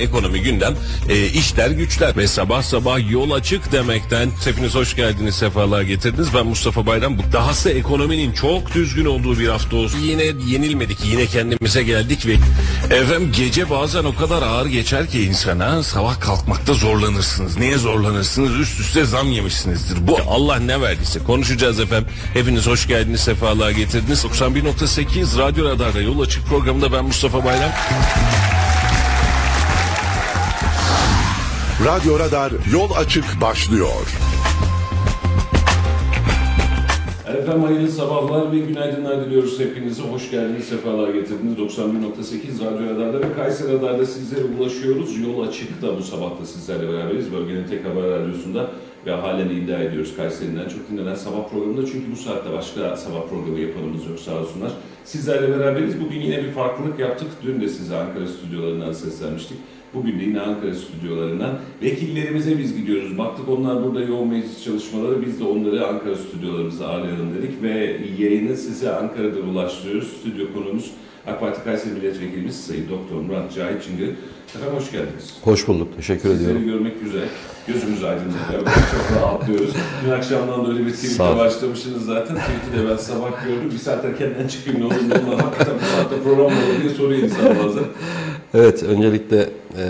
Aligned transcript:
Ekonomi 0.00 0.40
gündem, 0.40 0.74
e, 1.08 1.26
işler 1.26 1.70
güçler 1.70 2.16
ve 2.16 2.28
sabah 2.28 2.62
sabah 2.62 3.10
yol 3.10 3.30
açık 3.30 3.72
demekten 3.72 4.30
hepiniz 4.44 4.74
hoş 4.74 4.96
geldiniz, 4.96 5.34
sefalar 5.34 5.82
getirdiniz. 5.82 6.28
Ben 6.34 6.46
Mustafa 6.46 6.86
Bayram. 6.86 7.18
Bu 7.18 7.22
dahası 7.32 7.70
ekonominin 7.70 8.32
çok 8.32 8.74
düzgün 8.74 9.04
olduğu 9.04 9.38
bir 9.38 9.48
hafta 9.48 9.76
olsun. 9.76 9.98
Yine 9.98 10.22
yenilmedik, 10.22 10.98
yine 11.04 11.26
kendimize 11.26 11.82
geldik 11.82 12.26
ve 12.26 12.34
efendim 12.96 13.32
gece 13.36 13.70
bazen 13.70 14.04
o 14.04 14.14
kadar 14.14 14.42
ağır 14.42 14.66
geçer 14.66 15.06
ki 15.06 15.22
insana 15.22 15.82
sabah 15.82 16.20
kalkmakta 16.20 16.74
zorlanırsınız. 16.74 17.58
Niye 17.58 17.78
zorlanırsınız? 17.78 18.54
Üst 18.60 18.80
üste 18.80 19.04
zam 19.04 19.32
yemişsinizdir. 19.32 20.06
Bu 20.06 20.18
Allah 20.28 20.56
ne 20.56 20.80
verdiyse 20.80 21.18
konuşacağız 21.18 21.80
efendim. 21.80 22.08
Hepiniz 22.34 22.66
hoş 22.66 22.88
geldiniz, 22.88 23.20
sefalar 23.20 23.70
getirdiniz. 23.70 24.24
91.8 24.24 25.38
Radyo 25.38 25.64
Radar'da 25.64 26.00
yol 26.00 26.20
açık 26.20 26.46
programında 26.46 26.92
ben 26.92 27.04
Mustafa 27.04 27.44
Bayram. 27.44 27.70
Radyo 31.84 32.18
Radar 32.18 32.52
Yol 32.72 32.90
Açık 32.96 33.24
başlıyor. 33.40 34.16
Efendim 37.38 37.62
hayırlı 37.62 37.88
sabahlar 37.88 38.52
ve 38.52 38.58
günaydınlar 38.58 39.24
diliyoruz 39.26 39.60
hepinize. 39.60 40.02
Hoş 40.02 40.30
geldiniz, 40.30 40.64
sefalar 40.64 41.14
getirdiniz. 41.14 41.58
91.8 41.58 42.64
Radyo 42.64 42.94
Radar'da 42.94 43.20
ve 43.20 43.34
Kayseri 43.36 43.72
Radar'da 43.72 44.06
sizlere 44.06 44.44
ulaşıyoruz. 44.44 45.18
Yol 45.18 45.48
açık 45.48 45.82
da 45.82 45.98
bu 45.98 46.02
sabah 46.02 46.40
da 46.40 46.46
sizlerle 46.46 46.92
beraberiz. 46.92 47.32
Bölgenin 47.32 47.68
tek 47.68 47.84
haber 47.84 48.02
radyosunda 48.02 48.70
ve 49.06 49.12
halen 49.12 49.48
iddia 49.48 49.78
ediyoruz 49.78 50.16
Kayseri'den 50.16 50.68
çok 50.68 50.90
dinlenen 50.90 51.14
sabah 51.14 51.48
programında. 51.48 51.86
Çünkü 51.86 52.12
bu 52.12 52.16
saatte 52.16 52.52
başka 52.52 52.96
sabah 52.96 53.28
programı 53.28 53.58
yapanımız 53.58 54.06
yok 54.06 54.20
sağ 54.20 54.40
olsunlar. 54.40 54.70
Sizlerle 55.04 55.58
beraberiz. 55.58 56.00
Bugün 56.00 56.20
yine 56.20 56.44
bir 56.44 56.50
farklılık 56.50 56.98
yaptık. 56.98 57.28
Dün 57.42 57.60
de 57.60 57.68
size 57.68 57.96
Ankara 57.96 58.26
stüdyolarından 58.26 58.92
seslenmiştik. 58.92 59.56
Bugün 59.94 60.20
de 60.20 60.24
yine 60.24 60.40
Ankara 60.40 60.74
stüdyolarından 60.74 61.58
vekillerimize 61.82 62.58
biz 62.58 62.76
gidiyoruz. 62.76 63.18
Baktık 63.18 63.48
onlar 63.48 63.84
burada 63.84 64.00
yoğun 64.00 64.28
meclis 64.28 64.64
çalışmaları. 64.64 65.26
Biz 65.26 65.40
de 65.40 65.44
onları 65.44 65.86
Ankara 65.88 66.14
stüdyolarımıza 66.16 66.86
ağırlayalım 66.88 67.34
dedik 67.38 67.62
ve 67.62 67.96
yayını 68.18 68.56
size 68.56 68.92
Ankara'da 68.96 69.40
ulaştırıyoruz. 69.40 70.08
Stüdyo 70.20 70.46
konuğumuz 70.54 70.90
AK 71.26 71.40
Parti 71.40 71.64
Kayseri 71.64 71.94
Milletvekilimiz 71.94 72.60
Sayın 72.66 72.88
Doktor 72.88 73.20
Murat 73.20 73.54
Cahit 73.54 73.82
Çıngı. 73.84 74.02
Efendim 74.54 74.76
hoş 74.76 74.92
geldiniz. 74.92 75.34
Hoş 75.42 75.68
bulduk. 75.68 75.88
Teşekkür 75.96 76.28
Sizleri 76.28 76.58
ediyorum. 76.58 76.66
görmek 76.78 77.00
güzel. 77.04 77.28
Gözümüz 77.66 78.04
aydınlanıyor. 78.04 78.60
Çok 78.64 79.16
rahatlıyoruz. 79.22 79.70
Dün 80.06 80.10
akşamdan 80.10 80.64
da 80.66 80.70
öyle 80.72 80.86
bir 80.86 80.92
tweetle 80.92 81.36
başlamışsınız 81.36 82.04
zaten. 82.04 82.36
Tweet'i 82.36 82.78
de 82.84 82.90
ben 82.90 82.96
sabah 82.96 83.44
gördüm. 83.44 83.70
Bir 83.72 83.78
saat 83.78 84.04
erkenden 84.04 84.48
çıkayım 84.48 84.80
ne 84.80 84.84
olur 84.84 84.94
ne 85.08 85.14
olmaz. 85.14 85.44
Hakikaten 85.44 85.74
bu 85.74 85.84
saatte 85.96 86.22
program 86.22 86.46
olur 86.46 86.82
diye 86.82 86.94
soruyor 86.94 87.22
insan 87.22 87.46
bazen. 87.64 87.84
Evet, 88.54 88.82
öncelikle 88.82 89.50
e, 89.78 89.84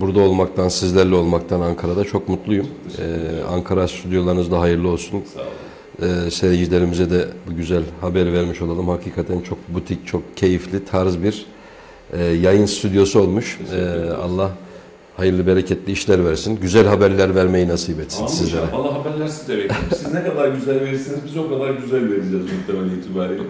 burada 0.00 0.20
olmaktan, 0.20 0.68
sizlerle 0.68 1.14
olmaktan 1.14 1.60
Ankara'da 1.60 2.04
çok 2.04 2.28
mutluyum. 2.28 2.66
E, 2.98 3.44
Ankara 3.44 3.88
stüdyolarınızda 3.88 4.60
hayırlı 4.60 4.88
olsun. 4.88 5.22
Sağ 5.34 5.40
olun. 5.40 6.26
E, 6.26 6.30
seyircilerimize 6.30 7.10
de 7.10 7.28
bu 7.50 7.56
güzel 7.56 7.82
haberi 8.00 8.32
vermiş 8.32 8.62
olalım. 8.62 8.88
Hakikaten 8.88 9.40
çok 9.40 9.58
butik, 9.68 10.06
çok 10.06 10.36
keyifli, 10.36 10.84
tarz 10.84 11.22
bir 11.22 11.46
e, 12.12 12.24
yayın 12.24 12.66
stüdyosu 12.66 13.20
olmuş. 13.20 13.58
E. 13.76 14.10
Allah 14.10 14.50
hayırlı, 15.16 15.46
bereketli 15.46 15.92
işler 15.92 16.24
versin. 16.24 16.58
Güzel 16.62 16.86
haberler 16.86 17.34
vermeyi 17.34 17.68
nasip 17.68 18.00
etsin 18.00 18.16
Tamam 18.16 18.32
sizlere. 18.32 18.72
Valla 18.72 18.94
haberler 18.94 19.28
size 19.28 19.56
bekliyorum. 19.56 19.86
Siz 19.96 20.14
ne 20.14 20.24
kadar 20.24 20.48
güzel 20.48 20.80
verirseniz 20.80 21.20
biz 21.24 21.36
o 21.36 21.48
kadar 21.50 21.70
güzel 21.70 22.10
vereceğiz 22.10 22.46
muhtemelen 22.58 22.94
itibariyle. 22.98 23.42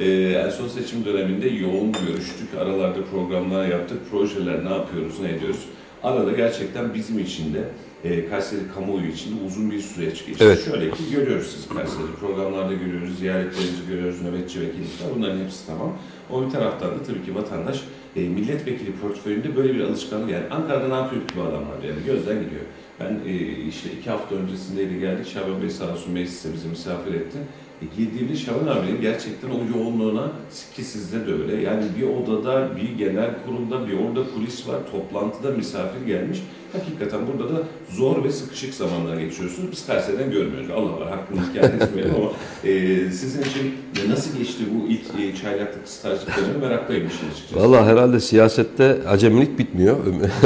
Ee, 0.00 0.42
en 0.46 0.50
son 0.50 0.68
seçim 0.68 1.04
döneminde 1.04 1.48
yoğun 1.48 1.92
görüştük. 1.92 2.48
Aralarda 2.60 3.04
programlar 3.10 3.68
yaptık. 3.68 3.98
Projeler 4.10 4.64
ne 4.64 4.70
yapıyoruz, 4.70 5.20
ne 5.20 5.30
ediyoruz. 5.30 5.64
Arada 6.02 6.32
gerçekten 6.32 6.94
bizim 6.94 7.18
için 7.18 7.54
de 7.54 7.68
e, 8.04 8.28
Kayseri 8.28 8.60
kamuoyu 8.74 9.06
için 9.06 9.30
de 9.30 9.44
uzun 9.46 9.70
bir 9.70 9.80
süreç 9.80 10.26
geçti. 10.26 10.44
Evet. 10.44 10.64
Şöyle 10.64 10.90
ki 10.90 11.02
görüyoruz 11.12 11.46
siz 11.46 11.68
Kayseri 11.68 12.14
programlarda 12.20 12.74
görüyoruz, 12.74 13.18
ziyaretlerinizi 13.18 13.86
görüyoruz, 13.88 14.22
nöbetçi 14.22 14.60
vekillikler 14.60 15.08
bunların 15.16 15.44
hepsi 15.44 15.66
tamam. 15.66 15.92
O 16.30 16.46
bir 16.46 16.50
taraftan 16.50 16.90
da 16.90 17.02
tabii 17.06 17.24
ki 17.24 17.34
vatandaş 17.34 17.80
e, 18.16 18.20
milletvekili 18.20 18.92
portföyünde 18.92 19.56
böyle 19.56 19.74
bir 19.74 19.80
alışkanlık 19.80 20.30
yani 20.30 20.44
Ankara'da 20.50 20.88
ne 20.88 20.94
yapıyor 20.94 21.28
ki 21.28 21.34
bu 21.36 21.42
adamlar 21.42 21.82
yani 21.88 21.98
gözden 22.06 22.34
gidiyor. 22.34 22.62
Ben 23.00 23.30
e, 23.30 23.32
işte 23.68 23.88
iki 23.98 24.10
hafta 24.10 24.34
öncesindeydi 24.34 24.98
geldik 25.00 25.26
Şaban 25.34 25.62
Bey 25.62 25.70
sağ 25.70 25.92
olsun 25.92 26.12
mecliste 26.12 26.52
bizi 26.52 26.68
misafir 26.68 27.14
etti. 27.14 27.38
E, 27.82 27.84
girdiğimde 27.96 28.36
Şaban 28.36 28.66
abinin 28.66 29.00
gerçekten 29.00 29.48
o 29.48 29.78
yoğunluğuna 29.78 30.32
ki 30.76 30.84
sizde 30.84 31.26
de 31.26 31.32
öyle. 31.32 31.62
Yani 31.62 31.84
bir 31.98 32.06
odada, 32.08 32.76
bir 32.76 32.98
genel 32.98 33.30
kurulda, 33.46 33.88
bir 33.88 33.92
orada 33.92 34.30
kulis 34.34 34.68
var, 34.68 34.76
toplantıda 34.92 35.50
misafir 35.50 36.06
gelmiş. 36.06 36.42
Hakikaten 36.72 37.20
burada 37.26 37.54
da 37.54 37.62
zor 37.90 38.24
ve 38.24 38.32
sıkışık 38.32 38.74
zamanlar 38.74 39.16
geçiyorsunuz. 39.16 39.72
Biz 39.72 39.86
Kayseri'den 39.86 40.30
görmüyoruz. 40.30 40.70
Allah 40.70 41.00
var 41.00 41.10
hakkını 41.10 41.40
hikaye 41.50 41.72
etmeyelim 41.72 42.14
ama 42.14 42.30
e, 42.64 43.10
sizin 43.10 43.42
için 43.42 43.74
nasıl 44.08 44.38
geçti 44.38 44.64
bu 44.74 44.88
ilk 44.88 45.20
e, 45.20 45.36
çaylaklık 45.36 45.88
stajlık 45.88 46.36
dönemi 46.36 46.58
meraklıyım 46.58 47.06
işin 47.06 47.30
açıkçası. 47.30 47.60
Valla 47.60 47.86
herhalde 47.86 48.20
siyasette 48.20 48.98
acemilik 49.08 49.58
bitmiyor. 49.58 49.96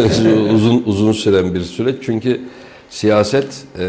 uzun 0.54 0.82
uzun 0.86 1.12
süren 1.12 1.54
bir 1.54 1.60
süreç. 1.60 1.96
Çünkü 2.02 2.40
siyaset 2.90 3.64
e, 3.78 3.86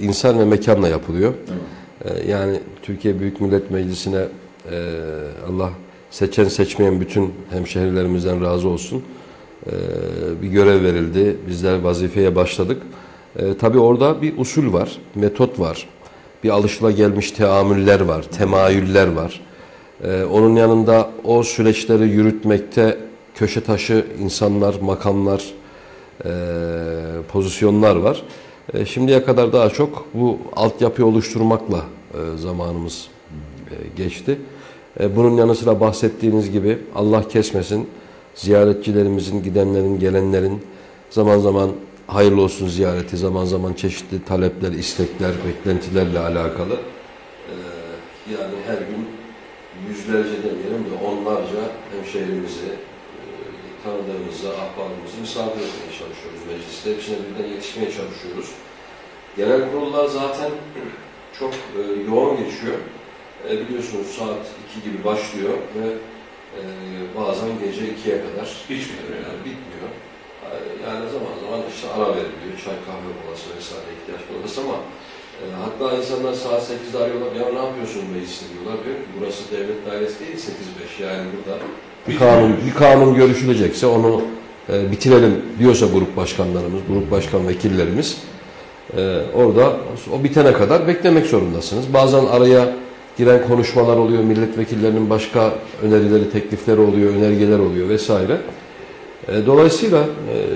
insan 0.00 0.38
ve 0.38 0.44
mekanla 0.44 0.88
yapılıyor. 0.88 1.34
Evet. 1.48 1.77
E, 2.04 2.30
yani 2.30 2.60
Türkiye 2.82 3.20
Büyük 3.20 3.40
Millet 3.40 3.70
Meclisi'ne 3.70 4.24
e, 4.70 4.94
Allah 5.50 5.70
seçen 6.10 6.44
seçmeyen 6.44 7.00
bütün 7.00 7.34
hemşehrilerimizden 7.50 8.44
razı 8.44 8.68
olsun. 8.68 9.02
E, 9.66 9.72
bir 10.42 10.48
görev 10.48 10.84
verildi. 10.84 11.36
Bizler 11.48 11.78
vazifeye 11.78 12.36
başladık. 12.36 12.82
E, 13.38 13.56
tabii 13.58 13.78
orada 13.78 14.22
bir 14.22 14.38
usul 14.38 14.72
var, 14.72 14.98
metot 15.14 15.60
var. 15.60 15.88
Bir 16.44 16.50
alışılagelmiş 16.50 17.30
teamüller 17.30 18.00
var, 18.00 18.22
temayüller 18.22 19.12
var. 19.12 19.40
Ee, 20.04 20.24
onun 20.24 20.56
yanında 20.56 21.10
o 21.24 21.42
süreçleri 21.42 22.08
yürütmekte 22.08 22.98
köşe 23.34 23.60
taşı 23.60 24.06
insanlar, 24.20 24.74
makamlar, 24.80 25.44
e, 26.24 26.30
pozisyonlar 27.32 27.96
var. 27.96 28.22
E, 28.74 28.84
şimdiye 28.86 29.24
kadar 29.24 29.52
daha 29.52 29.70
çok 29.70 30.06
bu 30.14 30.38
altyapıyı 30.56 31.06
oluşturmakla 31.06 31.84
e, 32.14 32.36
zamanımız 32.36 33.08
e, 33.70 33.74
geçti. 33.96 34.38
Bunun 35.16 35.36
yanı 35.36 35.54
sıra 35.54 35.80
bahsettiğiniz 35.80 36.50
gibi 36.50 36.78
Allah 36.94 37.28
kesmesin 37.28 37.88
ziyaretçilerimizin, 38.34 39.42
gidenlerin, 39.42 39.98
gelenlerin 39.98 40.62
zaman 41.10 41.38
zaman 41.38 41.70
hayırlı 42.06 42.42
olsun 42.42 42.68
ziyareti, 42.68 43.16
zaman 43.16 43.44
zaman 43.44 43.72
çeşitli 43.72 44.24
talepler, 44.24 44.72
istekler, 44.72 45.30
beklentilerle 45.46 46.18
alakalı. 46.18 46.76
Yani 48.32 48.54
her 48.66 48.78
gün 48.78 49.08
yüzlerce 49.88 50.42
demeyelim 50.42 50.84
de 50.84 51.06
onlarca 51.06 51.60
hemşehrimizi, 51.92 52.70
tanıdığımızı, 53.84 54.48
ahbabımızı 54.48 55.20
misafir 55.20 55.60
etmeye 55.60 55.87
mecliste. 56.86 56.90
Hepsine 56.94 57.16
birden 57.28 57.48
yetişmeye 57.54 57.90
çalışıyoruz. 57.92 58.48
Genel 59.36 59.70
kurullar 59.72 60.06
zaten 60.06 60.50
çok 61.38 61.52
e, 61.54 61.80
yoğun 62.10 62.36
geçiyor. 62.36 62.74
E, 63.50 63.60
biliyorsunuz 63.60 64.06
saat 64.18 64.46
2 64.78 64.90
gibi 64.90 65.04
başlıyor 65.04 65.52
ve 65.76 65.86
e, 66.58 66.62
bazen 67.20 67.48
gece 67.64 67.80
2'ye 67.82 68.16
kadar 68.24 68.46
Hiç 68.46 68.70
bitmiyor. 68.70 69.14
yani 69.26 69.38
bitmiyor. 69.46 69.88
E, 70.44 70.50
Yani 70.86 71.04
zaman 71.14 71.34
zaman 71.44 71.60
işte 71.74 71.86
ara 71.96 72.08
veriliyor, 72.16 72.54
çay 72.64 72.76
kahve 72.86 73.10
molası 73.18 73.46
vesaire 73.56 73.88
ihtiyaç 73.96 74.22
molası 74.32 74.60
ama 74.60 74.78
e, 75.42 75.44
hatta 75.64 75.96
insanlar 75.96 76.32
saat 76.32 76.62
8'de 76.70 76.98
arıyorlar, 77.04 77.32
ya 77.40 77.46
ne 77.58 77.66
yapıyorsun 77.66 78.02
mecliste 78.14 78.46
diyorlar. 78.52 78.84
Diyor 78.84 78.96
ki 78.96 79.08
burası 79.20 79.40
devlet 79.52 79.80
dairesi 79.86 80.16
değil 80.20 80.36
8-5 81.00 81.02
yani 81.06 81.24
burada 81.34 81.58
bir 82.08 82.18
kanun, 82.18 82.56
bir 82.66 82.74
kanun 82.74 83.14
görüşülecekse 83.14 83.86
onu 83.86 84.22
e, 84.72 84.90
bitirelim 84.90 85.42
diyorsa 85.58 85.86
grup 85.86 86.16
başkanlarımız, 86.16 86.80
grup 86.88 87.10
başkan 87.10 87.48
vekillerimiz 87.48 88.16
e, 88.96 89.20
orada 89.34 89.76
o 90.12 90.24
bitene 90.24 90.52
kadar 90.52 90.88
beklemek 90.88 91.26
zorundasınız. 91.26 91.94
Bazen 91.94 92.26
araya 92.26 92.68
giren 93.18 93.46
konuşmalar 93.48 93.96
oluyor, 93.96 94.22
milletvekillerinin 94.22 95.10
başka 95.10 95.52
önerileri, 95.82 96.30
teklifleri 96.30 96.80
oluyor, 96.80 97.14
önergeler 97.14 97.58
oluyor 97.58 97.88
vesaire. 97.88 98.36
E, 99.28 99.46
dolayısıyla 99.46 100.04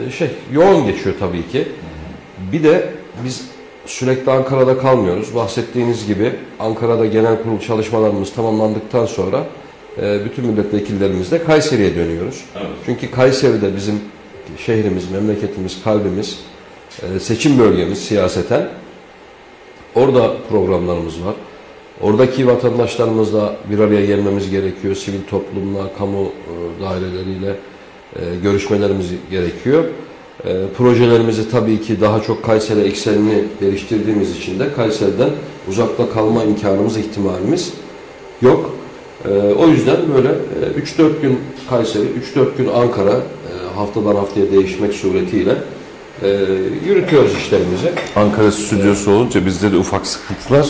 e, 0.07 0.11
şey 0.11 0.31
yoğun 0.53 0.87
geçiyor 0.87 1.15
tabii 1.21 1.49
ki. 1.49 1.69
Bir 2.53 2.65
de 2.65 2.91
biz 3.25 3.47
sürekli 3.87 4.33
Ankara'da 4.33 4.79
kalmıyoruz. 4.79 5.35
Bahsettiğiniz 5.35 6.07
gibi 6.07 6.33
Ankara'da 6.61 7.07
genel 7.07 7.43
kurul 7.43 7.61
çalışmalarımız 7.61 8.33
tamamlandıktan 8.33 9.07
sonra 9.07 9.45
bütün 9.99 10.47
milletvekillerimizle 10.47 11.45
Kayseri'ye 11.45 11.97
dönüyoruz. 11.97 12.45
Evet. 12.57 12.67
Çünkü 12.87 13.11
Kayseri'de 13.11 13.77
bizim 13.77 14.01
şehrimiz, 14.59 15.11
memleketimiz, 15.11 15.85
kalbimiz, 15.85 16.39
e, 17.03 17.21
seçim 17.21 17.59
bölgemiz 17.59 17.99
siyaseten. 17.99 18.69
Orada 19.95 20.35
programlarımız 20.51 21.25
var. 21.25 21.35
Oradaki 22.01 22.47
vatandaşlarımızla 22.47 23.57
bir 23.71 23.79
araya 23.79 24.07
gelmemiz 24.07 24.51
gerekiyor. 24.51 24.95
Sivil 24.95 25.23
toplumla, 25.31 25.93
kamu 25.99 26.23
e, 26.23 26.83
daireleriyle 26.83 27.57
e, 28.17 28.21
görüşmelerimiz 28.43 29.07
gerekiyor. 29.31 29.85
Projelerimizi 30.79 31.51
tabii 31.51 31.81
ki 31.81 32.01
daha 32.01 32.23
çok 32.23 32.45
Kayseri 32.45 32.81
eksenini 32.81 33.45
geliştirdiğimiz 33.61 34.37
için 34.37 34.59
de 34.59 34.73
Kayseri'den 34.73 35.31
uzakta 35.69 36.11
kalma 36.11 36.45
imkanımız, 36.45 36.97
ihtimalimiz 36.97 37.73
yok. 38.43 38.75
E, 39.29 39.55
o 39.55 39.69
yüzden 39.69 39.97
böyle 40.15 40.29
e, 40.29 40.81
3-4 40.81 41.21
gün 41.23 41.39
Kayseri, 41.71 42.05
3-4 42.37 42.57
gün 42.59 42.69
Ankara 42.69 43.13
e, 43.13 43.75
haftadan 43.77 44.15
haftaya 44.15 44.53
değişmek 44.53 44.95
suretiyle 44.95 45.55
e, 46.23 46.29
yürütüyoruz 46.87 47.33
işlerimizi. 47.37 47.93
Ankara 48.17 48.53
stüdyosu 48.53 49.11
olunca 49.11 49.47
bizde 49.47 49.73
de 49.73 49.77
ufak 49.77 50.07
sıkıntılar. 50.07 50.67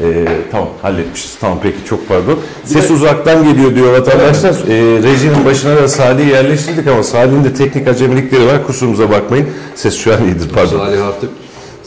Ee, 0.00 0.24
tamam 0.50 0.68
halletmişiz. 0.82 1.36
Tamam 1.40 1.58
peki 1.62 1.76
çok 1.84 2.08
pardon. 2.08 2.38
Ses 2.64 2.90
uzaktan 2.90 3.44
geliyor 3.44 3.74
diyor 3.74 3.92
vatandaşlar. 3.92 4.50
Ee, 4.68 5.02
rejinin 5.02 5.44
başına 5.44 5.76
da 5.76 5.88
Salih'i 5.88 6.30
yerleştirdik 6.30 6.86
ama 6.86 7.02
Salih'in 7.02 7.44
de 7.44 7.54
teknik 7.54 7.88
acemilikleri 7.88 8.46
var. 8.46 8.66
Kusurumuza 8.66 9.10
bakmayın. 9.10 9.46
Ses 9.74 9.98
şu 9.98 10.14
an 10.14 10.24
iyidir 10.24 10.48
pardon. 10.54 10.78
Salih 10.78 11.06
artık 11.06 11.30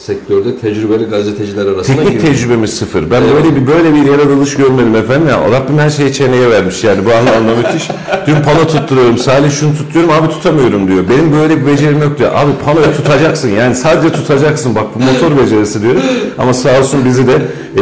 sektörde 0.05 0.57
tecrübeli 0.57 1.05
gazeteciler 1.05 1.65
arasına 1.65 1.95
Teknik 1.95 2.13
giriyor. 2.13 2.33
tecrübemiz 2.33 2.73
sıfır. 2.73 3.11
Ben 3.11 3.21
Evet. 3.21 3.33
böyle 3.35 3.55
bir 3.55 3.67
böyle 3.67 3.93
bir 3.95 4.11
yaratılış 4.11 4.55
görmedim 4.55 4.95
efendim 4.95 5.27
ya. 5.27 5.51
Rabbim 5.51 5.79
her 5.79 5.89
şeyi 5.89 6.13
çeneye 6.13 6.49
vermiş 6.49 6.83
yani 6.83 7.05
bu 7.05 7.09
anlamda 7.13 7.55
müthiş. 7.55 7.89
Dün 8.27 8.35
pano 8.35 8.67
tutturuyorum. 8.67 9.17
Salih 9.17 9.51
şunu 9.51 9.77
tutuyorum 9.77 10.09
abi 10.11 10.29
tutamıyorum 10.29 10.87
diyor. 10.87 11.03
Benim 11.09 11.33
böyle 11.33 11.61
bir 11.61 11.67
becerim 11.67 12.01
yok 12.01 12.19
diyor. 12.19 12.31
Abi 12.35 12.51
panoyu 12.65 12.95
tutacaksın 12.97 13.49
yani 13.49 13.75
sadece 13.75 14.13
tutacaksın. 14.13 14.75
Bak 14.75 14.85
bu 14.95 14.99
motor 14.99 15.43
becerisi 15.43 15.81
diyor. 15.81 15.95
Ama 16.37 16.53
sağ 16.53 16.79
olsun 16.79 17.05
bizi 17.05 17.27
de 17.27 17.33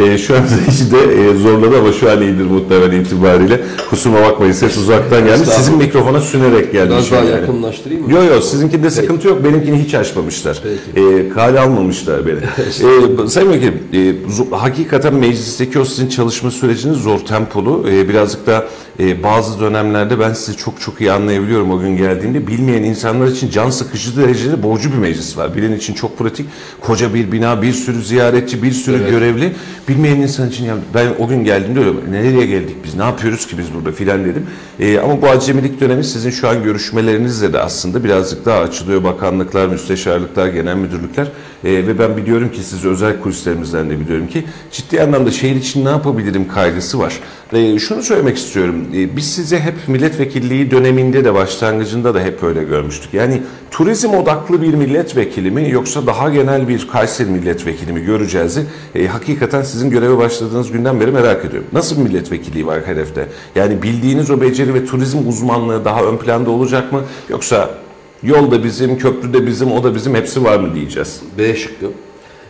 e, 0.02 0.18
şu 0.18 0.34
an 0.36 0.42
de 0.92 1.30
e, 1.30 1.34
zorladı 1.34 1.78
ama 1.78 1.92
şu 1.92 2.10
an 2.10 2.22
iyidir 2.22 2.44
muhtemelen 2.44 3.00
itibariyle. 3.00 3.60
Kusuruma 3.90 4.22
bakmayın 4.22 4.52
ses 4.52 4.76
uzaktan 4.76 5.24
geldi. 5.24 5.46
Sizin 5.46 5.76
mikrofona 5.76 6.20
sünerek 6.20 6.72
geldi. 6.72 6.90
Biraz 6.90 7.10
daha 7.10 7.20
yani. 7.20 7.30
yakınlaştırayım 7.30 8.06
mı? 8.06 8.12
Yok 8.12 8.24
yok 8.34 8.44
sizinkinde 8.44 8.90
sıkıntı 8.90 9.28
yok. 9.28 9.44
Benimkini 9.44 9.84
hiç 9.84 9.94
açmamışlar. 9.94 10.58
Peki. 10.62 11.06
E, 11.06 11.28
kale 11.28 11.60
almamışlar 11.60 12.13
beni. 12.26 12.36
e, 13.24 13.28
Sayın 13.28 13.52
Vekilim, 13.52 13.82
e, 13.92 14.56
hakikaten 14.56 15.14
meclisteki 15.14 15.78
o 15.78 15.84
sizin 15.84 16.08
çalışma 16.08 16.50
süreciniz 16.50 16.96
zor 16.96 17.18
tempolu. 17.18 17.88
E, 17.90 18.08
birazcık 18.08 18.46
da 18.46 18.64
e, 19.00 19.22
bazı 19.22 19.60
dönemlerde 19.60 20.20
ben 20.20 20.32
sizi 20.32 20.56
çok 20.56 20.80
çok 20.80 21.00
iyi 21.00 21.12
anlayabiliyorum 21.12 21.70
o 21.70 21.80
gün 21.80 21.96
geldiğimde. 21.96 22.46
Bilmeyen 22.46 22.82
insanlar 22.82 23.26
için 23.26 23.50
can 23.50 23.70
sıkıcı 23.70 24.16
derecede 24.16 24.62
boğucu 24.62 24.92
bir 24.92 24.98
meclis 24.98 25.38
var. 25.38 25.56
Bilen 25.56 25.72
için 25.72 25.94
çok 25.94 26.18
pratik. 26.18 26.46
Koca 26.80 27.14
bir 27.14 27.32
bina, 27.32 27.62
bir 27.62 27.72
sürü 27.72 28.02
ziyaretçi, 28.02 28.62
bir 28.62 28.72
sürü 28.72 28.96
Evet. 28.96 29.10
görevli. 29.10 29.52
Bilmeyen 29.88 30.16
insan 30.16 30.48
için 30.48 30.64
ya 30.64 30.74
ben 30.94 31.08
o 31.18 31.28
gün 31.28 31.44
geldiğimde 31.44 31.80
öyle 31.80 31.90
nereye 32.10 32.46
geldik 32.46 32.76
biz, 32.84 32.94
ne 32.94 33.02
yapıyoruz 33.04 33.46
ki 33.46 33.58
biz 33.58 33.74
burada 33.74 33.92
filan 33.92 34.24
dedim. 34.24 34.46
E, 34.80 34.98
ama 34.98 35.22
bu 35.22 35.26
acemilik 35.26 35.80
dönemi 35.80 36.04
sizin 36.04 36.30
şu 36.30 36.48
an 36.48 36.62
görüşmelerinizle 36.64 37.52
de 37.52 37.60
aslında 37.60 38.04
birazcık 38.04 38.44
daha 38.46 38.60
açılıyor. 38.60 39.04
Bakanlıklar, 39.04 39.66
müsteşarlıklar, 39.66 40.48
genel 40.48 40.76
müdürlükler 40.76 41.26
E, 41.64 41.70
ve 41.72 41.98
ben 41.98 42.03
biliyorum 42.16 42.52
ki 42.52 42.62
siz 42.62 42.84
özel 42.84 43.20
kulislerimizden 43.20 43.90
de 43.90 44.00
biliyorum 44.00 44.26
ki 44.26 44.44
ciddi 44.72 45.02
anlamda 45.02 45.30
şehir 45.30 45.56
için 45.56 45.84
ne 45.84 45.88
yapabilirim 45.88 46.48
kaygısı 46.48 46.98
var. 46.98 47.20
E, 47.52 47.78
şunu 47.78 48.02
söylemek 48.02 48.36
istiyorum. 48.36 48.86
E, 48.94 49.16
biz 49.16 49.34
sizi 49.34 49.60
hep 49.60 49.74
milletvekilliği 49.88 50.70
döneminde 50.70 51.24
de 51.24 51.34
başlangıcında 51.34 52.14
da 52.14 52.20
hep 52.20 52.42
öyle 52.42 52.64
görmüştük. 52.64 53.14
Yani 53.14 53.42
turizm 53.70 54.10
odaklı 54.10 54.62
bir 54.62 54.74
milletvekili 54.74 55.50
mi 55.50 55.70
yoksa 55.70 56.06
daha 56.06 56.30
genel 56.30 56.68
bir 56.68 56.88
Kayseri 56.88 57.30
milletvekili 57.30 57.92
mi 57.92 58.04
göreceğiz. 58.04 58.58
E, 58.94 59.06
hakikaten 59.06 59.62
sizin 59.62 59.90
göreve 59.90 60.18
başladığınız 60.18 60.72
günden 60.72 61.00
beri 61.00 61.10
merak 61.10 61.44
ediyorum. 61.44 61.68
Nasıl 61.72 61.96
bir 61.96 62.02
milletvekilliği 62.02 62.66
var 62.66 62.86
hedefte? 62.86 63.28
Yani 63.54 63.82
bildiğiniz 63.82 64.30
o 64.30 64.40
beceri 64.40 64.74
ve 64.74 64.84
turizm 64.84 65.28
uzmanlığı 65.28 65.84
daha 65.84 66.04
ön 66.04 66.16
planda 66.16 66.50
olacak 66.50 66.92
mı? 66.92 67.02
Yoksa 67.28 67.83
yol 68.24 68.50
da 68.50 68.64
bizim, 68.64 68.98
köprü 68.98 69.32
de 69.32 69.46
bizim, 69.46 69.72
o 69.72 69.84
da 69.84 69.94
bizim 69.94 70.14
hepsi 70.14 70.44
var 70.44 70.60
mı 70.60 70.74
diyeceğiz? 70.74 71.22
B 71.38 71.56
şıkkı. 71.56 71.86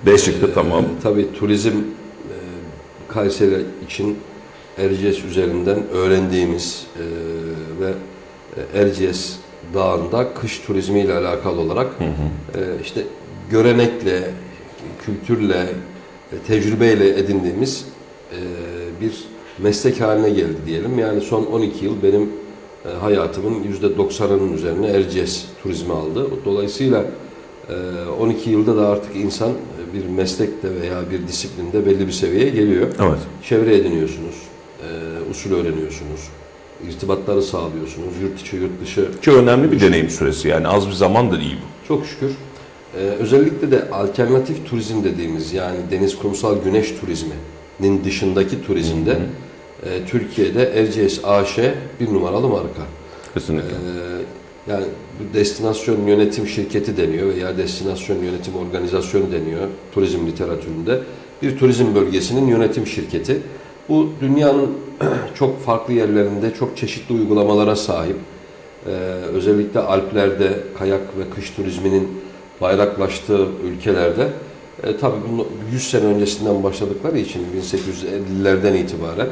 B 0.06 0.18
şıkkı 0.18 0.54
tamam. 0.54 0.84
Ee, 0.84 1.02
tabii 1.02 1.28
turizm 1.38 1.68
e, 1.68 1.74
Kayseri 3.08 3.64
için 3.86 4.18
Erciyes 4.78 5.24
üzerinden 5.24 5.88
öğrendiğimiz 5.92 6.86
e, 6.96 7.04
ve 7.80 7.92
e, 8.56 8.80
Erciyes 8.80 9.36
Dağı'nda 9.74 10.34
kış 10.34 10.58
turizmiyle 10.58 11.14
alakalı 11.14 11.60
olarak 11.60 11.86
e, 12.00 12.60
işte 12.82 13.02
görenekle, 13.50 14.30
kültürle, 15.06 15.66
e, 16.32 16.38
tecrübeyle 16.46 17.18
edindiğimiz 17.18 17.84
e, 18.32 18.38
bir 19.00 19.24
meslek 19.58 20.00
haline 20.00 20.30
geldi 20.30 20.56
diyelim. 20.66 20.98
Yani 20.98 21.20
son 21.20 21.44
12 21.44 21.84
yıl 21.84 22.02
benim 22.02 22.30
e, 22.84 22.88
hayatımın 23.00 23.64
%90'ının 23.82 24.52
üzerine 24.52 24.86
Erciyes 24.86 25.44
turizmi 25.62 25.92
aldı. 25.92 26.26
Dolayısıyla 26.44 27.04
e, 27.69 27.75
12 28.20 28.50
yılda 28.50 28.76
da 28.76 28.88
artık 28.88 29.16
insan 29.16 29.50
e, 29.50 29.94
bir 29.94 30.06
meslekte 30.06 30.69
veya 30.81 31.10
bir 31.10 31.28
disiplinde 31.28 31.86
belli 31.86 32.06
bir 32.06 32.12
seviyeye 32.12 32.50
geliyor. 32.50 32.86
Evet. 33.02 33.19
Çevre 33.42 33.76
ediniyorsunuz, 33.76 34.34
e, 34.81 34.86
usul 35.31 35.52
öğreniyorsunuz, 35.52 36.20
irtibatları 36.88 37.42
sağlıyorsunuz, 37.42 38.14
yurt 38.22 38.40
içi 38.40 38.56
yurt 38.56 38.81
dışı 38.82 39.20
Ki 39.22 39.31
önemli 39.31 39.72
bir 39.72 39.81
deneyim 39.81 40.10
süresi 40.10 40.48
yani 40.48 40.69
az 40.69 40.88
bir 40.88 40.92
zamandır 40.92 41.40
iyi 41.40 41.54
bu. 41.54 41.88
çok 41.88 42.06
şükür. 42.06 42.31
Özellikle 43.20 43.70
de 43.70 43.90
alternatif 43.90 44.66
turizm 44.70 45.04
dediğimiz 45.04 45.52
yani 45.52 45.76
deniz 45.90 46.19
kumsal 46.19 46.62
güneş 46.64 46.94
turizminin 47.00 48.04
dışındaki 48.04 48.66
turizmde 48.66 49.19
e, 49.82 50.06
Türkiye'de 50.06 50.62
Erciyes 50.62 51.24
AŞ 51.24 51.58
bir 52.00 52.14
numaralı 52.14 52.48
marka. 52.48 52.82
Kesinlikle. 53.34 53.68
Ee, 53.68 54.72
yani 54.72 54.84
bu 55.18 55.34
destinasyon 55.34 56.06
yönetim 56.06 56.46
şirketi 56.46 56.96
deniyor 56.96 57.34
veya 57.34 57.58
destinasyon 57.58 58.22
yönetim 58.22 58.56
organizasyonu 58.56 59.32
deniyor 59.32 59.68
turizm 59.94 60.26
literatüründe. 60.26 61.00
Bir 61.42 61.58
turizm 61.58 61.94
bölgesinin 61.94 62.46
yönetim 62.46 62.86
şirketi. 62.86 63.40
Bu 63.88 64.08
dünyanın 64.20 64.70
çok 65.34 65.60
farklı 65.60 65.94
yerlerinde 65.94 66.54
çok 66.58 66.76
çeşitli 66.76 67.14
uygulamalara 67.14 67.76
sahip. 67.76 68.16
Ee, 68.86 68.90
özellikle 69.34 69.80
Alplerde 69.80 70.58
kayak 70.78 71.00
ve 71.00 71.30
kış 71.34 71.50
turizminin 71.50 72.08
bayraklaştığı 72.60 73.48
ülkelerde 73.64 74.28
e, 74.82 74.96
tabii 74.96 75.16
bunu 75.32 75.46
100 75.72 75.90
sene 75.90 76.04
öncesinden 76.04 76.62
başladıkları 76.62 77.18
için 77.18 77.46
1850'lerden 78.42 78.74
itibaren 78.74 79.28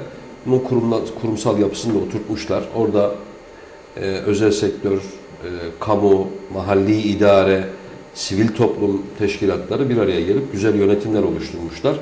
bunun 0.47 0.59
kurumla, 0.59 1.01
kurumsal 1.21 1.59
yapısını 1.59 1.95
da 1.95 1.99
oturtmuşlar. 1.99 2.65
Orada 2.77 3.15
e, 3.97 4.01
özel 4.01 4.51
sektör, 4.51 4.97
e, 4.97 5.49
kamu, 5.81 6.29
mahalli 6.55 7.01
idare, 7.01 7.65
sivil 8.15 8.49
toplum 8.49 9.03
teşkilatları 9.19 9.91
bir 9.91 9.97
araya 9.97 10.21
gelip 10.21 10.53
güzel 10.53 10.75
yönetimler 10.75 11.23
oluşturmuşlar. 11.23 11.97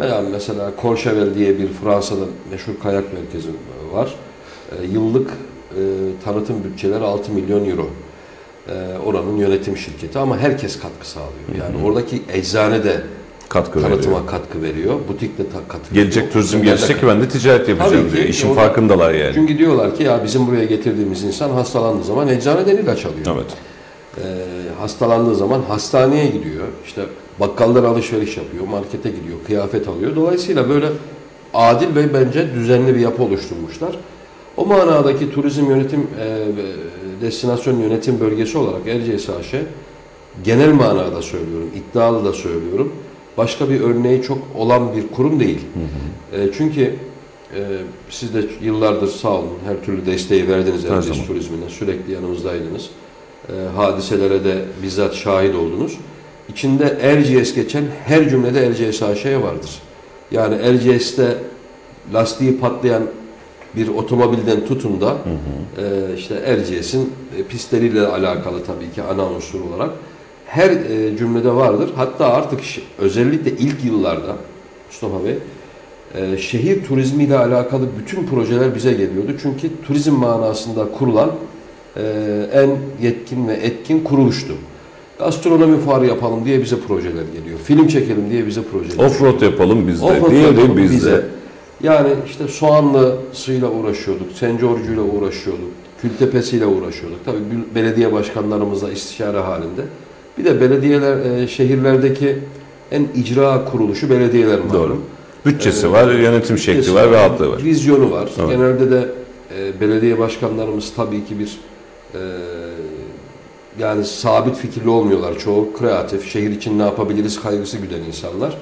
Veya 0.00 0.22
mesela 0.32 0.72
Courchevel 0.82 1.34
diye 1.34 1.58
bir 1.58 1.68
Fransa'da 1.68 2.24
meşhur 2.50 2.72
kayak 2.82 3.04
merkezi 3.12 3.48
var. 3.92 4.14
E, 4.72 4.86
yıllık 4.86 5.30
e, 5.30 5.82
tanıtım 6.24 6.64
bütçeleri 6.64 7.04
6 7.04 7.32
milyon 7.32 7.70
euro. 7.70 7.90
E, 8.68 8.98
oranın 9.06 9.36
yönetim 9.36 9.76
şirketi 9.76 10.18
ama 10.18 10.38
herkes 10.38 10.80
katkı 10.80 11.08
sağlıyor. 11.08 11.64
Yani 11.64 11.86
oradaki 11.86 12.22
eczane 12.32 12.84
de 12.84 13.02
Katkı 13.48 13.80
tanıtıma 13.80 14.16
veriyor. 14.16 14.30
katkı 14.30 14.62
veriyor. 14.62 14.94
Butik 15.08 15.38
de 15.38 15.42
ta- 15.42 15.68
katkı 15.72 15.94
Gelecek 15.94 16.16
veriyor. 16.16 16.32
turizm 16.32 16.62
gelecek 16.62 17.00
ki 17.00 17.06
ben 17.06 17.20
de 17.20 17.28
ticaret 17.28 17.68
yapacağım 17.68 17.94
Tabii 18.02 18.10
ki. 18.10 18.16
diyor. 18.16 18.28
İşin 18.28 18.48
Orada- 18.48 18.60
farkındalar 18.60 19.14
yani. 19.14 19.34
Çünkü 19.34 19.58
diyorlar 19.58 19.96
ki 19.96 20.02
ya 20.02 20.24
bizim 20.24 20.46
buraya 20.46 20.64
getirdiğimiz 20.64 21.24
insan 21.24 21.50
hastalandığı 21.50 22.04
zaman 22.04 22.28
eczaneden 22.28 22.76
ilaç 22.76 23.04
alıyor. 23.06 23.26
Evet. 23.36 23.46
Ee, 24.18 24.22
hastalandığı 24.80 25.34
zaman 25.34 25.62
hastaneye 25.68 26.26
gidiyor. 26.26 26.66
İşte 26.86 27.02
bakkallara 27.40 27.88
alışveriş 27.88 28.36
yapıyor, 28.36 28.66
markete 28.68 29.08
gidiyor, 29.08 29.38
kıyafet 29.46 29.88
alıyor. 29.88 30.16
Dolayısıyla 30.16 30.68
böyle 30.68 30.86
adil 31.54 31.94
ve 31.96 32.14
bence 32.14 32.54
düzenli 32.54 32.94
bir 32.94 33.00
yapı 33.00 33.22
oluşturmuşlar. 33.22 33.96
O 34.56 34.66
manadaki 34.66 35.30
turizm 35.32 35.70
yönetim, 35.70 36.00
e, 36.00 36.38
destinasyon 37.22 37.78
yönetim 37.80 38.20
bölgesi 38.20 38.58
olarak 38.58 38.86
Erciyes 38.86 39.30
AŞ 39.30 39.54
genel 40.44 40.72
manada 40.72 41.22
söylüyorum, 41.22 41.68
iddialı 41.76 42.24
da 42.24 42.32
söylüyorum. 42.32 42.92
Başka 43.36 43.70
bir 43.70 43.80
örneği 43.80 44.22
çok 44.22 44.38
olan 44.54 44.96
bir 44.96 45.08
kurum 45.08 45.40
değil. 45.40 45.60
E, 46.32 46.52
çünkü 46.56 46.94
e, 47.54 47.60
siz 48.10 48.34
de 48.34 48.44
yıllardır 48.62 49.08
sağ 49.08 49.38
olun 49.38 49.58
her 49.66 49.84
türlü 49.84 50.06
desteği 50.06 50.48
verdiniz 50.48 50.84
Erciyes 50.84 51.26
turizmine. 51.26 51.68
Sürekli 51.68 52.12
yanımızdaydınız. 52.12 52.90
E, 53.48 53.52
hadiselere 53.76 54.44
de 54.44 54.64
bizzat 54.82 55.14
şahit 55.14 55.54
oldunuz. 55.54 55.98
İçinde 56.48 56.98
Erciyes 57.00 57.54
geçen 57.54 57.84
her 58.04 58.28
cümlede 58.28 58.66
Erciyes 58.66 59.02
AŞ'ye 59.02 59.42
vardır. 59.42 59.70
Yani 60.30 60.54
Erciyes'te 60.54 61.38
lastiği 62.14 62.58
patlayan 62.58 63.02
bir 63.76 63.88
otomobilden 63.88 64.66
tutun 64.66 65.00
da 65.00 65.16
e, 65.78 66.14
işte 66.16 66.34
Erciyes'in 66.34 67.12
e, 67.38 67.42
pistleriyle 67.42 68.06
alakalı 68.06 68.64
tabii 68.64 68.92
ki 68.94 69.02
ana 69.02 69.26
unsur 69.26 69.60
olarak 69.60 69.90
her 70.46 70.70
e, 70.70 71.16
cümlede 71.18 71.54
vardır. 71.54 71.90
Hatta 71.96 72.26
artık 72.26 72.60
özellikle 72.98 73.50
ilk 73.50 73.84
yıllarda 73.84 74.36
Mustafa 74.90 75.24
Bey 75.24 75.34
e, 76.14 76.38
şehir 76.38 76.84
turizmiyle 76.84 77.38
alakalı 77.38 77.82
bütün 77.98 78.26
projeler 78.26 78.74
bize 78.74 78.92
geliyordu. 78.92 79.32
Çünkü 79.42 79.68
turizm 79.86 80.12
manasında 80.12 80.86
kurulan 80.98 81.30
e, 81.96 82.02
en 82.52 82.70
yetkin 83.02 83.48
ve 83.48 83.52
etkin 83.52 84.00
kuruluştu. 84.00 84.52
Gastronomi 85.18 85.78
fuarı 85.80 86.06
yapalım 86.06 86.44
diye 86.44 86.62
bize 86.62 86.76
projeler 86.80 87.24
geliyor. 87.34 87.58
Film 87.64 87.88
çekelim 87.88 88.30
diye 88.30 88.46
bize 88.46 88.62
projeler 88.62 89.04
Offroad 89.04 89.40
yapalım 89.40 89.88
biz 89.88 90.00
de. 90.02 90.04
Offroad 90.04 90.30
Diğeri 90.30 90.46
yapalım 90.46 90.76
bizde. 90.76 90.96
bize. 90.96 91.24
Yani 91.82 92.08
işte 92.26 92.48
Soğanlısıyla 92.48 93.70
uğraşıyorduk, 93.70 94.32
Sencorcu'yla 94.34 95.02
uğraşıyorduk, 95.02 95.70
Kültepe'siyle 96.02 96.66
uğraşıyorduk. 96.66 97.24
Tabii 97.24 97.36
bel- 97.38 97.74
belediye 97.74 98.12
başkanlarımızla 98.12 98.92
istişare 98.92 99.38
halinde. 99.38 99.82
Bir 100.38 100.44
de 100.44 100.60
belediyeler, 100.60 101.16
e, 101.16 101.48
şehirlerdeki 101.48 102.38
en 102.92 103.06
icra 103.14 103.64
kuruluşu 103.64 104.10
belediyeler 104.10 104.58
malum. 104.58 104.72
Doğru. 104.72 104.98
Bütçesi 105.46 105.92
var, 105.92 106.12
yönetim 106.12 106.58
şekli 106.58 106.78
Bütçesi 106.78 106.94
var, 106.94 107.10
rahatlığı 107.10 107.52
var. 107.52 107.64
Vizyonu 107.64 108.10
var. 108.10 108.30
Evet. 108.38 108.50
Genelde 108.50 108.90
de 108.90 109.08
e, 109.58 109.80
belediye 109.80 110.18
başkanlarımız 110.18 110.92
tabii 110.96 111.24
ki 111.24 111.38
bir 111.38 111.58
e, 112.14 112.20
yani 113.78 114.04
sabit 114.04 114.56
fikirli 114.56 114.88
olmuyorlar. 114.88 115.38
Çoğu 115.38 115.72
kreatif, 115.72 116.32
şehir 116.32 116.50
için 116.50 116.78
ne 116.78 116.82
yapabiliriz 116.82 117.42
kaygısı 117.42 117.76
güden 117.76 118.00
insanlar. 118.00 118.58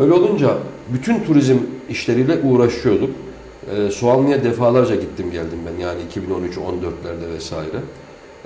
Öyle 0.00 0.12
olunca 0.12 0.58
bütün 0.88 1.24
turizm 1.24 1.56
işleriyle 1.88 2.38
uğraşıyorduk. 2.42 3.10
E, 3.76 3.90
Soğanlı'ya 3.90 4.44
defalarca 4.44 4.94
gittim 4.94 5.30
geldim 5.32 5.58
ben 5.66 5.82
yani 5.82 6.00
2013-14'lerde 6.00 7.34
vesaire. 7.34 7.80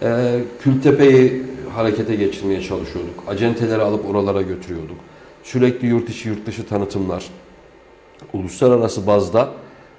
E, 0.02 0.40
Kültepe'yi 0.62 1.42
harekete 1.74 2.14
geçirmeye 2.14 2.62
çalışıyorduk. 2.62 3.24
Acenteleri 3.28 3.82
alıp 3.82 4.10
oralara 4.10 4.42
götürüyorduk. 4.42 4.96
Sürekli 5.42 5.88
yurt 5.88 6.08
içi 6.10 6.28
yurt 6.28 6.46
dışı 6.46 6.66
tanıtımlar. 6.66 7.24
Uluslararası 8.32 9.06
bazda 9.06 9.48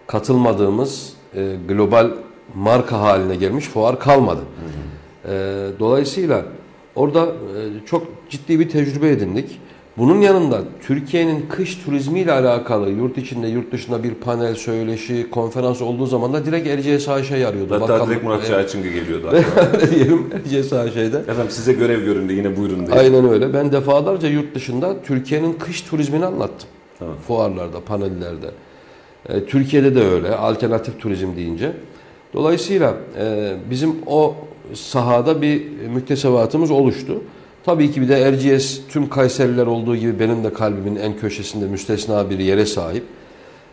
katılmadığımız 0.08 1.14
e, 1.36 1.56
global 1.68 2.12
marka 2.56 3.00
haline 3.00 3.36
gelmiş 3.36 3.66
fuar 3.66 4.00
kalmadı. 4.00 4.42
E, 5.26 5.30
dolayısıyla 5.80 6.46
orada 6.96 7.26
e, 7.26 7.86
çok 7.86 8.08
ciddi 8.30 8.60
bir 8.60 8.70
tecrübe 8.70 9.10
edindik. 9.10 9.60
Bunun 9.98 10.22
yanında 10.22 10.62
Türkiye'nin 10.88 11.46
kış 11.50 11.76
turizmiyle 11.76 12.32
alakalı 12.32 12.90
yurt 12.90 13.18
içinde 13.18 13.48
yurt 13.48 13.72
dışında 13.72 14.04
bir 14.04 14.14
panel, 14.14 14.56
söyleşi, 14.56 15.30
konferans 15.32 15.82
olduğu 15.82 16.06
zaman 16.06 16.34
da 16.34 16.46
direkt 16.46 16.68
Erciyes 16.68 17.10
AŞ'yi 17.10 17.48
arıyordu. 17.48 17.74
Hatta 17.74 17.84
Bakanlık- 17.94 18.10
direkt 18.10 18.24
Murat 18.24 18.40
Evet, 18.40 18.50
Çağçıngı 18.50 18.90
geliyordu. 18.90 19.30
öyle 19.74 19.92
diyelim 19.92 20.30
Erciyes 20.34 20.74
AŞ'de. 20.74 21.02
Efendim 21.18 21.50
size 21.50 21.74
görev 21.74 22.06
göründü 22.06 22.34
yine 22.34 22.58
buyurun 22.58 22.88
diye. 22.88 23.00
Aynen 23.00 23.30
öyle. 23.30 23.54
Ben 23.54 23.72
defalarca 23.72 24.28
yurt 24.28 24.56
dışında 24.56 25.02
Türkiye'nin 25.02 25.54
kış 25.54 25.82
turizmini 25.82 26.26
anlattım. 26.26 26.70
Tamam. 27.00 27.16
Fuarlarda, 27.28 27.80
panellerde. 27.80 28.48
E, 29.30 29.46
Türkiye'de 29.46 29.96
de 29.96 30.02
öyle. 30.08 30.36
Alternatif 30.36 31.00
turizm 31.00 31.36
deyince. 31.36 31.72
Dolayısıyla 32.34 32.94
e, 33.20 33.54
bizim 33.70 33.96
o 34.08 34.36
sahada 34.74 35.42
bir 35.42 35.62
müktesebatımız 35.94 36.72
oluştu. 36.72 37.22
Tabii 37.66 37.92
ki 37.92 38.02
bir 38.02 38.10
de 38.10 38.20
Erciyes 38.20 38.82
tüm 38.90 39.10
Kayseriler 39.10 39.66
olduğu 39.66 39.96
gibi 39.96 40.20
benim 40.20 40.44
de 40.44 40.54
kalbimin 40.54 40.96
en 40.96 41.18
köşesinde 41.18 41.66
müstesna 41.66 42.30
bir 42.30 42.40
yere 42.40 42.66
sahip. 42.66 43.04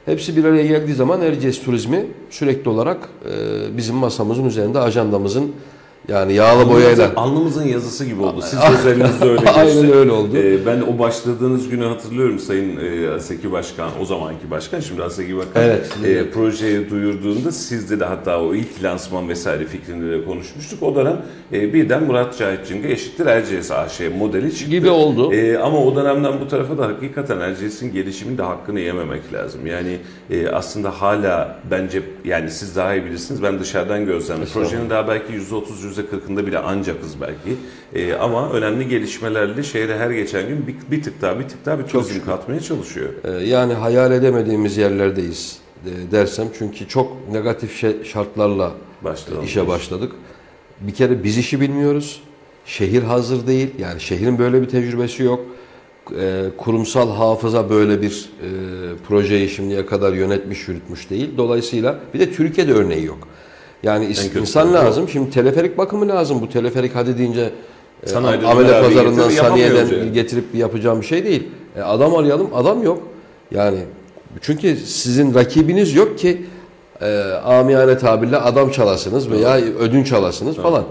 Hepsi 0.04 0.36
bir 0.36 0.44
araya 0.44 0.66
geldiği 0.66 0.94
zaman 0.94 1.20
Erciyes 1.20 1.62
turizmi 1.64 2.06
sürekli 2.30 2.68
olarak 2.68 3.08
e, 3.24 3.76
bizim 3.76 3.96
masamızın 3.96 4.44
üzerinde 4.44 4.78
ajandamızın 4.78 5.52
yani 6.08 6.32
yağlı 6.32 6.70
boyayla 6.70 7.12
Alnımızın, 7.16 7.64
yazısı 7.68 8.04
gibi 8.04 8.22
oldu. 8.22 8.42
Siz 8.42 8.58
özelinizde 8.78 9.24
öyle 9.24 9.36
geçti. 9.40 9.50
Aynen 9.60 9.92
öyle 9.92 10.10
oldu. 10.10 10.36
Ee, 10.36 10.66
ben 10.66 10.80
o 10.80 10.98
başladığınız 10.98 11.68
günü 11.68 11.84
hatırlıyorum 11.84 12.38
Sayın 12.38 12.76
e, 12.76 13.08
Aseki 13.14 13.52
Başkan, 13.52 13.90
o 14.02 14.04
zamanki 14.04 14.50
başkan, 14.50 14.80
şimdi 14.80 15.02
Aseki 15.02 15.36
Bakan 15.36 15.62
Evet. 15.62 15.90
e, 16.04 16.30
projeyi 16.30 16.90
duyurduğunda 16.90 17.52
sizde 17.52 18.00
de 18.00 18.04
hatta 18.04 18.40
o 18.42 18.54
ilk 18.54 18.82
lansman 18.82 19.28
vesaire 19.28 19.64
fikrinde 19.64 20.10
de 20.10 20.24
konuşmuştuk. 20.24 20.82
O 20.82 20.94
dönem 20.94 21.16
e, 21.52 21.74
birden 21.74 22.04
Murat 22.04 22.38
Cahit 22.38 22.66
Cing'e 22.68 22.92
eşittir 22.92 23.26
Erciyes 23.26 23.70
AŞ 23.70 24.00
modeli 24.18 24.54
çıktı. 24.54 24.70
gibi 24.70 24.90
oldu. 24.90 25.32
E, 25.32 25.58
ama 25.58 25.78
o 25.78 25.96
dönemden 25.96 26.40
bu 26.40 26.48
tarafa 26.48 26.78
da 26.78 26.86
hakikaten 26.86 27.40
Erciyes'in 27.40 27.92
gelişiminin 27.92 28.38
de 28.38 28.42
hakkını 28.42 28.80
yememek 28.80 29.32
lazım. 29.32 29.66
Yani 29.66 29.98
e, 30.30 30.48
aslında 30.48 30.90
hala 30.90 31.58
bence 31.70 32.02
yani 32.24 32.50
siz 32.50 32.76
daha 32.76 32.94
iyi 32.94 33.04
bilirsiniz 33.04 33.42
ben 33.42 33.60
dışarıdan 33.60 34.06
gözlemledim. 34.06 34.52
Projenin 34.52 34.90
daha 34.90 35.08
belki 35.08 35.32
%30 35.32 35.38
%40'ında 35.92 36.46
bile 36.46 36.58
ancakız 36.58 37.20
belki. 37.20 37.56
E, 37.94 38.14
ama 38.14 38.50
önemli 38.52 38.88
gelişmelerle 38.88 39.62
şehre 39.62 39.98
her 39.98 40.10
geçen 40.10 40.48
gün 40.48 40.66
bir, 40.66 40.74
bir 40.90 41.02
tık 41.02 41.22
daha 41.22 41.38
bir 41.38 41.48
tık 41.48 41.66
daha 41.66 41.78
bir 41.78 41.84
turizm 41.84 42.12
şükür. 42.12 42.26
katmaya 42.26 42.60
çalışıyor. 42.60 43.08
Ee, 43.24 43.30
Yani 43.30 43.72
hayal 43.74 44.12
edemediğimiz 44.12 44.76
yerlerdeyiz 44.76 45.58
e, 45.86 46.12
dersem 46.12 46.48
çünkü 46.58 46.88
çok 46.88 47.28
negatif 47.32 47.84
şartlarla 48.06 48.72
Başlayalım. 49.04 49.46
işe 49.46 49.68
başladık. 49.68 50.12
Bir 50.80 50.94
kere 50.94 51.24
biz 51.24 51.38
işi 51.38 51.60
bilmiyoruz. 51.60 52.20
Şehir 52.66 53.02
hazır 53.02 53.46
değil. 53.46 53.70
Yani 53.78 54.00
şehrin 54.00 54.38
böyle 54.38 54.62
bir 54.62 54.68
tecrübesi 54.68 55.22
yok. 55.22 55.40
Ee, 56.20 56.42
Kurumsal 56.58 57.10
hafıza 57.16 57.70
böyle 57.70 58.02
bir 58.02 58.30
e, 58.42 58.48
projeyi 59.08 59.48
şimdiye 59.48 59.86
kadar 59.86 60.12
yönetmiş, 60.12 60.68
yürütmüş 60.68 61.10
değil. 61.10 61.30
Dolayısıyla 61.36 61.98
bir 62.14 62.20
de 62.20 62.32
Türkiye'de 62.32 62.72
örneği 62.72 63.04
yok. 63.04 63.28
Yani 63.82 64.04
is- 64.06 64.40
insan 64.40 64.74
lazım. 64.74 65.08
Şimdi 65.08 65.30
teleferik 65.30 65.78
bakımı 65.78 66.08
lazım. 66.08 66.40
Bu 66.40 66.48
teleferik 66.48 66.94
hadi 66.94 67.18
deyince 67.18 67.50
e, 68.02 68.06
Sanayide 68.06 68.46
amele 68.46 68.80
pazarından, 68.82 69.28
saniyeden 69.28 69.86
yani. 69.86 70.12
getirip 70.12 70.54
yapacağım 70.54 71.00
bir 71.00 71.06
şey 71.06 71.24
değil. 71.24 71.48
E, 71.76 71.80
adam 71.80 72.14
arayalım, 72.14 72.48
adam 72.54 72.82
yok. 72.82 73.02
Yani 73.50 73.78
çünkü 74.40 74.76
sizin 74.76 75.34
rakibiniz 75.34 75.94
yok 75.94 76.18
ki 76.18 76.42
e, 77.00 77.20
amiyane 77.44 77.98
tabirle 77.98 78.36
adam 78.36 78.70
çalasınız 78.70 79.30
veya 79.30 79.56
ödünç 79.56 80.12
alasınız 80.12 80.56
falan. 80.56 80.84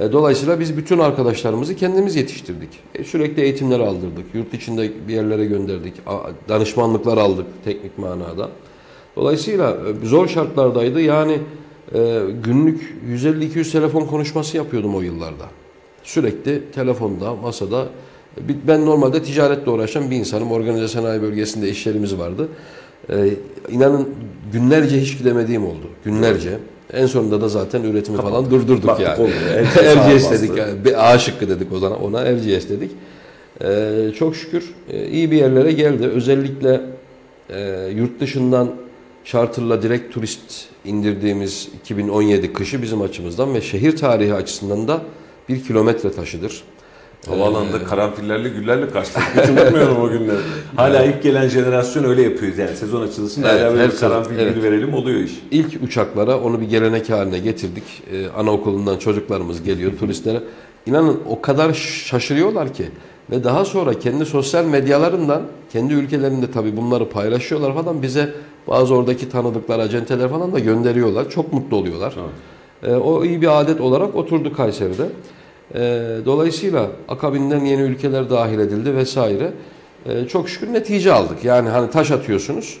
E, 0.00 0.12
dolayısıyla 0.12 0.60
biz 0.60 0.76
bütün 0.76 0.98
arkadaşlarımızı 0.98 1.76
kendimiz 1.76 2.16
yetiştirdik. 2.16 2.68
E, 2.94 3.04
sürekli 3.04 3.42
eğitimler 3.42 3.80
aldırdık. 3.80 4.24
Yurt 4.34 4.54
içinde 4.54 4.90
bir 5.08 5.14
yerlere 5.14 5.44
gönderdik. 5.44 5.94
A- 6.06 6.48
danışmanlıklar 6.48 7.18
aldık 7.18 7.46
teknik 7.64 7.98
manada. 7.98 8.48
Dolayısıyla 9.16 9.70
e, 10.02 10.06
zor 10.06 10.28
şartlardaydı. 10.28 11.00
Yani 11.00 11.38
e, 11.94 12.20
günlük 12.44 12.94
150-200 13.10 13.72
telefon 13.72 14.06
konuşması 14.06 14.56
yapıyordum 14.56 14.94
o 14.94 15.00
yıllarda. 15.00 15.44
Sürekli 16.02 16.62
telefonda, 16.74 17.34
masada. 17.34 17.88
Ben 18.68 18.86
normalde 18.86 19.22
ticaretle 19.22 19.70
uğraşan 19.70 20.10
bir 20.10 20.16
insanım. 20.16 20.52
Organize 20.52 20.88
sanayi 20.88 21.22
bölgesinde 21.22 21.68
işlerimiz 21.68 22.18
vardı. 22.18 22.48
Ee, 23.10 23.14
inanın 23.70 24.08
günlerce 24.52 25.00
hiç 25.00 25.18
gidemediğim 25.18 25.66
oldu. 25.66 25.86
Günlerce. 26.04 26.58
En 26.92 27.06
sonunda 27.06 27.40
da 27.40 27.48
zaten 27.48 27.82
üretimi 27.82 28.16
falan 28.16 28.50
durdurduk 28.50 28.86
Baktık 28.86 29.06
yani. 29.06 29.18
ağır 30.00 30.30
dedik. 30.30 30.56
Yani. 30.56 30.84
Bir 30.84 31.12
A 31.12 31.18
şıkkı 31.18 31.48
dedik 31.48 31.72
o 31.72 31.78
zaman. 31.78 32.02
Ona 32.02 32.20
Erciyes 32.20 32.68
dedik. 32.68 32.90
Ee, 33.64 34.12
çok 34.18 34.36
şükür 34.36 34.74
e, 34.90 35.08
iyi 35.08 35.30
bir 35.30 35.36
yerlere 35.36 35.72
geldi. 35.72 36.06
Özellikle 36.06 36.80
e, 37.50 37.88
yurt 37.96 38.20
dışından 38.20 38.68
charterla 39.24 39.82
direkt 39.82 40.14
turist 40.14 40.68
indirdiğimiz 40.84 41.68
2017 41.82 42.52
kışı 42.52 42.82
bizim 42.82 43.02
açımızdan 43.02 43.54
ve 43.54 43.60
şehir 43.60 43.96
tarihi 43.96 44.34
açısından 44.34 44.88
da 44.88 45.00
bir 45.48 45.64
kilometre 45.64 46.12
taşıdır. 46.12 46.62
Havaalanında 47.26 47.84
karanfillerle 47.84 48.48
güllerle 48.48 48.90
karşılaştık. 48.90 49.42
Hiç 49.42 49.50
unutmuyorum 49.50 50.02
o 50.02 50.10
günleri. 50.10 50.38
Hala 50.76 51.04
ilk 51.04 51.22
gelen 51.22 51.48
jenerasyon 51.48 52.04
öyle 52.04 52.22
yapıyor. 52.22 52.56
Yani 52.56 52.76
sezon 52.76 53.02
açılsın 53.02 53.42
Evet, 53.42 53.60
hala 53.60 53.74
böyle 53.74 53.94
karanfil 53.94 54.38
evet. 54.38 54.54
gülü 54.54 54.62
verelim 54.64 54.94
oluyor 54.94 55.20
iş. 55.20 55.42
İlk 55.50 55.82
uçaklara 55.82 56.40
onu 56.40 56.60
bir 56.60 56.68
gelenek 56.68 57.10
haline 57.10 57.38
getirdik. 57.38 57.84
Ee, 58.12 58.26
anaokulundan 58.28 58.98
çocuklarımız 58.98 59.62
geliyor 59.62 59.92
turistlere. 59.98 60.40
İnanın 60.86 61.20
o 61.28 61.40
kadar 61.40 61.72
şaşırıyorlar 61.74 62.74
ki 62.74 62.84
ve 63.30 63.44
daha 63.44 63.64
sonra 63.64 63.98
kendi 63.98 64.26
sosyal 64.26 64.64
medyalarından 64.64 65.42
kendi 65.72 65.94
ülkelerinde 65.94 66.50
tabii 66.50 66.76
bunları 66.76 67.08
paylaşıyorlar 67.08 67.74
falan 67.74 68.02
bize 68.02 68.34
bazı 68.68 68.94
oradaki 68.94 69.28
tanıdıklar, 69.28 69.78
acenteler 69.78 70.28
falan 70.28 70.52
da 70.52 70.58
gönderiyorlar. 70.58 71.30
Çok 71.30 71.52
mutlu 71.52 71.76
oluyorlar. 71.76 72.14
Ee, 72.82 72.94
o 72.94 73.24
iyi 73.24 73.42
bir 73.42 73.60
adet 73.60 73.80
olarak 73.80 74.14
oturdu 74.14 74.52
Kayseri'de. 74.52 75.06
Ee, 75.74 76.16
dolayısıyla 76.24 76.90
akabinden 77.08 77.64
yeni 77.64 77.82
ülkeler 77.82 78.30
dahil 78.30 78.58
edildi 78.58 78.94
vesaire. 78.96 79.52
Ee, 80.06 80.28
çok 80.28 80.48
şükür 80.48 80.72
netice 80.72 81.12
aldık. 81.12 81.44
Yani 81.44 81.68
hani 81.68 81.90
taş 81.90 82.10
atıyorsunuz. 82.10 82.78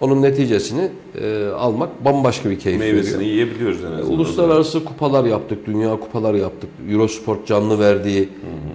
Onun 0.00 0.22
neticesini 0.22 0.88
e, 1.22 1.46
almak 1.46 2.04
bambaşka 2.04 2.50
bir 2.50 2.58
keyif 2.58 2.80
Meyvesini 2.80 3.14
veriyor. 3.14 3.30
yiyebiliyoruz 3.30 3.84
en 3.84 3.92
azından. 3.92 4.12
Uluslararası 4.12 4.84
kupalar 4.84 5.24
yaptık, 5.24 5.66
dünya 5.66 6.00
kupaları 6.00 6.38
yaptık. 6.38 6.70
Eurosport 6.90 7.46
canlı 7.46 7.78
verdiği 7.78 8.28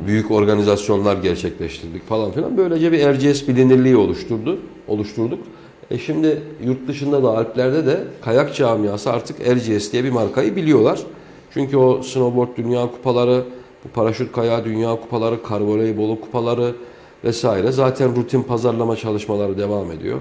büyük 0.08 0.32
organizasyonlar 0.32 1.18
gerçekleştirdik 1.18 2.08
falan 2.08 2.32
filan. 2.32 2.58
Böylece 2.58 2.92
bir 2.92 3.00
Erciyes 3.00 3.48
bilinirliği 3.48 3.98
oluşturdu, 3.98 4.60
oluşturduk. 4.88 5.40
E 5.92 5.98
şimdi 5.98 6.42
yurt 6.64 6.88
dışında 6.88 7.24
da 7.24 7.30
Alplerde 7.38 7.86
de 7.86 8.04
kayak 8.22 8.56
camiası 8.56 9.12
artık 9.12 9.48
Erciyes 9.48 9.94
diye 9.94 10.04
bir 10.04 10.12
markayı 10.12 10.56
biliyorlar. 10.56 11.00
Çünkü 11.54 11.78
o 11.78 12.02
snowboard 12.04 12.58
dünya 12.58 12.82
kupaları, 12.82 13.44
bu 13.86 13.90
paraşüt 13.90 14.32
kayağı 14.32 14.66
dünya 14.66 14.90
kupaları, 14.90 15.44
kar 15.44 15.62
voleybolu 15.62 16.22
kupaları 16.22 16.76
vesaire 17.24 17.72
zaten 17.72 18.16
rutin 18.16 18.44
pazarlama 18.44 18.96
çalışmaları 18.96 19.58
devam 19.58 19.92
ediyor. 19.92 20.20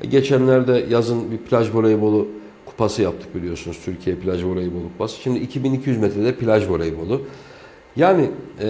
E 0.00 0.06
geçenlerde 0.06 0.86
yazın 0.90 1.30
bir 1.30 1.38
plaj 1.38 1.74
voleybolu 1.74 2.28
kupası 2.66 3.02
yaptık 3.02 3.34
biliyorsunuz. 3.34 3.78
Türkiye 3.84 4.16
Plaj 4.16 4.44
Voleybolu 4.44 4.82
Kupası. 4.82 5.20
Şimdi 5.20 5.38
2200 5.38 5.98
metrede 5.98 6.34
plaj 6.34 6.68
voleybolu. 6.68 7.22
Yani 7.96 8.30
e, 8.60 8.66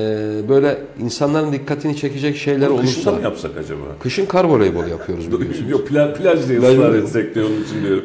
böyle 0.48 0.78
insanların 1.00 1.52
dikkatini 1.52 1.96
çekecek 1.96 2.36
şeyler 2.36 2.68
Kışında 2.68 2.82
olursa... 2.82 3.12
mı 3.12 3.22
yapsak 3.22 3.50
acaba? 3.56 3.80
Kışın 4.00 4.26
kar 4.26 4.44
voleybolu 4.44 4.88
yapıyoruz 4.88 5.32
biliyorsunuz. 5.32 5.70
Yok 5.70 5.88
plaj, 5.88 6.14
plaj 6.16 6.48
diye 6.48 6.58
ısrar 6.58 6.94
etsek 6.94 7.34
de 7.34 7.44
onun 7.44 7.62
için 7.64 7.82
diyorum. 7.82 8.04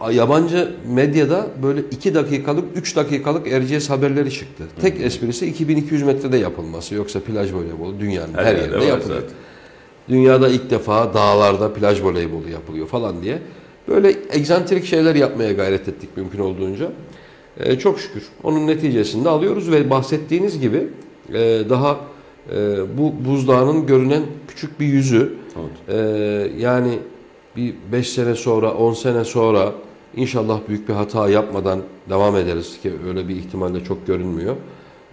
A- 0.00 0.12
yabancı 0.12 0.68
medyada 0.88 1.46
böyle 1.62 1.80
2 1.90 2.14
dakikalık, 2.14 2.64
3 2.76 2.96
dakikalık 2.96 3.48
Erciyes 3.52 3.90
haberleri 3.90 4.30
çıktı. 4.30 4.64
Tek 4.80 5.00
esprisi 5.00 5.46
2200 5.46 6.02
metrede 6.02 6.36
yapılması. 6.36 6.94
Yoksa 6.94 7.20
plaj 7.20 7.52
voleybolu 7.52 8.00
dünyanın 8.00 8.34
her, 8.34 8.44
yerde 8.44 8.60
yerinde 8.60 8.76
var 8.76 8.82
yapılıyor. 8.82 9.20
zaten. 9.20 9.36
Dünyada 10.08 10.48
ilk 10.48 10.70
defa 10.70 11.14
dağlarda 11.14 11.72
plaj 11.72 12.02
voleybolu 12.02 12.48
yapılıyor 12.48 12.86
falan 12.86 13.22
diye. 13.22 13.38
Böyle 13.88 14.14
egzantrik 14.32 14.84
şeyler 14.84 15.14
yapmaya 15.14 15.52
gayret 15.52 15.88
ettik 15.88 16.10
mümkün 16.16 16.38
olduğunca. 16.38 16.90
Ee, 17.64 17.78
çok 17.78 18.00
şükür 18.00 18.22
onun 18.42 18.66
neticesinde 18.66 19.28
alıyoruz 19.28 19.70
ve 19.70 19.90
bahsettiğiniz 19.90 20.60
gibi 20.60 20.88
e, 21.32 21.62
daha 21.70 22.00
e, 22.56 22.76
bu 22.98 23.12
buzdağının 23.24 23.86
görünen 23.86 24.22
küçük 24.48 24.80
bir 24.80 24.86
yüzü 24.86 25.32
Evet. 25.56 25.70
ee, 25.88 26.62
yani 26.62 26.98
bir 27.56 27.74
5 27.92 28.10
sene 28.10 28.34
sonra, 28.34 28.74
10 28.74 28.92
sene 28.92 29.24
sonra 29.24 29.72
inşallah 30.16 30.60
büyük 30.68 30.88
bir 30.88 30.94
hata 30.94 31.28
yapmadan 31.28 31.80
devam 32.10 32.36
ederiz 32.36 32.80
ki 32.82 32.92
öyle 33.08 33.28
bir 33.28 33.36
ihtimal 33.36 33.74
de 33.74 33.84
çok 33.84 34.06
görünmüyor. 34.06 34.56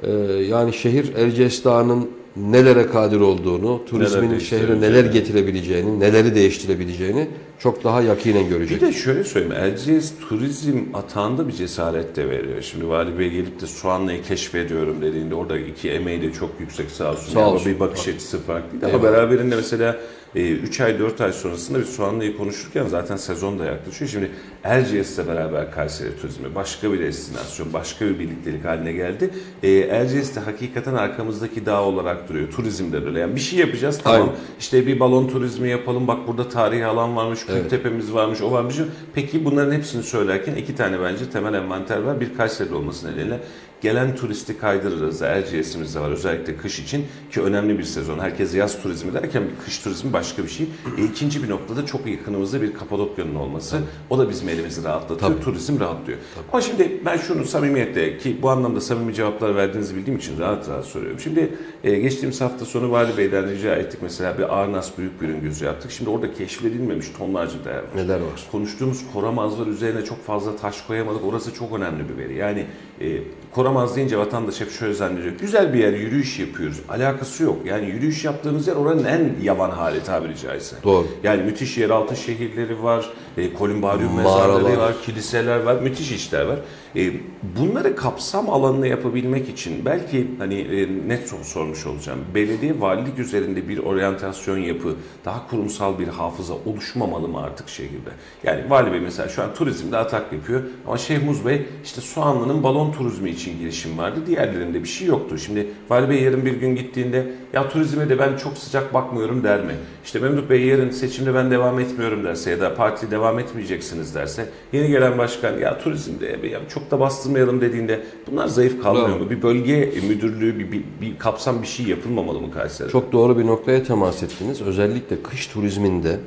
Ee, 0.04 0.12
yani 0.50 0.74
şehir 0.74 1.16
Erciyes 1.16 1.66
Dağı'nın 1.66 2.10
nelere 2.38 2.88
kadir 2.88 3.20
olduğunu, 3.20 3.86
turizmin 3.86 4.22
şehre 4.22 4.32
değiştirebileceğini. 4.32 4.82
neler 4.82 5.06
getirebileceğini, 5.06 6.00
neleri 6.00 6.36
değiştirebileceğini 6.36 7.28
çok 7.60 7.84
daha 7.84 8.02
yakinen 8.02 8.46
Bir 8.46 8.50
görecek. 8.50 8.82
de 8.82 8.94
şöyle 8.94 9.24
söyleyeyim, 9.24 9.56
Erciyes 9.64 10.14
turizm 10.30 10.78
atağında 10.94 11.48
bir 11.48 11.54
cesaret 11.54 12.16
de 12.16 12.30
veriyor. 12.30 12.62
Şimdi 12.62 12.88
Vali 12.90 13.20
Bey 13.20 13.30
gelip 13.30 13.62
de 13.62 13.68
Soğanlı'yı 13.68 14.24
keşfediyorum 14.24 15.02
dediğinde 15.02 15.36
orada 15.36 15.58
iki 15.60 15.90
emeği 15.92 16.22
de 16.22 16.34
çok 16.34 16.50
yüksek 16.60 16.92
sağ 16.92 17.12
olsun. 17.12 17.34
Sağ 17.34 17.50
olsun. 17.52 17.74
Bir 17.74 17.80
bakış 17.80 18.08
açısı 18.08 18.42
farklıydı 18.42 18.86
ama 18.86 19.04
beraberinde 19.04 19.56
mesela 19.56 19.98
3 20.36 20.82
ay 20.82 21.00
4 21.00 21.22
ay 21.22 21.34
sonrasında 21.34 21.80
biz 21.80 21.90
Soğanlı'yı 21.90 22.38
konuşurken 22.38 22.86
zaten 22.88 23.16
sezon 23.16 23.60
da 23.60 23.66
yaklaşıyor. 23.66 24.12
Şimdi 24.12 24.32
Erciyes'le 24.64 25.28
beraber 25.28 25.72
Kayseri 25.72 26.22
turizmi 26.22 26.56
başka 26.56 26.94
bir 26.94 27.00
destinasyon, 27.00 27.74
başka 27.74 28.06
bir 28.06 28.20
birliktelik 28.20 28.66
haline 28.66 28.92
geldi. 28.92 29.30
E, 29.64 29.72
Erciyes 29.72 30.36
de 30.36 30.40
hakikaten 30.40 30.94
arkamızdaki 30.94 31.66
dağ 31.66 31.84
olarak 31.84 32.30
duruyor. 32.30 32.52
Turizmde 32.52 33.02
de 33.02 33.06
öyle. 33.06 33.20
Yani 33.20 33.36
bir 33.36 33.40
şey 33.40 33.60
yapacağız 33.60 34.00
tamam. 34.04 34.22
Aynen. 34.22 34.34
İşte 34.60 34.88
bir 34.88 35.00
balon 35.00 35.28
turizmi 35.28 35.70
yapalım. 35.70 36.08
Bak 36.08 36.28
burada 36.28 36.50
tarihi 36.50 36.86
alan 36.86 37.16
varmış, 37.16 37.40
Evet. 37.50 37.70
tepemiz 37.70 38.14
varmış, 38.14 38.42
o 38.42 38.52
varmış. 38.52 38.76
Peki 39.14 39.46
bunların 39.46 39.72
hepsini 39.72 40.04
söylerken 40.04 40.56
iki 40.56 40.76
tane 40.76 41.02
bence 41.02 41.30
temel 41.30 41.54
envanter 41.54 41.98
var. 41.98 42.20
Bir 42.22 42.38
Kayseri'de 42.38 42.76
olması 42.76 43.12
nedeniyle 43.12 43.40
gelen 43.82 44.16
turisti 44.16 44.58
kaydırırız. 44.58 45.22
Erciyes'imiz 45.22 45.96
de 45.96 46.00
var 46.00 46.12
özellikle 46.12 46.58
kış 46.58 46.80
için 46.80 47.06
ki 47.32 47.42
önemli 47.42 47.78
bir 47.78 47.84
sezon. 47.84 48.20
Herkes 48.20 48.56
yaz 48.56 48.82
turizmi 48.82 49.14
derken 49.14 49.44
kış 49.66 49.80
turizmi 49.80 50.14
başka 50.14 50.44
bir 50.44 50.50
şey. 50.50 50.68
E, 50.98 51.04
ikinci 51.04 51.44
bir 51.44 51.50
noktada 51.50 51.86
çok 51.86 52.08
yakınımızda 52.08 52.62
bir 52.62 52.74
Kapadokya'nın 52.74 53.36
olması. 53.36 53.80
O 54.10 54.18
da 54.20 54.30
bizim 54.30 54.50
elimizi 54.50 54.84
rahatlatıyor. 54.84 55.32
Tabii. 55.32 55.44
Turizm 55.44 55.80
rahatlıyor. 55.80 56.20
Ama 56.54 56.62
şimdi 56.62 57.02
ben 57.06 57.18
şunu 57.18 57.46
samimiyetle 57.46 58.18
ki 58.18 58.38
bu 58.42 58.50
anlamda 58.50 58.82
samimi 58.82 59.14
cevaplar 59.14 59.56
verdiğinizi 59.56 59.96
bildiğim 59.96 60.20
için 60.20 60.40
rahat 60.40 60.70
rahat 60.70 60.86
soruyorum. 60.86 61.20
Şimdi 61.20 61.54
e, 61.84 62.00
geçtiğimiz 62.00 62.42
hafta 62.42 62.66
sonu 62.66 62.92
Vali 62.92 63.18
Bey'den 63.18 63.50
rica 63.50 63.76
ettik 63.76 64.00
mesela 64.04 64.38
bir 64.38 64.58
Arnas 64.60 64.98
büyük 64.98 65.22
bir 65.22 65.28
ürün 65.28 65.42
gözü 65.42 65.66
yaptık. 65.66 65.92
Şimdi 65.92 66.10
orada 66.10 66.34
keşfedilmemiş 66.34 67.08
tonlarca 67.18 67.66
değer 67.66 67.76
var. 67.76 67.96
Neler 67.96 68.20
var? 68.20 68.48
Konuştuğumuz 68.52 69.04
koramazlar 69.14 69.68
üzerine 69.68 70.06
çok 70.06 70.26
fazla 70.26 70.56
taş 70.56 70.82
koyamadık. 70.82 71.26
Orası 71.26 71.54
çok 71.54 71.74
önemli 71.74 72.10
bir 72.10 72.18
veri. 72.18 72.36
Yani 72.36 72.66
e, 73.02 73.06
koramaz 73.52 73.96
deyince 73.96 74.18
vatandaş 74.18 74.62
hep 74.62 74.72
şöyle 74.72 74.94
zannediyor. 74.94 75.34
Güzel 75.40 75.74
bir 75.74 75.80
yer 75.80 75.94
yürüyüş 75.94 76.40
yapıyoruz. 76.40 76.78
Alakası 76.90 77.44
yok. 77.44 77.58
Yani 77.66 77.86
yürüyüş 77.86 78.26
yaptığımız 78.26 78.68
yer 78.68 78.76
oranın 78.76 79.04
en 79.06 79.36
yavan 79.44 79.70
hali 79.70 80.04
tabiri 80.04 80.38
caizse. 80.38 80.76
Doğru. 80.84 81.08
Yani 81.24 81.44
müthiş 81.44 81.78
yeraltı 81.78 82.16
şehirleri 82.16 82.84
var. 82.84 83.10
E, 83.38 83.54
kolumbarium 83.54 84.16
mezarları 84.16 84.78
var. 84.78 84.94
Kiliseler 85.06 85.60
var. 85.60 85.76
Müthiş 85.82 86.12
işler 86.12 86.46
var. 86.46 86.60
E, 86.98 87.12
bunları 87.60 87.96
kapsam 87.96 88.50
alanına 88.50 88.88
yapabilmek 88.88 89.50
için 89.50 89.86
belki 89.86 90.28
hani 90.40 90.56
e, 90.56 90.88
net 91.08 91.28
sor- 91.28 91.44
sormuş 91.44 91.86
olacağım. 91.86 92.20
Belediye 92.36 92.82
valilik 92.82 93.20
üzerinde 93.20 93.68
bir 93.68 93.78
oryantasyon 93.78 94.58
yapı, 94.58 94.96
daha 95.26 95.48
kurumsal 95.48 96.00
bir 96.00 96.08
hafıza 96.08 96.54
oluşmamalı 96.66 97.28
mı 97.28 97.42
artık 97.42 97.70
şehirde? 97.70 98.10
Yani 98.44 98.70
Vali 98.70 98.92
Bey 98.92 99.00
mesela 99.00 99.30
şu 99.30 99.44
an 99.44 99.54
turizmde 99.54 99.98
atak 99.98 100.34
yapıyor 100.34 100.62
ama 100.88 100.98
Şeyh 100.98 101.24
Muz 101.24 101.46
Bey 101.46 101.66
işte 101.84 102.02
Soğanlı'nın 102.02 102.64
balon 102.64 102.92
turizmi 102.92 103.30
için 103.30 103.60
girişim 103.60 103.98
vardı. 103.98 104.20
Diğerlerinde 104.28 104.84
bir 104.84 104.88
şey 104.88 105.08
yoktu. 105.08 105.38
Şimdi 105.38 105.68
Vali 105.90 106.10
Bey 106.10 106.24
yarın 106.24 106.46
bir 106.46 106.54
gün 106.54 106.76
gittiğinde 106.76 107.26
ya 107.54 107.70
turizme 107.70 108.10
de 108.10 108.20
ben 108.20 108.38
çok 108.38 108.58
sıcak 108.58 108.94
bakmıyorum 108.94 109.44
der 109.44 109.62
mi? 109.62 109.74
İşte 110.06 110.20
Memduh 110.20 110.50
Bey 110.50 110.66
yarın 110.66 110.90
seçimde 110.90 111.34
ben 111.34 111.52
devam 111.52 111.80
etmiyorum 111.80 112.24
derse 112.24 112.52
ya 112.52 112.60
da 112.60 112.76
parti 112.76 113.12
devam 113.12 113.40
etmeyeceksiniz 113.40 114.16
derse 114.16 114.50
yeni 114.74 114.88
gelen 114.88 115.18
başkan 115.18 115.58
ya 115.58 115.80
turizmde 115.80 116.26
ya 116.26 116.60
çok 116.70 116.87
da 116.92 117.00
bastırmayalım 117.00 117.62
dediğinde 117.62 118.04
bunlar 118.32 118.48
zayıf 118.48 118.84
kalmıyor 118.84 119.10
Bravo. 119.10 119.20
mu? 119.20 119.30
Bir 119.30 119.42
bölge 119.42 119.94
müdürlüğü, 120.10 120.60
bir, 120.60 120.72
bir, 120.72 120.84
bir 121.02 121.20
kapsam 121.20 121.62
bir 121.62 121.68
şey 121.68 121.86
yapılmamalı 121.86 122.42
mı 122.42 122.52
Kayseri'de? 122.52 122.92
Çok 122.92 123.12
doğru 123.12 123.38
bir 123.40 123.46
noktaya 123.48 123.84
temas 123.84 124.24
ettiniz. 124.24 124.62
Özellikle 124.62 125.24
kış 125.24 125.48
turizminde 125.48 126.20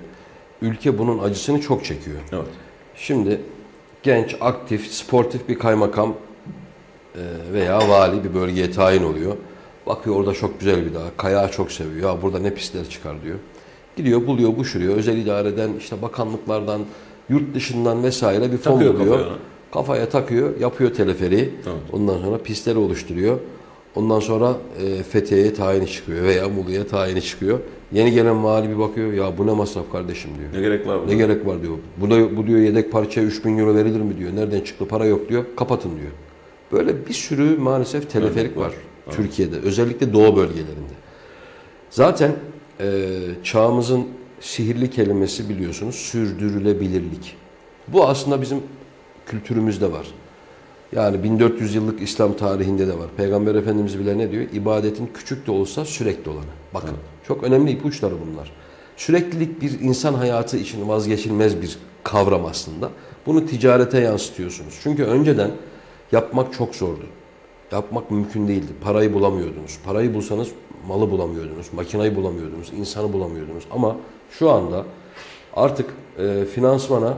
ülke 0.62 0.98
bunun 0.98 1.18
acısını 1.18 1.60
çok 1.60 1.84
çekiyor. 1.84 2.16
Evet. 2.32 2.44
Şimdi 2.94 3.40
genç, 4.02 4.36
aktif, 4.40 4.86
sportif 4.92 5.48
bir 5.48 5.58
kaymakam 5.58 6.14
e, 7.14 7.22
veya 7.52 7.88
vali 7.88 8.24
bir 8.24 8.34
bölgeye 8.34 8.70
tayin 8.70 9.02
oluyor. 9.02 9.36
Bakıyor 9.86 10.16
orada 10.16 10.32
çok 10.34 10.60
güzel 10.60 10.86
bir 10.86 10.94
dağ, 10.94 11.02
kayağı 11.16 11.50
çok 11.50 11.72
seviyor. 11.72 12.10
Ya 12.14 12.22
burada 12.22 12.38
ne 12.38 12.54
pisler 12.54 12.88
çıkar 12.88 13.22
diyor. 13.24 13.36
Gidiyor, 13.96 14.26
buluyor, 14.26 14.56
buşuruyor. 14.56 14.96
Özel 14.96 15.16
idareden, 15.16 15.70
işte 15.78 16.02
bakanlıklardan, 16.02 16.80
yurt 17.28 17.54
dışından 17.54 18.02
vesaire 18.02 18.52
bir 18.52 18.56
fon 18.56 18.72
Takıyor 18.72 18.94
buluyor. 18.94 19.18
kafaya. 19.18 19.34
Kafaya 19.72 20.08
takıyor, 20.08 20.60
yapıyor 20.60 20.94
teleferiği. 20.94 21.50
Evet. 21.66 21.76
Ondan 21.92 22.18
sonra 22.18 22.38
pistleri 22.38 22.78
oluşturuyor. 22.78 23.38
Ondan 23.94 24.20
sonra 24.20 24.56
e, 24.82 25.02
Fethiye'ye 25.02 25.54
tayini 25.54 25.86
çıkıyor 25.86 26.22
veya 26.24 26.48
Muğla'ya 26.48 26.86
tayini 26.86 27.22
çıkıyor. 27.22 27.60
Yeni 27.92 28.12
gelen 28.12 28.44
vali 28.44 28.70
bir 28.70 28.78
bakıyor, 28.78 29.12
ya 29.12 29.38
bu 29.38 29.46
ne 29.46 29.52
masraf 29.52 29.92
kardeşim 29.92 30.30
diyor. 30.38 30.62
Ne 30.62 30.68
gerek 30.68 30.86
var 30.86 30.98
buna? 30.98 31.06
Ne 31.06 31.14
gerek 31.14 31.46
var 31.46 31.62
diyor. 31.62 31.74
Bu, 31.96 32.10
da, 32.10 32.36
bu 32.36 32.46
diyor 32.46 32.60
yedek 32.60 32.92
parçaya 32.92 33.26
3000 33.26 33.58
euro 33.58 33.74
verilir 33.74 34.00
mi 34.00 34.18
diyor. 34.18 34.36
Nereden 34.36 34.60
çıktı 34.60 34.88
para 34.88 35.04
yok 35.04 35.28
diyor. 35.28 35.44
Kapatın 35.56 35.90
diyor. 35.90 36.10
Böyle 36.72 37.06
bir 37.06 37.12
sürü 37.12 37.58
maalesef 37.58 38.10
teleferik 38.10 38.50
Örnek 38.50 38.56
var, 38.56 38.66
var. 38.66 38.74
Evet. 39.06 39.16
Türkiye'de. 39.16 39.56
Özellikle 39.56 40.12
doğu 40.12 40.36
bölgelerinde. 40.36 40.94
Zaten 41.90 42.32
e, 42.80 43.08
çağımızın 43.44 44.06
sihirli 44.40 44.90
kelimesi 44.90 45.48
biliyorsunuz 45.48 45.94
sürdürülebilirlik. 45.94 47.36
Bu 47.88 48.06
aslında 48.06 48.42
bizim 48.42 48.58
kültürümüzde 49.30 49.92
var. 49.92 50.06
Yani 50.92 51.22
1400 51.22 51.74
yıllık 51.74 52.02
İslam 52.02 52.36
tarihinde 52.36 52.88
de 52.88 52.98
var. 52.98 53.06
Peygamber 53.16 53.54
Efendimiz 53.54 53.98
bile 53.98 54.18
ne 54.18 54.30
diyor? 54.30 54.44
İbadetin 54.52 55.10
küçük 55.14 55.46
de 55.46 55.50
olsa 55.50 55.84
sürekli 55.84 56.30
olanı. 56.30 56.50
Bakın 56.74 56.96
çok 57.28 57.44
önemli 57.44 57.70
ipuçları 57.70 58.14
bunlar. 58.26 58.52
Süreklilik 58.96 59.62
bir 59.62 59.80
insan 59.80 60.14
hayatı 60.14 60.56
için 60.56 60.88
vazgeçilmez 60.88 61.62
bir 61.62 61.78
kavram 62.04 62.46
aslında. 62.46 62.90
Bunu 63.26 63.46
ticarete 63.46 64.00
yansıtıyorsunuz. 64.00 64.78
Çünkü 64.82 65.04
önceden 65.04 65.50
yapmak 66.12 66.52
çok 66.52 66.74
zordu. 66.74 67.06
Yapmak 67.72 68.10
mümkün 68.10 68.48
değildi. 68.48 68.72
Parayı 68.82 69.14
bulamıyordunuz. 69.14 69.78
Parayı 69.84 70.14
bulsanız 70.14 70.48
malı 70.88 71.10
bulamıyordunuz. 71.10 71.66
Makinayı 71.72 72.16
bulamıyordunuz. 72.16 72.72
insanı 72.72 73.12
bulamıyordunuz. 73.12 73.64
Ama 73.70 73.96
şu 74.30 74.50
anda 74.50 74.84
artık 75.54 75.90
e, 76.18 76.44
finansmana 76.44 77.14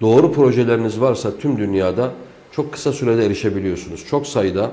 doğru 0.00 0.32
projeleriniz 0.32 1.00
varsa 1.00 1.38
tüm 1.38 1.58
dünyada 1.58 2.12
çok 2.52 2.72
kısa 2.72 2.92
sürede 2.92 3.26
erişebiliyorsunuz. 3.26 4.06
Çok 4.06 4.26
sayıda 4.26 4.72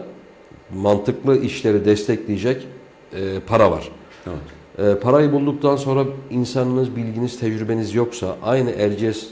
mantıklı 0.75 1.41
işleri 1.41 1.85
destekleyecek 1.85 2.67
e, 3.13 3.39
para 3.47 3.71
var. 3.71 3.91
Evet. 4.27 4.97
E, 4.97 4.99
parayı 4.99 5.31
bulduktan 5.31 5.75
sonra 5.75 6.05
insanınız, 6.29 6.95
bilginiz, 6.95 7.39
tecrübeniz 7.39 7.95
yoksa 7.95 8.35
aynı 8.43 8.71
Erciyes 8.71 9.27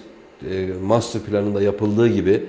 e, 0.50 0.68
master 0.84 1.22
planında 1.22 1.62
yapıldığı 1.62 2.08
gibi 2.08 2.46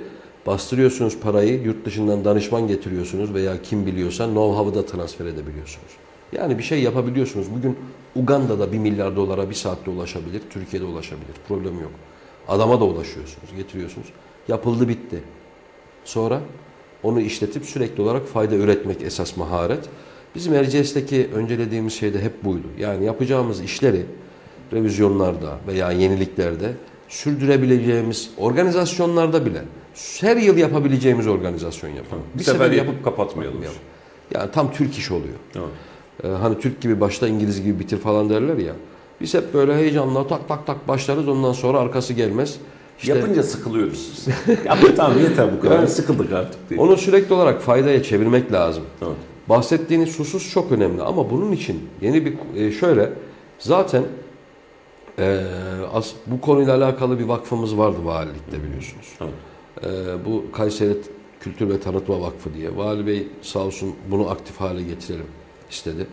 bastırıyorsunuz 0.46 1.18
parayı, 1.18 1.62
yurt 1.62 1.85
dışından 1.85 2.24
danışman 2.24 2.68
getiriyorsunuz 2.68 3.35
veya 3.35 3.62
kim 3.62 3.87
biliyorsa 3.87 4.24
know-how'ı 4.24 4.74
da 4.74 4.87
transfer 4.87 5.26
edebiliyorsunuz. 5.26 5.90
Yani 6.33 6.59
bir 6.59 6.62
şey 6.62 6.83
yapabiliyorsunuz. 6.83 7.46
Bugün 7.57 7.76
Uganda'da 8.16 8.72
1 8.72 8.79
milyar 8.79 9.16
dolara 9.16 9.50
bir 9.50 9.55
saatte 9.55 9.90
ulaşabilir, 9.90 10.42
Türkiye'de 10.50 10.87
ulaşabilir. 10.87 11.35
Problem 11.48 11.81
yok. 11.81 11.90
Adama 12.50 12.80
da 12.80 12.84
ulaşıyorsunuz, 12.84 13.48
getiriyorsunuz. 13.56 14.06
Yapıldı 14.48 14.88
bitti. 14.88 15.22
Sonra 16.04 16.40
onu 17.02 17.20
işletip 17.20 17.64
sürekli 17.64 18.02
olarak 18.02 18.26
fayda 18.26 18.54
üretmek 18.54 19.02
esas 19.02 19.36
maharet. 19.36 19.88
Bizim 20.34 20.54
Erciyes'teki 20.54 21.28
öncelediğimiz 21.34 21.92
şey 21.92 22.14
de 22.14 22.20
hep 22.20 22.44
buydu. 22.44 22.66
Yani 22.78 23.04
yapacağımız 23.04 23.60
işleri 23.60 24.06
revizyonlarda 24.72 25.58
veya 25.66 25.92
yeniliklerde 25.92 26.72
sürdürebileceğimiz 27.08 28.30
organizasyonlarda 28.38 29.46
bile 29.46 29.62
her 30.20 30.36
yıl 30.36 30.56
yapabileceğimiz 30.56 31.26
organizasyon 31.26 31.90
yapalım. 31.90 32.22
Bir, 32.34 32.42
sefer 32.42 32.70
yapıp 32.70 33.04
kapatmayalım. 33.04 33.64
Yani 34.34 34.50
tam 34.50 34.72
Türk 34.72 34.98
iş 34.98 35.10
oluyor. 35.10 35.34
Evet. 35.56 35.68
Ee, 36.24 36.28
hani 36.28 36.60
Türk 36.60 36.80
gibi 36.80 37.00
başta 37.00 37.28
İngiliz 37.28 37.62
gibi 37.62 37.78
bitir 37.78 37.98
falan 37.98 38.30
derler 38.30 38.56
ya. 38.56 38.72
Biz 39.20 39.35
hep 39.35 39.54
böyle 39.54 39.76
heyecanla 39.76 40.26
tak 40.26 40.48
tak 40.48 40.66
tak 40.66 40.88
başlarız 40.88 41.28
ondan 41.28 41.52
sonra 41.52 41.78
arkası 41.78 42.12
gelmez. 42.12 42.56
İşte 42.98 43.14
Yapınca 43.14 43.42
sıkılıyoruz. 43.42 44.26
Yapma 44.64 44.94
tamam 44.96 45.18
yeter 45.18 45.52
bu 45.56 45.61
kadar. 45.61 45.76
Yani- 45.76 45.88
Sıkıldık 45.88 46.33
artık 46.33 46.70
diye. 46.70 46.80
onu 46.80 46.96
sürekli 46.96 47.35
olarak 47.35 47.62
faydaya 47.62 48.02
çevirmek 48.02 48.52
lazım. 48.52 48.85
Evet. 49.02 49.16
Bahsettiğiniz 49.48 50.18
husus 50.18 50.52
çok 50.52 50.72
önemli 50.72 51.02
ama 51.02 51.30
bunun 51.30 51.52
için 51.52 51.88
yeni 52.00 52.24
bir 52.24 52.35
e, 52.56 52.72
şöyle 52.72 53.12
zaten 53.59 54.02
e, 55.18 55.44
as, 55.94 56.11
bu 56.26 56.40
konuyla 56.40 56.76
alakalı 56.76 57.18
bir 57.18 57.24
vakfımız 57.24 57.78
vardı 57.78 57.96
valilikte 58.04 58.62
biliyorsunuz. 58.64 59.06
Evet. 59.20 59.33
E, 59.85 60.24
bu 60.24 60.44
Kayseri 60.52 60.96
Kültür 61.40 61.68
ve 61.68 61.80
Tanıtma 61.80 62.20
Vakfı 62.20 62.54
diye. 62.54 62.76
Vali 62.76 63.06
Bey 63.06 63.28
sağ 63.42 63.59
olsun 63.59 63.94
bunu 64.11 64.30
aktif 64.30 64.56
hale 64.61 64.83
getirelim 64.83 65.26
istedi. 65.70 66.06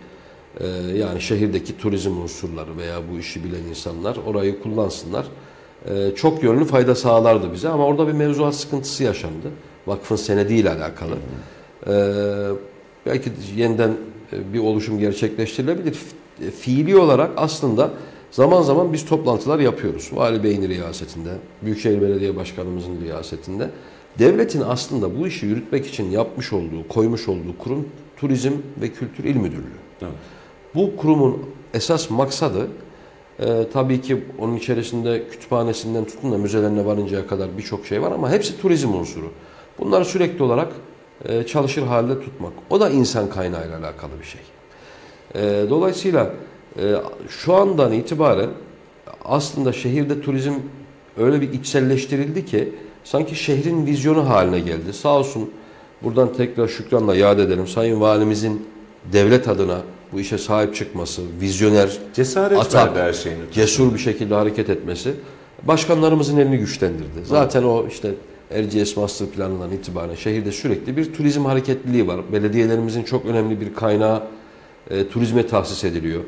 E, 0.60 0.68
yani 0.98 1.22
şehirdeki 1.22 1.78
turizm 1.78 2.18
unsurları 2.22 2.78
veya 2.78 2.98
bu 3.14 3.20
işi 3.20 3.44
bilen 3.44 3.64
insanlar 3.70 4.18
orayı 4.26 4.62
kullansınlar. 4.62 5.26
E, 5.90 6.16
çok 6.16 6.44
yönlü 6.44 6.66
fayda 6.66 6.96
sağlardı 6.96 7.54
bize 7.54 7.70
ama 7.70 7.86
orada 7.86 8.08
bir 8.08 8.14
mevzuat 8.14 8.56
sıkıntısı 8.56 9.04
yaşandı. 9.04 9.48
Vakfın 9.88 10.16
senediyle 10.16 10.70
alakalı. 10.72 11.16
E, 11.88 11.94
belki 13.06 13.32
yeniden 13.56 13.92
e, 14.34 14.54
bir 14.54 14.60
oluşum 14.60 15.00
gerçekleştirilebilir. 15.00 15.94
Fi- 15.94 16.52
Fiili 16.52 16.98
olarak 16.98 17.32
aslında 17.38 17.92
zaman 18.32 18.62
zaman 18.62 18.94
biz 18.94 19.06
toplantılar 19.06 19.60
yapıyoruz. 19.60 20.10
Vali 20.14 20.44
Bey'in 20.44 20.70
riyasetinde, 20.70 21.30
Büyükşehir 21.62 22.02
Belediye 22.02 22.36
Başkanımızın 22.36 23.02
riyasetinde. 23.02 23.70
Devletin 24.20 24.62
aslında 24.62 25.20
bu 25.20 25.28
işi 25.28 25.46
yürütmek 25.46 25.88
için 25.88 26.12
yapmış 26.12 26.54
olduğu, 26.54 26.88
koymuş 26.90 27.28
olduğu 27.28 27.58
kurum 27.60 27.88
Turizm 28.18 28.52
ve 28.82 28.90
Kültür 28.90 29.24
İl 29.24 29.36
Müdürlüğü. 29.36 29.78
Evet. 30.02 30.12
Bu 30.78 30.96
kurumun 30.96 31.40
esas 31.74 32.10
maksadı 32.10 32.68
e, 33.40 33.70
tabii 33.74 34.02
ki 34.02 34.24
onun 34.40 34.56
içerisinde 34.56 35.24
kütüphanesinden 35.32 36.06
tutun 36.06 36.32
da 36.32 36.38
müzelerine 36.38 36.86
varıncaya 36.86 37.28
kadar 37.28 37.58
birçok 37.58 37.86
şey 37.86 38.02
var 38.02 38.12
ama 38.12 38.32
hepsi 38.32 38.62
turizm 38.62 38.94
unsuru. 38.94 39.32
Bunları 39.80 40.06
sürekli 40.06 40.44
olarak 40.44 40.68
e, 41.26 41.44
çalışır 41.44 41.82
halde 41.82 42.20
tutmak. 42.20 42.54
O 42.70 42.80
da 42.80 42.90
insan 42.90 43.30
kaynağıyla 43.30 43.80
alakalı 43.80 44.12
bir 44.20 44.26
şey. 44.26 44.42
E, 45.36 45.70
dolayısıyla 45.70 46.34
e, 46.80 46.96
şu 47.30 47.54
andan 47.54 47.94
itibaren 47.94 48.50
aslında 49.26 49.74
şehirde 49.74 50.22
turizm 50.22 50.54
öyle 51.18 51.42
bir 51.42 51.54
içselleştirildi 51.54 52.46
ki 52.46 52.74
sanki 53.04 53.36
şehrin 53.36 53.86
vizyonu 53.86 54.30
haline 54.30 54.60
geldi. 54.60 54.94
Sağ 54.94 55.18
olsun 55.18 55.52
buradan 56.04 56.34
tekrar 56.34 56.68
şükranla 56.68 57.16
yad 57.16 57.40
edelim. 57.40 57.68
Sayın 57.68 58.02
Valimizin 58.02 58.68
devlet 59.14 59.48
adına 59.48 59.82
bu 60.14 60.20
işe 60.20 60.38
sahip 60.38 60.76
çıkması, 60.76 61.22
vizyoner, 61.42 61.98
Cesaret 62.14 62.60
Atak. 62.60 62.96
verdi 62.96 63.08
her 63.08 63.14
şeyin. 63.14 63.38
cesur 63.54 63.94
bir 63.94 64.00
şekilde 64.00 64.36
hareket 64.36 64.70
etmesi 64.70 65.14
başkanlarımızın 65.64 66.38
elini 66.38 66.58
güçlendirdi. 66.58 67.26
Zaten 67.26 67.64
o 67.64 67.88
işte 67.88 68.12
Erciyes 68.52 68.98
Master 68.98 69.28
Planı'ndan 69.28 69.72
itibaren 69.72 70.16
şehirde 70.16 70.52
sürekli 70.52 70.98
bir 70.98 71.14
turizm 71.14 71.46
hareketliliği 71.46 72.08
var. 72.08 72.20
Belediyelerimizin 72.34 73.04
çok 73.04 73.26
önemli 73.26 73.62
bir 73.62 73.74
kaynağı 73.74 74.24
e, 74.90 75.08
turizme 75.08 75.48
tahsis 75.48 75.84
ediliyor. 75.84 76.22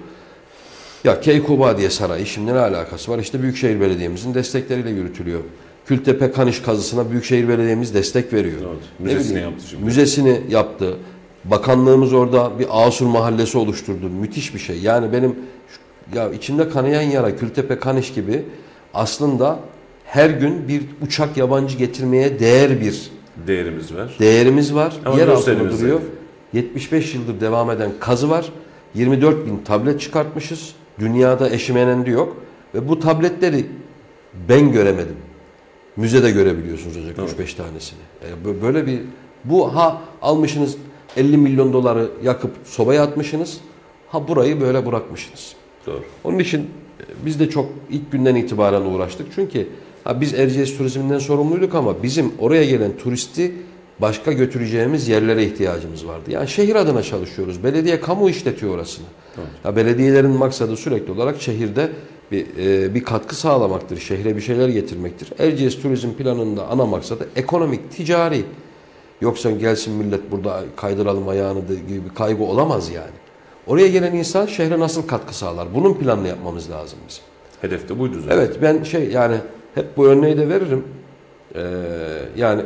Ya 1.03 1.21
Keykobadiye 1.21 1.89
Sarayı 1.89 2.25
şimdi 2.25 2.53
ne 2.53 2.59
alakası 2.59 3.11
var? 3.11 3.19
İşte 3.19 3.41
Büyükşehir 3.41 3.81
Belediye'mizin 3.81 4.33
destekleriyle 4.33 4.89
yürütülüyor. 4.89 5.39
Kültepe 5.85 6.31
Kaniş 6.31 6.61
kazısına 6.61 7.11
Büyükşehir 7.11 7.49
Belediye'miz 7.49 7.93
destek 7.93 8.33
veriyor. 8.33 8.55
Evet, 8.61 8.79
müzesini 8.99 9.31
bileyim, 9.31 9.49
yaptı 9.49 9.67
şimdi. 9.69 9.83
Müzesini 9.85 10.41
yaptı. 10.49 10.97
Bakanlığımız 11.45 12.13
orada 12.13 12.59
bir 12.59 12.67
Asur 12.71 13.05
Mahallesi 13.05 13.57
oluşturdu. 13.57 14.09
Müthiş 14.09 14.53
bir 14.53 14.59
şey. 14.59 14.79
Yani 14.79 15.13
benim 15.13 15.35
ya 16.15 16.31
içinde 16.31 16.69
kanayan 16.69 17.01
yara 17.01 17.35
Kültepe 17.35 17.79
Kaniş 17.79 18.13
gibi 18.13 18.45
aslında 18.93 19.59
her 20.05 20.29
gün 20.29 20.67
bir 20.67 20.81
uçak 21.01 21.37
yabancı 21.37 21.77
getirmeye 21.77 22.39
değer 22.39 22.81
bir 22.81 23.11
Değerimiz 23.47 23.95
var. 23.95 24.15
değerimiz 24.19 24.75
var. 24.75 24.93
Ama 25.05 25.19
Yer 25.19 25.27
altında 25.27 25.59
duruyor. 25.59 25.73
zayıf. 25.73 26.01
75 26.53 27.15
yıldır 27.15 27.41
devam 27.41 27.71
eden 27.71 27.91
kazı 27.99 28.29
var. 28.29 28.51
24 28.95 29.45
bin 29.45 29.57
tablet 29.57 30.01
çıkartmışız. 30.01 30.73
Dünyada 30.99 31.49
eşi 31.49 31.73
menendi 31.73 32.09
yok. 32.09 32.37
Ve 32.75 32.89
bu 32.89 32.99
tabletleri 32.99 33.65
ben 34.49 34.71
göremedim. 34.71 35.15
Müzede 35.97 36.31
görebiliyorsunuz 36.31 36.97
ancak 37.03 37.19
Evet. 37.19 37.49
3-5 37.49 37.53
tanesini. 37.57 37.99
E, 38.21 38.47
bö- 38.47 38.61
Böyle 38.61 38.85
bir 38.87 38.99
bu 39.45 39.75
ha 39.75 40.01
almışsınız 40.21 40.75
50 41.17 41.37
milyon 41.37 41.73
doları 41.73 42.09
yakıp 42.23 42.51
sobaya 42.65 43.03
atmışsınız. 43.03 43.57
Ha 44.07 44.27
burayı 44.27 44.61
böyle 44.61 44.85
bırakmışsınız. 44.85 45.55
Doğru. 45.87 46.03
Onun 46.23 46.39
için 46.39 46.59
e, 46.59 47.03
biz 47.25 47.39
de 47.39 47.49
çok 47.49 47.65
ilk 47.89 48.11
günden 48.11 48.35
itibaren 48.35 48.81
uğraştık. 48.81 49.27
Çünkü 49.35 49.67
ha 50.03 50.21
biz 50.21 50.33
Erciyes 50.33 50.77
turizminden 50.77 51.19
sorumluyduk 51.19 51.75
ama 51.75 52.03
bizim 52.03 52.31
oraya 52.39 52.65
gelen 52.65 52.97
turisti 52.97 53.51
başka 54.01 54.31
götüreceğimiz 54.33 55.07
yerlere 55.07 55.45
ihtiyacımız 55.45 56.07
vardı. 56.07 56.31
Yani 56.31 56.47
şehir 56.47 56.75
adına 56.75 57.03
çalışıyoruz. 57.03 57.63
Belediye 57.63 57.99
kamu 58.01 58.29
işletiyor 58.29 58.75
orasını. 58.75 59.05
Ya 59.65 59.75
belediyelerin 59.75 60.31
maksadı 60.31 60.77
sürekli 60.77 61.11
olarak 61.11 61.41
şehirde 61.41 61.89
bir, 62.31 62.45
e, 62.57 62.95
bir 62.95 63.03
katkı 63.03 63.35
sağlamaktır. 63.35 63.97
Şehre 63.97 64.35
bir 64.35 64.41
şeyler 64.41 64.69
getirmektir. 64.69 65.29
Erciyes 65.39 65.81
turizm 65.81 66.11
planında 66.11 66.67
ana 66.67 66.85
maksadı 66.85 67.29
ekonomik, 67.35 67.91
ticari. 67.91 68.43
Yoksa 69.21 69.51
gelsin 69.51 69.93
millet 69.93 70.31
burada 70.31 70.63
kaydıralım 70.75 71.27
ayağını 71.27 71.59
gibi 71.87 72.05
bir 72.09 72.15
kaygı 72.15 72.43
olamaz 72.43 72.89
yani. 72.89 73.11
Oraya 73.67 73.87
gelen 73.87 74.13
insan 74.15 74.45
şehre 74.45 74.79
nasıl 74.79 75.07
katkı 75.07 75.37
sağlar? 75.37 75.67
Bunun 75.75 75.93
planını 75.93 76.27
yapmamız 76.27 76.71
lazım 76.71 76.99
bizim. 77.07 77.23
Hedef 77.61 77.89
de 77.89 77.99
buydu 77.99 78.21
zaten. 78.21 78.37
Evet 78.37 78.61
ben 78.61 78.83
şey 78.83 79.09
yani 79.09 79.35
hep 79.75 79.97
bu 79.97 80.07
örneği 80.07 80.37
de 80.37 80.49
veririm. 80.49 80.83
Ee, 81.55 81.61
yani 82.37 82.61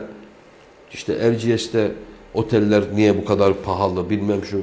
işte 0.93 1.13
Erciyes'te 1.13 1.91
oteller 2.33 2.83
niye 2.95 3.17
bu 3.17 3.25
kadar 3.25 3.53
pahalı 3.53 4.09
bilmem 4.09 4.45
şu. 4.45 4.61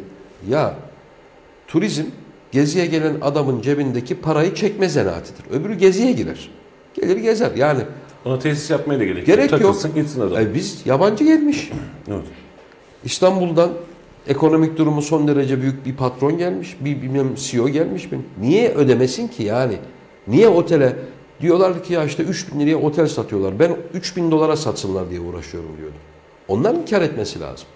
Ya 0.49 0.75
turizm 1.69 2.05
geziye 2.53 2.87
gelen 2.87 3.15
adamın 3.23 3.61
cebindeki 3.61 4.21
parayı 4.21 4.55
çekme 4.55 4.89
zanaatidir. 4.89 5.51
Öbürü 5.51 5.75
geziye 5.75 6.13
girer. 6.13 6.51
Gelir 6.95 7.17
gezer 7.17 7.51
yani. 7.57 7.81
Ona 8.25 8.39
tesis 8.39 8.71
yapmaya 8.71 9.01
da 9.01 9.05
gerek, 9.05 9.27
Gerek 9.27 9.51
yok. 9.51 9.61
Takılsın 9.61 9.95
gitsin 9.95 10.21
adam. 10.21 10.39
e, 10.43 10.55
biz 10.55 10.83
yabancı 10.87 11.25
gelmiş. 11.25 11.71
Evet. 12.09 12.25
İstanbul'dan 13.05 13.71
ekonomik 14.29 14.79
durumu 14.79 15.03
son 15.03 15.29
derece 15.29 15.63
büyük 15.63 15.87
bir 15.87 15.97
patron 15.97 16.39
gelmiş, 16.39 16.77
bir 16.81 17.03
bilmem 17.03 17.35
CEO 17.35 17.69
gelmiş 17.69 18.13
mi? 18.13 18.19
Niye 18.41 18.69
ödemesin 18.75 19.29
ki 19.29 19.43
yani? 19.43 19.77
Niye 20.29 20.49
otele 20.49 20.97
diyorlar 21.41 21.85
ki 21.85 21.93
ya 21.93 22.05
işte 22.05 22.23
3 22.23 22.53
bin 22.55 22.61
liraya 22.61 22.77
otel 22.77 23.07
satıyorlar. 23.07 23.59
Ben 23.59 23.77
3 23.95 24.17
bin 24.17 24.31
dolara 24.31 24.57
satsınlar 24.57 25.11
diye 25.11 25.21
uğraşıyorum 25.21 25.77
diyordum. 25.79 25.99
Onların 26.49 26.85
kar 26.85 27.03
etmesi 27.03 27.41
lazım. 27.41 27.67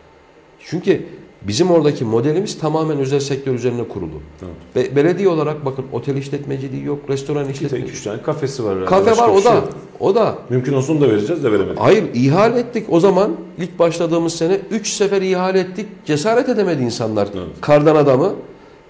Çünkü 0.61 1.07
bizim 1.47 1.71
oradaki 1.71 2.05
modelimiz 2.05 2.59
tamamen 2.59 2.99
özel 2.99 3.21
sektör 3.21 3.55
üzerine 3.55 3.89
kurulu. 3.89 4.11
Evet. 4.43 4.93
Be- 4.93 4.97
belediye 4.97 5.29
olarak 5.29 5.65
bakın 5.65 5.85
otel 5.93 6.17
işletmeciliği 6.17 6.85
yok, 6.85 6.99
restoran 7.09 7.45
İki, 7.45 7.53
işletmeciliği. 7.53 7.93
üç 7.93 8.03
tane 8.03 8.23
kafesi 8.23 8.65
var. 8.65 8.87
Kafe 8.87 9.11
var 9.17 9.29
o 9.29 9.41
şey 9.41 9.51
da. 9.51 9.55
yok. 9.55 9.69
O 10.01 10.15
da 10.15 10.35
Mümkün 10.51 10.73
olsun 10.73 11.01
da 11.01 11.09
vereceğiz 11.09 11.45
de 11.45 11.53
veremedik. 11.53 11.81
Hayır 11.81 12.05
ihale 12.15 12.59
ettik. 12.59 12.87
O 12.91 13.01
zaman 13.01 13.33
ilk 13.59 13.79
başladığımız 13.79 14.35
sene 14.35 14.59
3 14.71 14.89
sefer 14.89 15.23
ihale 15.23 15.61
ettik. 15.61 15.87
Cesaret 16.05 16.49
edemedi 16.49 16.83
insanlar. 16.83 17.29
Evet. 17.35 17.47
Kardan 17.61 17.97
adamı 17.97 18.33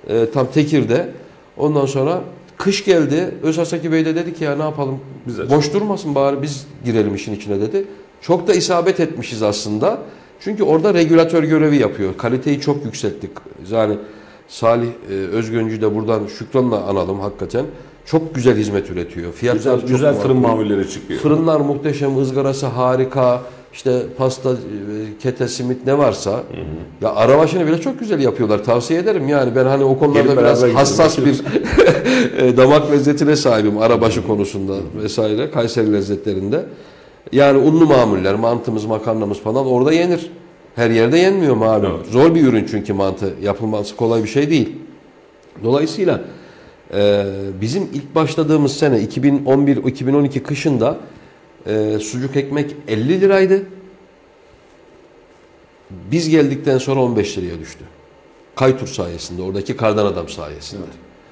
e, 0.09 0.31
tam 0.31 0.47
Tekir'de. 0.51 1.09
Ondan 1.57 1.87
sonra 1.87 2.21
kış 2.57 2.85
geldi. 2.85 3.35
Özasaki 3.43 3.93
Bey 3.93 4.05
de 4.07 4.15
dedi 4.15 4.35
ki 4.35 4.45
ya 4.45 4.57
ne 4.57 4.63
yapalım? 4.63 4.99
Biz. 5.27 5.51
Boş 5.51 5.73
durmasın 5.75 6.15
bari 6.15 6.43
biz 6.43 6.67
girelim 6.85 7.15
işin 7.15 7.35
içine 7.35 7.61
dedi. 7.61 7.85
Çok 8.21 8.49
da 8.49 8.55
isabet 8.55 9.01
etmişiz 9.01 9.43
aslında. 9.43 9.99
Çünkü 10.41 10.63
orada 10.63 10.95
regülatör 10.95 11.43
görevi 11.43 11.77
yapıyor. 11.77 12.17
Kaliteyi 12.19 12.61
çok 12.61 12.85
yükselttik. 12.85 13.31
Yani 13.71 13.97
Salih 14.49 14.89
e, 15.11 15.15
Özgöncü 15.15 15.83
de 15.83 15.95
buradan 15.95 16.27
şükranla 16.39 16.83
analım 16.83 17.21
hakikaten. 17.21 17.65
Çok 18.07 18.35
güzel 18.35 18.57
hizmet 18.57 18.91
üretiyor. 18.91 19.33
Fiyatlar 19.33 19.59
Güzel, 19.59 19.81
çok 19.81 19.89
güzel 19.89 20.15
fırın 20.15 20.37
mamulleri 20.37 20.91
çıkıyor. 20.91 21.21
Fırınlar 21.21 21.61
muhteşem, 21.61 22.19
ızgarası 22.19 22.67
harika. 22.67 23.43
İşte 23.73 24.03
pasta, 24.17 24.51
e, 24.51 24.55
kete, 25.23 25.49
simit 25.49 25.87
ne 25.87 25.99
varsa. 25.99 26.43
Ya 27.01 27.15
arabaşını 27.15 27.67
bile 27.67 27.81
çok 27.81 28.01
güzel 28.01 28.21
yapıyorlar. 28.21 28.65
Tavsiye 28.65 29.01
ederim 29.01 29.29
yani. 29.29 29.57
Ben 29.57 29.65
hani 29.65 29.85
o 29.85 29.99
konularda 29.99 30.23
Gelin 30.23 30.37
biraz 30.37 30.63
hassas 30.63 31.19
bir 31.19 31.25
gidelim. 31.25 31.45
e, 32.39 32.57
damak 32.57 32.93
lezzetine 32.93 33.37
sahibim. 33.37 33.79
Arabaşı 33.79 34.27
konusunda 34.27 34.75
vesaire. 35.03 35.51
Kayseri 35.51 35.93
lezzetlerinde. 35.93 36.65
Yani 37.35 37.59
unlu 37.59 37.87
mamuller, 37.87 38.35
mantımız, 38.35 38.85
makarnamız 38.85 39.41
falan 39.41 39.67
orada 39.67 39.93
yenir. 39.93 40.31
Her 40.75 40.91
yerde 40.91 41.19
yenmiyor 41.19 41.55
malum. 41.57 41.93
Evet. 41.97 42.07
Zor 42.07 42.35
bir 42.35 42.43
ürün 42.43 42.67
çünkü 42.71 42.93
mantı. 42.93 43.35
Yapılması 43.43 43.97
kolay 43.97 44.23
bir 44.23 44.29
şey 44.29 44.51
değil. 44.51 44.73
Dolayısıyla 45.65 46.25
Ee, 46.95 47.25
bizim 47.61 47.83
ilk 47.95 48.15
başladığımız 48.15 48.77
sene 48.77 48.99
2011-2012 48.99 50.43
kışında 50.43 50.99
e, 51.67 51.99
sucuk 51.99 52.37
ekmek 52.37 52.77
50 52.89 53.21
liraydı. 53.21 53.63
Biz 55.91 56.29
geldikten 56.29 56.79
sonra 56.79 57.01
15 57.01 57.39
liraya 57.39 57.59
düştü. 57.59 57.85
Kaytur 58.57 58.87
sayesinde, 58.87 59.43
oradaki 59.43 59.77
kardan 59.77 60.07
adam 60.07 60.29
sayesinde. 60.29 60.87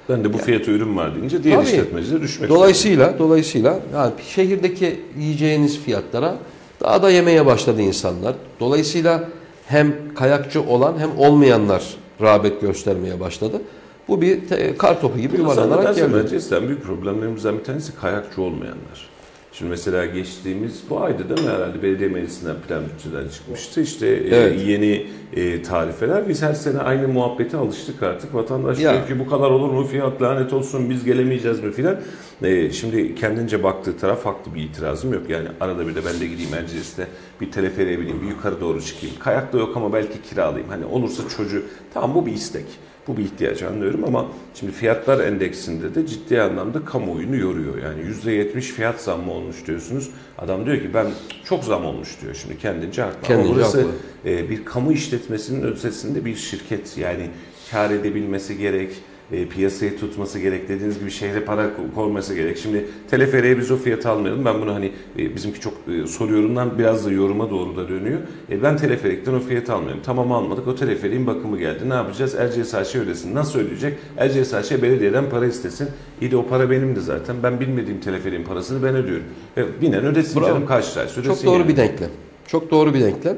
Ben 0.09 0.23
de 0.23 0.33
bu 0.33 0.37
fiyata 0.37 0.71
ürün 0.71 0.97
var 0.97 1.15
deyince 1.15 1.43
diğer 1.43 1.55
Tabii. 1.57 1.67
işletmeciler 1.67 2.21
düşmek 2.21 2.49
Dolayısıyla 2.49 3.19
dolayısıyla 3.19 3.79
yani 3.93 4.11
şehirdeki 4.27 4.99
yiyeceğiniz 5.19 5.79
fiyatlara 5.79 6.35
daha 6.81 7.03
da 7.03 7.09
yemeye 7.09 7.45
başladı 7.45 7.81
insanlar. 7.81 8.35
Dolayısıyla 8.59 9.29
hem 9.65 9.93
kayakçı 10.15 10.61
olan 10.61 10.93
hem 10.99 11.17
olmayanlar 11.17 11.83
rağbet 12.21 12.61
göstermeye 12.61 13.19
başladı. 13.19 13.61
Bu 14.07 14.21
bir 14.21 14.47
te- 14.47 14.77
kar 14.77 15.01
topu 15.01 15.19
gibi 15.19 15.37
yuvarlanarak 15.37 15.95
geldi. 15.95 16.13
Bence 16.23 16.39
sen 16.39 16.67
büyük 16.67 16.83
problemlerimizden 16.83 17.59
bir 17.59 17.63
tanesi 17.63 17.95
kayakçı 17.95 18.41
olmayanlar. 18.41 19.12
Şimdi 19.53 19.69
mesela 19.69 20.05
geçtiğimiz 20.05 20.81
bu 20.89 21.01
ayda 21.01 21.29
değil 21.29 21.47
mi 21.47 21.53
herhalde 21.53 21.83
belediye 21.83 22.09
meclisinden 22.09 22.55
plan 22.67 22.83
bütçeden 22.93 23.27
çıkmıştı. 23.29 23.81
İşte 23.81 24.07
e, 24.07 24.35
Evet. 24.35 24.61
yeni 24.67 25.07
e, 25.33 25.61
tarifeler. 25.61 26.29
Biz 26.29 26.41
her 26.41 26.53
sene 26.53 26.79
aynı 26.79 27.07
muhabbete 27.07 27.57
alıştık 27.57 28.03
artık. 28.03 28.35
Vatandaş 28.35 28.79
Ya. 28.79 28.93
diyor 28.93 29.07
ki 29.07 29.19
bu 29.19 29.29
kadar 29.29 29.51
olur 29.51 29.69
mu 29.69 29.83
fiyat 29.85 30.21
lanet 30.21 30.53
olsun 30.53 30.89
biz 30.89 31.03
gelemeyeceğiz 31.05 31.59
mi 31.63 31.71
filan. 31.71 31.97
E, 32.43 32.71
şimdi 32.71 33.15
kendince 33.15 33.63
baktığı 33.63 33.97
taraf 33.97 34.25
haklı 34.25 34.55
bir 34.55 34.63
itirazım 34.63 35.13
yok. 35.13 35.29
Yani 35.29 35.47
arada 35.59 35.87
bir 35.87 35.95
de 35.95 35.99
ben 36.05 36.19
de 36.21 36.27
gideyim 36.27 36.53
Erciyes'te 36.53 37.07
bir 37.41 37.51
teleferiye 37.51 37.99
bineyim 37.99 38.21
bir 38.21 38.27
yukarı 38.27 38.61
doğru 38.61 38.81
çıkayım. 38.81 39.15
Kayak 39.19 39.53
da 39.53 39.57
yok 39.57 39.77
ama 39.77 39.93
belki 39.93 40.21
kiralayayım. 40.29 40.69
Hani 40.69 40.85
olursa 40.85 41.23
çocuğu 41.37 41.63
tamam 41.93 42.15
bu 42.15 42.25
bir 42.25 42.31
istek. 42.33 42.65
Bu 43.07 43.17
bir 43.17 43.23
ihtiyaç 43.23 43.63
anlıyorum 43.63 44.03
ama 44.03 44.27
şimdi 44.55 44.71
fiyatlar 44.71 45.19
endeksinde 45.19 45.95
de 45.95 46.07
ciddi 46.07 46.41
anlamda 46.41 46.85
kamuoyunu 46.85 47.35
yoruyor. 47.35 47.77
Yani 47.77 48.01
%70 48.25 48.61
fiyat 48.61 49.01
zammı 49.01 49.31
olmuş 49.31 49.67
diyorsunuz. 49.67 50.09
Adam 50.37 50.65
diyor 50.65 50.77
ki 50.77 50.93
ben 50.93 51.07
çok 51.45 51.63
zam 51.63 51.85
olmuş 51.85 52.21
diyor 52.21 52.35
şimdi 52.41 52.57
kendince 52.57 53.01
haklı. 53.01 53.27
Kendince 53.27 53.49
ama 53.49 53.55
burası 53.55 53.77
haklı. 53.77 54.29
e, 54.29 54.49
bir 54.49 54.65
kamu 54.65 54.91
işletmesinin 54.91 55.63
ötesinde 55.63 56.25
bir 56.25 56.35
şirket. 56.35 56.97
Yani 56.97 57.29
kar 57.71 57.91
edebilmesi 57.91 58.57
gerek, 58.57 58.91
e, 59.31 59.45
piyasayı 59.47 59.99
tutması 59.99 60.39
gerek, 60.39 60.69
dediğiniz 60.69 60.99
gibi 60.99 61.11
şehre 61.11 61.39
para 61.39 61.61
ko- 61.63 61.93
koyması 61.95 62.35
gerek. 62.35 62.57
Şimdi 62.57 62.85
teleferiye 63.11 63.57
biz 63.57 63.71
o 63.71 63.77
fiyatı 63.77 64.09
almayalım. 64.09 64.45
Ben 64.45 64.61
bunu 64.61 64.73
hani 64.73 64.91
e, 65.19 65.35
bizimki 65.35 65.59
çok 65.59 65.73
e, 66.03 66.07
soru 66.07 66.33
yorumdan 66.33 66.79
biraz 66.79 67.05
da 67.05 67.11
yoruma 67.11 67.49
doğru 67.49 67.75
da 67.75 67.89
dönüyor. 67.89 68.19
E, 68.51 68.63
ben 68.63 68.77
teleferikten 68.77 69.33
o 69.33 69.39
fiyatı 69.39 69.73
almıyorum. 69.73 70.01
Tamam 70.05 70.31
almadık. 70.31 70.67
O 70.67 70.75
teleferiğin 70.75 71.27
bakımı 71.27 71.59
geldi. 71.59 71.89
Ne 71.89 71.93
yapacağız? 71.93 72.35
Erciyes 72.35 72.95
ödesin. 72.95 73.35
Nasıl 73.35 73.59
ödeyecek? 73.59 73.97
Erciyes 74.17 74.53
belediyeden 74.71 75.29
para 75.29 75.45
istesin. 75.45 75.87
İyi 76.21 76.31
de 76.31 76.37
o 76.37 76.47
para 76.47 76.69
benimdi 76.69 77.01
zaten. 77.01 77.35
Ben 77.43 77.59
bilmediğim 77.59 77.99
teleferiğin 77.99 78.43
parasını 78.43 78.83
ben 78.83 78.95
ödüyorum. 78.95 79.25
E, 79.57 79.81
binen 79.81 80.05
ödesin 80.05 80.41
Bravo. 80.41 80.47
canım 80.49 80.65
kaç 80.65 80.97
liraysa 80.97 81.21
ödesin 81.21 81.33
Çok 81.35 81.45
doğru 81.45 81.59
yani. 81.59 81.67
bir 81.67 81.77
denklem. 81.77 82.09
Çok 82.47 82.71
doğru 82.71 82.93
bir 82.93 83.01
denklem. 83.01 83.37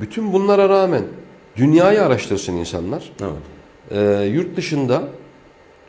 Bütün 0.00 0.32
bunlara 0.32 0.68
rağmen 0.68 1.02
dünyayı 1.56 2.02
araştırsın 2.02 2.52
insanlar. 2.52 3.12
Evet. 3.20 3.57
Ee, 3.90 4.30
yurt 4.32 4.56
dışında 4.56 5.02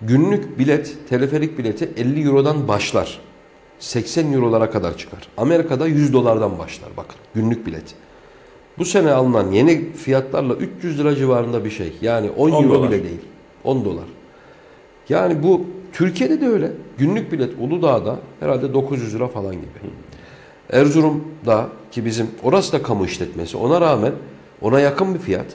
günlük 0.02 0.60
bilet, 0.60 0.98
teleferik 1.10 1.58
bileti 1.58 1.90
50 1.98 2.28
Euro'dan 2.28 2.68
başlar. 2.68 3.20
80 3.80 4.34
Euro'lara 4.34 4.70
kadar 4.72 4.98
çıkar. 4.98 5.28
Amerika'da 5.38 5.88
100 5.88 6.14
dolardan 6.14 6.60
başlar 6.60 6.90
bakın 6.98 7.16
günlük 7.36 7.66
bilet. 7.66 7.96
Bu 8.78 8.86
sene 8.86 9.12
alınan 9.12 9.52
yeni 9.52 9.94
fiyatlarla 9.94 10.54
300 10.54 11.00
lira 11.00 11.16
civarında 11.16 11.66
bir 11.66 11.70
şey. 11.70 11.94
Yani 12.02 12.30
10, 12.32 12.52
10 12.52 12.64
euro 12.64 12.74
dolar. 12.74 12.90
bile 12.90 13.04
değil. 13.04 13.22
10 13.64 13.86
dolar. 13.86 14.06
Yani 15.10 15.44
bu 15.44 15.66
Türkiye'de 15.94 16.42
de 16.42 16.48
öyle. 16.48 16.72
Günlük 16.98 17.32
bilet 17.32 17.54
Uludağ'da 17.60 18.20
herhalde 18.40 18.74
900 18.74 19.16
lira 19.16 19.28
falan 19.28 19.56
gibi. 19.56 19.68
Erzurum'da 20.72 21.70
ki 21.92 22.06
bizim 22.06 22.28
orası 22.44 22.74
da 22.74 22.84
kamu 22.84 23.06
işletmesi 23.06 23.58
ona 23.58 23.82
rağmen 23.82 24.14
ona 24.62 24.80
yakın 24.80 25.14
bir 25.14 25.20
fiyat. 25.20 25.46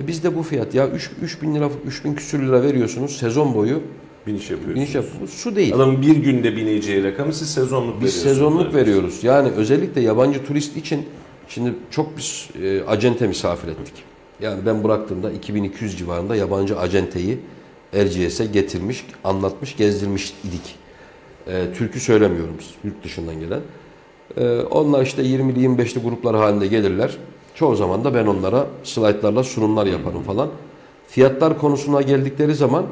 E 0.00 0.06
bizde 0.06 0.36
bu 0.36 0.42
fiyat 0.42 0.74
ya 0.74 0.88
3 0.88 1.10
3000 1.22 1.54
lira 1.54 1.70
3000 1.86 2.14
küsür 2.14 2.42
lira 2.42 2.62
veriyorsunuz 2.62 3.16
sezon 3.16 3.54
boyu 3.54 3.82
Biniş 4.26 4.50
yapıyorsunuz. 4.50 4.76
biniş 4.76 4.94
yapıyorsunuz. 4.94 5.30
Su 5.30 5.56
değil. 5.56 5.74
Adamın 5.74 6.02
bir 6.02 6.16
günde 6.16 6.56
bineceği 6.56 7.04
rakamı 7.04 7.32
siz 7.32 7.50
sezonluk 7.50 7.94
Biz 7.94 8.00
veriyorsunuz. 8.02 8.22
sezonluk 8.22 8.62
Evet. 8.62 8.74
veriyoruz. 8.74 9.24
Yani 9.24 9.48
özellikle 9.50 10.00
yabancı 10.00 10.44
turist 10.46 10.76
için 10.76 11.06
şimdi 11.48 11.74
çok 11.90 12.16
biz 12.16 12.48
e, 12.62 12.82
acente 12.82 13.26
misafir 13.26 13.68
ettik. 13.68 13.94
Yani 14.40 14.66
ben 14.66 14.84
bıraktığımda 14.84 15.30
2200 15.32 15.98
civarında 15.98 16.36
yabancı 16.36 16.78
acenteyi 16.78 17.38
Erciyes'e 17.92 18.46
getirmiş, 18.46 19.06
anlatmış, 19.24 19.76
gezdirmiş 19.76 20.34
idik. 20.48 20.74
E, 21.46 21.72
türkü 21.74 22.00
söylemiyorum 22.00 22.54
biz, 22.58 22.66
yurt 22.84 23.04
dışından 23.04 23.34
gelen. 23.40 23.60
E, 24.36 24.60
onlar 24.60 25.02
işte 25.02 25.22
20'li 25.22 25.66
25'li 25.66 26.00
gruplar 26.00 26.36
halinde 26.36 26.66
gelirler. 26.66 27.16
Çoğu 27.54 27.76
zaman 27.76 28.04
da 28.04 28.14
ben 28.14 28.26
onlara 28.26 28.66
slaytlarla 28.84 29.44
sunumlar 29.44 29.86
yaparım 29.86 30.22
falan. 30.22 30.48
Fiyatlar 31.08 31.58
konusuna 31.58 32.02
geldikleri 32.02 32.54
zaman 32.54 32.86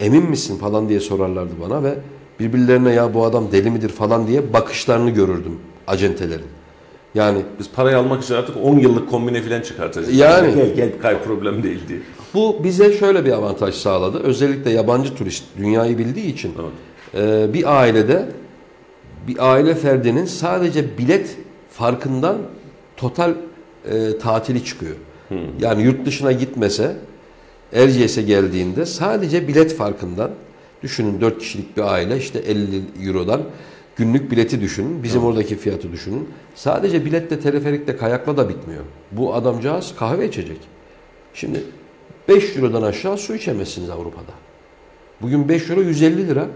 emin 0.00 0.30
misin 0.30 0.58
falan 0.58 0.88
diye 0.88 1.00
sorarlardı 1.00 1.52
bana 1.60 1.82
ve 1.82 1.94
birbirlerine 2.40 2.92
ya 2.92 3.14
bu 3.14 3.24
adam 3.24 3.52
deli 3.52 3.70
midir 3.70 3.88
falan 3.88 4.26
diye 4.26 4.52
bakışlarını 4.52 5.10
görürdüm 5.10 5.58
acentelerin. 5.86 6.46
Yani 7.14 7.42
Biz 7.58 7.70
parayı 7.70 7.98
almak 7.98 8.22
için 8.22 8.34
artık 8.34 8.56
10 8.62 8.78
yıllık 8.78 9.10
kombine 9.10 9.42
falan 9.42 9.60
çıkartacağız. 9.60 10.16
Yani. 10.16 10.54
Gel 10.54 10.74
gel 10.74 10.90
kay 11.02 11.22
problem 11.22 11.62
değil 11.62 11.80
diye. 11.88 11.98
bu 12.34 12.56
bize 12.64 12.92
şöyle 12.92 13.24
bir 13.24 13.32
avantaj 13.32 13.74
sağladı. 13.74 14.18
Özellikle 14.18 14.70
yabancı 14.70 15.14
turist 15.14 15.44
dünyayı 15.58 15.98
bildiği 15.98 16.26
için 16.26 16.52
Evet. 16.60 17.48
e, 17.48 17.54
bir 17.54 17.80
ailede 17.80 18.28
bir 19.28 19.52
aile 19.52 19.74
ferdinin 19.74 20.24
sadece 20.24 20.98
bilet 20.98 21.36
farkından 21.70 22.36
total 22.96 23.34
e, 23.88 24.18
tatili 24.18 24.64
çıkıyor. 24.64 24.96
Yani 25.60 25.82
yurt 25.82 26.06
dışına 26.06 26.32
gitmese 26.32 26.96
Erciyes'e 27.72 28.22
geldiğinde 28.22 28.86
sadece 28.86 29.48
bilet 29.48 29.76
farkından 29.76 30.30
düşünün 30.82 31.20
4 31.20 31.38
kişilik 31.38 31.76
bir 31.76 31.82
aile 31.82 32.16
işte 32.16 32.38
50 32.38 32.82
Euro'dan 33.06 33.42
günlük 33.96 34.30
bileti 34.30 34.60
düşünün. 34.60 35.02
Bizim 35.02 35.24
oradaki 35.24 35.56
fiyatı 35.56 35.92
düşünün. 35.92 36.28
Sadece 36.54 37.04
biletle 37.04 37.40
teleferikle 37.40 37.96
kayakla 37.96 38.36
da 38.36 38.48
bitmiyor. 38.48 38.84
Bu 39.12 39.34
adamcağız 39.34 39.94
kahve 39.98 40.28
içecek. 40.28 40.58
Şimdi 41.34 41.62
5 42.28 42.56
Euro'dan 42.56 42.82
aşağı 42.82 43.18
su 43.18 43.34
içemezsiniz 43.34 43.90
Avrupa'da. 43.90 44.32
Bugün 45.22 45.48
5 45.48 45.70
Euro 45.70 45.80
150 45.80 46.28
lira. 46.28 46.46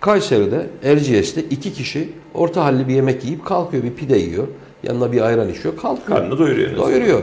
Kayseri'de, 0.00 0.66
Erciyes'te 0.82 1.42
iki 1.42 1.72
kişi 1.72 2.08
orta 2.34 2.64
halli 2.64 2.88
bir 2.88 2.94
yemek 2.94 3.24
yiyip 3.24 3.46
kalkıyor. 3.46 3.82
Bir 3.82 3.94
pide 3.94 4.18
yiyor. 4.18 4.48
Yanına 4.82 5.12
bir 5.12 5.20
ayran 5.20 5.48
içiyor. 5.48 5.76
Kalkıyor. 5.76 6.18
Karnını 6.18 6.38
doyuruyor. 6.38 6.76
Doyuruyor. 6.76 7.22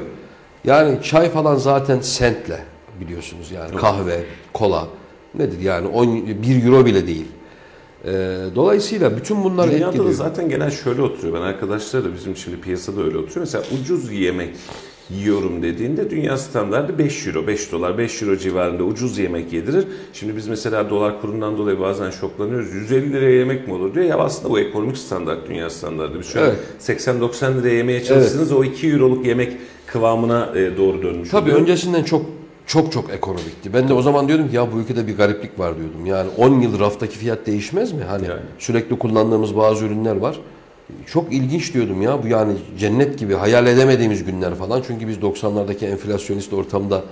Yani 0.64 1.04
çay 1.04 1.30
falan 1.30 1.56
zaten 1.56 2.00
sentle 2.00 2.60
biliyorsunuz 3.00 3.52
yani. 3.52 3.76
Kahve, 3.76 4.24
kola 4.54 4.88
nedir 5.36 5.60
yani 5.60 5.88
10, 5.88 6.08
1 6.44 6.66
euro 6.66 6.86
bile 6.86 7.08
değil. 7.08 7.26
Ee, 8.06 8.10
dolayısıyla 8.56 9.18
bütün 9.18 9.44
bunlar 9.44 9.72
Dünyada 9.72 9.86
etkiliyor. 9.86 10.10
da 10.10 10.14
zaten 10.14 10.50
genel 10.50 10.72
şöyle 10.72 11.02
oturuyor. 11.02 11.34
Ben 11.34 11.42
arkadaşlar 11.42 12.04
da 12.04 12.14
bizim 12.14 12.36
şimdi 12.38 12.62
piyasada 12.62 13.02
öyle 13.02 13.18
oturuyor. 13.18 13.40
Mesela 13.40 13.64
ucuz 13.82 14.12
yemek 14.12 14.56
yiyorum 15.10 15.62
dediğinde 15.64 16.10
dünya 16.10 16.38
standartı 16.38 16.98
5 16.98 17.28
euro, 17.28 17.48
5 17.48 17.72
dolar, 17.72 17.98
5 17.98 18.22
euro 18.22 18.38
civarında 18.38 18.84
ucuz 18.84 19.18
yemek 19.18 19.54
yedirir. 19.54 19.86
Şimdi 20.14 20.36
biz 20.36 20.48
mesela 20.48 20.90
dolar 20.90 21.22
kurundan 21.22 21.58
dolayı 21.58 21.80
bazen 21.80 22.10
şoklanıyoruz. 22.10 22.74
150 22.74 23.14
liraya 23.14 23.36
yemek 23.40 23.68
mi 23.68 23.74
olur 23.74 23.94
diyor. 23.94 24.06
Ya 24.06 24.18
aslında 24.18 24.50
bu 24.50 24.60
ekonomik 24.60 24.98
standart, 24.98 25.50
dünya 25.50 25.70
standartı. 25.70 26.20
Biz 26.20 26.28
şöyle 26.28 26.46
Evet. 26.48 26.60
80-90 27.02 27.58
liraya 27.62 27.76
yemeye 27.76 28.04
çalıştınız 28.04 28.52
o 28.52 28.64
2 28.64 28.88
euroluk 28.90 29.26
yemek 29.26 29.54
kıvamına 29.86 30.50
e, 30.56 30.78
doğru 30.78 31.02
dönmüş 31.04 31.30
Tabii 31.30 31.44
oluyor. 31.50 31.62
öncesinden 31.62 32.04
çok 32.04 32.26
çok 32.66 32.92
çok 32.92 33.10
ekonomikti. 33.10 33.74
Ben 33.74 33.90
de 33.90 33.94
o 33.94 34.02
zaman 34.02 34.28
diyordum 34.28 34.50
ki 34.50 34.56
ya 34.56 34.72
bu 34.74 34.80
ülkede 34.80 35.08
bir 35.08 35.18
gariplik 35.18 35.60
var 35.60 35.74
diyordum. 35.78 36.06
Yani 36.06 36.30
10 36.38 36.60
yıl 36.60 36.80
raftaki 36.80 37.18
fiyat 37.18 37.46
değişmez 37.48 37.94
mi? 37.94 38.04
Hani 38.08 38.28
Yani. 38.28 38.40
sürekli 38.60 39.00
kullandığımız 39.00 39.58
bazı 39.58 39.86
ürünler 39.86 40.16
var. 40.16 40.40
Çok 41.06 41.34
ilginç 41.34 41.74
diyordum 41.74 42.02
ya 42.02 42.24
bu 42.24 42.28
yani 42.28 42.54
cennet 42.80 43.20
gibi 43.20 43.34
hayal 43.34 43.68
edemediğimiz 43.68 44.24
günler 44.24 44.56
falan. 44.56 44.84
Çünkü 44.88 45.08
biz 45.08 45.18
90'lardaki 45.18 45.86
enflasyonist 45.86 46.54
ortamda 46.54 47.04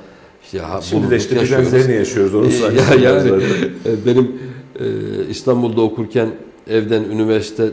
işte 0.43 0.59
ha, 0.59 0.81
Şimdi 0.81 1.09
de 1.09 1.17
işte 1.17 1.35
yaşıyoruz. 1.35 1.89
yaşıyoruz. 1.89 2.35
Onu 2.35 2.51
sahnesi 2.51 3.01
ya, 3.01 3.11
yani 3.11 3.43
e, 3.85 4.05
benim 4.05 4.41
e, 4.79 4.85
İstanbul'da 5.29 5.81
okurken 5.81 6.29
evden 6.67 7.03
üniversite 7.03 7.69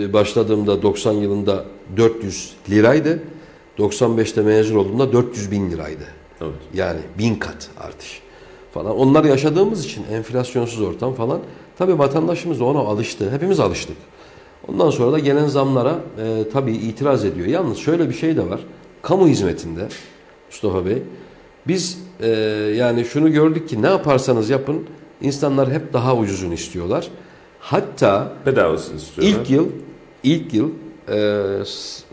e, 0.00 0.12
başladığımda 0.12 0.82
90 0.82 1.12
yılında 1.12 1.64
400 1.96 2.52
liraydı. 2.70 3.18
95'te 3.78 4.42
mezun 4.42 4.76
olduğumda 4.76 5.12
400 5.12 5.50
bin 5.50 5.70
liraydı. 5.70 6.04
Evet. 6.40 6.52
Yani 6.74 7.00
bin 7.18 7.34
kat 7.34 7.70
artış 7.80 8.20
falan. 8.74 8.96
Onlar 8.96 9.24
yaşadığımız 9.24 9.84
için 9.84 10.04
enflasyonsuz 10.12 10.80
ortam 10.80 11.14
falan. 11.14 11.40
Tabii 11.78 11.98
vatandaşımız 11.98 12.60
da 12.60 12.64
ona 12.64 12.78
alıştı. 12.78 13.30
Hepimiz 13.30 13.60
alıştık. 13.60 13.96
Ondan 14.68 14.90
sonra 14.90 15.12
da 15.12 15.18
gelen 15.18 15.46
zamlara 15.46 15.98
e, 16.18 16.48
tabii 16.52 16.72
itiraz 16.72 17.24
ediyor. 17.24 17.46
Yalnız 17.46 17.78
şöyle 17.78 18.08
bir 18.08 18.14
şey 18.14 18.36
de 18.36 18.50
var. 18.50 18.60
Kamu 19.02 19.28
hizmetinde 19.28 19.88
Mustafa 20.50 20.86
Bey 20.86 21.02
biz 21.66 21.98
e, 22.20 22.28
yani 22.76 23.04
şunu 23.04 23.32
gördük 23.32 23.68
ki 23.68 23.82
ne 23.82 23.86
yaparsanız 23.86 24.50
yapın 24.50 24.86
İnsanlar 25.24 25.72
hep 25.72 25.92
daha 25.92 26.16
ucuzunu 26.16 26.54
istiyorlar. 26.54 27.08
Hatta 27.60 28.32
Bedavasını 28.46 28.96
istiyorlar. 28.96 29.40
ilk 29.40 29.50
yıl 29.50 29.68
ilk 30.22 30.54
yıl 30.54 30.70
e, 31.08 31.42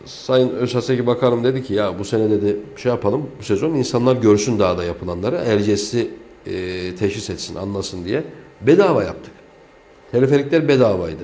Sayın 0.06 0.50
Özhaseki 0.50 1.08
Bakanım 1.08 1.44
dedi 1.44 1.64
ki 1.64 1.74
ya 1.74 2.00
bu 2.00 2.06
sene 2.06 2.30
dedi 2.30 2.58
şey 2.76 2.90
yapalım 2.90 3.28
bu 3.40 3.44
sezon 3.44 3.74
insanlar 3.74 4.16
görsün 4.16 4.60
dağda 4.60 4.84
yapılanları 4.84 5.36
Erciyes'i 5.36 6.10
e, 6.46 6.52
teşhis 6.96 7.30
etsin 7.30 7.56
anlasın 7.56 8.06
diye 8.06 8.24
bedava 8.62 9.04
yaptık. 9.04 9.34
Teleferikler 10.12 10.68
bedavaydı. 10.68 11.24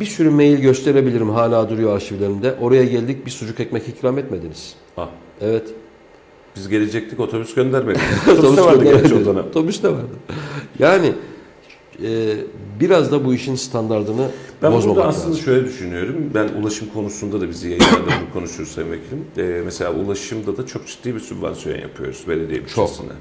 Bir 0.00 0.04
sürü 0.06 0.30
mail 0.30 0.58
gösterebilirim 0.58 1.30
hala 1.30 1.70
duruyor 1.70 1.96
arşivlerimde. 1.96 2.54
Oraya 2.60 2.84
geldik 2.84 3.26
bir 3.26 3.30
sucuk 3.30 3.60
ekmek 3.60 3.88
ikram 3.88 4.18
etmediniz. 4.18 4.74
Ha, 4.96 5.08
Evet. 5.40 5.68
biz 6.56 6.68
gelecektik 6.68 7.20
otobüs 7.20 7.54
göndermedi. 7.54 7.98
otobüs 8.32 8.56
de 8.56 8.62
vardı 8.62 8.84
gerçi 8.84 9.14
o 9.14 9.24
dönem. 9.24 9.44
Otobüs 9.50 9.82
de 9.82 9.88
vardı. 9.88 10.08
Yani 10.78 11.12
e, 12.04 12.34
biraz 12.80 13.12
da 13.12 13.24
bu 13.24 13.34
işin 13.34 13.54
standartını 13.54 14.28
Ben 14.62 14.72
bozmamak 14.72 14.96
burada 14.96 15.08
aslında 15.08 15.28
lazım. 15.30 15.44
şöyle 15.44 15.64
düşünüyorum. 15.66 16.30
Ben 16.34 16.48
ulaşım 16.62 16.88
konusunda 16.94 17.40
da 17.40 17.48
bizi 17.48 17.66
yayınlarda 17.68 17.96
bunu 18.06 18.32
konuşuruz 18.32 18.68
Sayın 18.68 18.92
Vekilim. 18.92 19.24
Ee, 19.38 19.62
mesela 19.64 19.92
ulaşımda 19.92 20.56
da 20.56 20.66
çok 20.66 20.86
ciddi 20.86 21.14
bir 21.14 21.20
sübvansiyon 21.20 21.78
yapıyoruz 21.78 22.24
belediye 22.28 22.60
bütçesine. 22.60 23.12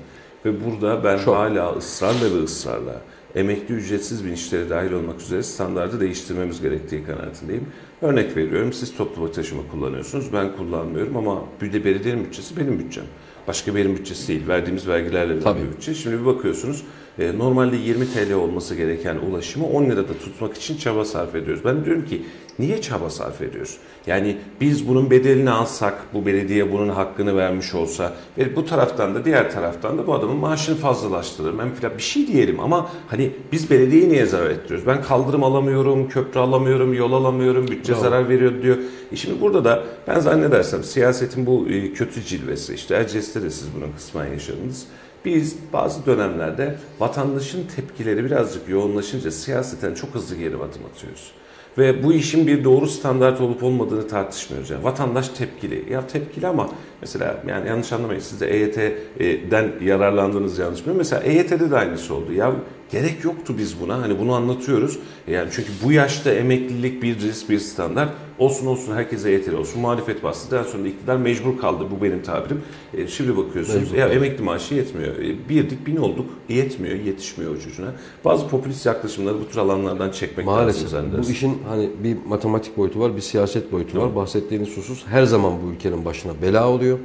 Ve 0.46 0.52
burada 0.66 1.04
ben 1.04 1.18
Çok. 1.18 1.36
hala 1.36 1.76
ısrarla 1.78 2.36
ve 2.40 2.44
ısrarla 2.44 3.02
emekli 3.38 3.76
ücretsiz 3.76 4.26
binişleri 4.26 4.70
dahil 4.70 4.92
olmak 4.92 5.22
üzere 5.22 5.44
standardı 5.44 6.00
değiştirmemiz 6.00 6.62
gerektiği 6.62 7.04
kanaatindeyim. 7.04 7.68
Örnek 8.02 8.38
veriyorum 8.38 8.74
siz 8.74 8.98
toplu 8.98 9.32
taşıma 9.32 9.62
kullanıyorsunuz 9.72 10.34
ben 10.34 10.58
kullanmıyorum 10.58 11.18
ama 11.18 11.44
bir 11.62 11.74
de 11.74 11.86
belediyenin 11.86 12.26
bütçesi 12.26 12.58
benim 12.58 12.80
bütçem. 12.80 13.04
Başka 13.48 13.74
bir 13.74 13.80
yerin 13.80 13.98
bütçesi 13.98 14.28
değil. 14.28 14.48
Verdiğimiz 14.48 14.88
vergilerle 14.88 15.36
bir 15.40 15.76
bütçe. 15.76 15.94
Şimdi 15.96 16.20
bir 16.20 16.26
bakıyorsunuz 16.26 16.84
e, 17.20 17.38
normalde 17.38 17.78
20 17.78 18.06
TL 18.06 18.34
olması 18.34 18.76
gereken 18.76 19.16
ulaşımı 19.16 19.68
10 19.68 19.86
lirada 19.86 20.14
tutmak 20.14 20.58
için 20.58 20.78
çaba 20.78 21.06
sarf 21.06 21.36
ediyoruz. 21.36 21.62
Ben 21.66 21.86
diyorum 21.86 22.06
ki 22.06 22.22
niye 22.60 22.82
çaba 22.82 23.10
sarf 23.10 23.42
ediyoruz? 23.42 23.78
Yani 24.08 24.38
biz 24.62 24.88
bunun 24.88 25.12
bedelini 25.12 25.50
alsak, 25.50 25.94
bu 26.14 26.26
belediye 26.26 26.72
bunun 26.72 26.90
hakkını 26.90 27.38
vermiş 27.38 27.76
olsa 27.76 28.14
ve 28.38 28.56
bu 28.56 28.66
taraftan 28.66 29.16
da 29.16 29.26
diğer 29.26 29.52
taraftan 29.52 29.98
da 29.98 30.08
bu 30.08 30.14
adamın 30.14 30.36
maaşını 30.36 30.76
fazlalaştırırım. 30.76 31.62
En 31.62 31.74
filan 31.74 31.98
bir 31.98 32.04
şey 32.04 32.28
diyelim 32.28 32.60
ama 32.60 32.90
hani 33.08 33.32
biz 33.52 33.70
belediyeye 33.70 34.10
niye 34.10 34.26
zarar 34.26 34.50
ettiriyoruz? 34.50 34.88
Ben 34.88 35.02
kaldırım 35.02 35.44
alamıyorum, 35.44 36.10
köprü 36.10 36.40
alamıyorum, 36.40 36.94
yol 36.94 37.14
alamıyorum, 37.14 37.68
bütçe 37.68 37.94
Bravo. 37.94 38.02
zarar 38.02 38.30
veriyor 38.30 38.62
diyor. 38.62 38.78
E 39.12 39.16
şimdi 39.16 39.42
burada 39.42 39.66
da 39.66 39.84
ben 40.08 40.20
zannedersem 40.20 40.84
siyasetin 40.84 41.46
bu 41.46 41.68
e, 41.70 41.94
kötü 41.94 42.24
cilvesi, 42.24 42.74
işte 42.74 42.96
Erciyes'te 42.96 43.44
de 43.44 43.50
siz 43.50 43.68
bunun 43.76 43.92
kısmen 43.92 44.28
yaşadınız. 44.28 44.88
Biz 45.26 45.56
bazı 45.74 46.06
dönemlerde 46.06 46.76
vatandaşın 47.00 47.68
tepkileri 47.76 48.26
birazcık 48.26 48.70
yoğunlaşınca 48.70 49.32
siyaseten 49.32 49.94
çok 49.94 50.16
hızlı 50.16 50.36
geri 50.36 50.56
adım 50.56 50.86
atıyoruz. 50.94 51.32
Ve 51.78 52.04
bu 52.04 52.14
işin 52.14 52.48
bir 52.48 52.64
doğru 52.64 52.88
standart 52.88 53.42
olup 53.42 53.64
olmadığını 53.64 54.08
tartışmıyoruz. 54.08 54.70
Yani 54.70 54.84
vatandaş 54.84 55.30
tepkili. 55.30 55.94
Ya 55.94 56.08
tepkili 56.08 56.48
ama 56.48 56.70
mesela 57.02 57.44
yani 57.48 57.68
yanlış 57.68 57.94
anlamayın 57.94 58.20
siz 58.20 58.42
de 58.42 58.48
EYT'den 58.48 59.72
yararlandığınız 59.82 60.60
yanlış 60.60 60.86
mı? 60.86 60.94
Mesela 60.94 61.24
EYT'de 61.24 61.72
de 61.72 61.78
aynısı 61.78 62.14
oldu. 62.14 62.34
Ya 62.34 62.52
gerek 62.92 63.24
yoktu 63.24 63.56
biz 63.58 63.80
buna. 63.82 64.02
Hani 64.02 64.20
bunu 64.20 64.34
anlatıyoruz. 64.34 65.00
Yani 65.28 65.50
çünkü 65.52 65.70
bu 65.84 65.92
yaşta 65.92 66.34
emeklilik 66.34 67.04
bir 67.04 67.20
risk, 67.20 67.50
bir 67.50 67.60
standart. 67.60 68.10
Olsun 68.40 68.68
olsun 68.68 68.96
herkese 68.96 69.32
EYT'li 69.32 69.56
olsun. 69.56 69.82
Muhalefet 69.82 70.24
bastı. 70.24 70.52
Daha 70.52 70.64
sonra 70.64 70.88
iktidar 70.88 71.16
mecbur 71.18 71.58
kaldı. 71.58 71.84
Bu 71.92 72.04
benim 72.04 72.24
tabirim. 72.24 72.62
E, 72.94 73.08
şimdi 73.08 73.38
bakıyorsunuz 73.38 73.82
Mecbur 73.82 73.98
ya 73.98 74.08
emekli 74.08 74.44
maaşı 74.44 74.76
yetmiyor. 74.76 75.16
E, 75.18 75.50
birdik 75.50 75.88
bin 75.88 75.98
olduk. 75.98 76.26
Yetmiyor, 76.50 76.96
yetişmiyor 76.96 77.56
o 77.56 77.60
çocuğuna. 77.60 77.94
Bazı 78.26 78.48
popülist 78.48 78.86
yaklaşımları 78.86 79.40
bu 79.40 79.48
tür 79.50 79.58
alanlardan 79.58 80.12
çekmek 80.12 80.48
lazım 80.48 80.60
Maalesef 80.60 80.90
zannedersin. 80.90 81.24
bu 81.28 81.32
işin 81.32 81.58
hani 81.68 81.90
bir 82.04 82.18
matematik 82.28 82.78
boyutu 82.78 83.00
var, 83.00 83.16
bir 83.16 83.22
siyaset 83.22 83.72
boyutu 83.72 84.02
var. 84.02 84.16
Bahsettiğiniz 84.16 84.78
husus 84.78 85.06
her 85.08 85.24
zaman 85.24 85.54
bu 85.64 85.72
ülkenin 85.72 86.06
başına 86.06 86.32
bela 86.42 86.70
oluyor. 86.70 87.00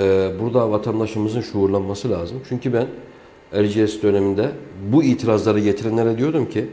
Ee, 0.00 0.30
burada 0.40 0.70
vatandaşımızın 0.70 1.40
şuurlanması 1.40 2.10
lazım. 2.10 2.40
Çünkü 2.48 2.72
ben 2.72 2.86
Erciyes 3.52 4.02
döneminde 4.02 4.50
bu 4.92 5.02
itirazları 5.04 5.60
getirenlere 5.60 6.18
diyordum 6.18 6.46
ki 6.46 6.66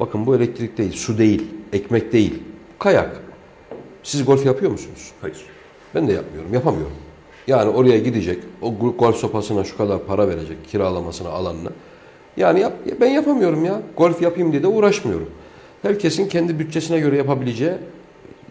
bakın 0.00 0.26
bu 0.26 0.36
elektrik 0.36 0.78
değil, 0.78 0.92
su 0.92 1.18
değil, 1.18 1.42
ekmek 1.72 2.12
değil, 2.12 2.34
kayak. 2.78 3.27
Siz 4.08 4.24
golf 4.24 4.46
yapıyor 4.46 4.70
musunuz? 4.72 5.12
Hayır. 5.20 5.36
Ben 5.94 6.08
de 6.08 6.12
yapmıyorum, 6.12 6.54
yapamıyorum. 6.54 6.96
Yani 7.46 7.70
oraya 7.70 7.98
gidecek, 7.98 8.38
o 8.62 8.74
gol- 8.74 8.96
golf 8.96 9.16
sopasına 9.16 9.64
şu 9.64 9.76
kadar 9.76 10.06
para 10.06 10.28
verecek, 10.28 10.68
kiralamasına, 10.70 11.28
alanına. 11.28 11.68
Yani 12.36 12.60
yap, 12.60 12.72
ben 13.00 13.08
yapamıyorum 13.08 13.64
ya. 13.64 13.82
Golf 13.96 14.22
yapayım 14.22 14.52
diye 14.52 14.62
de 14.62 14.66
uğraşmıyorum. 14.66 15.30
Herkesin 15.82 16.28
kendi 16.28 16.58
bütçesine 16.58 16.98
göre 17.00 17.16
yapabileceği. 17.16 17.72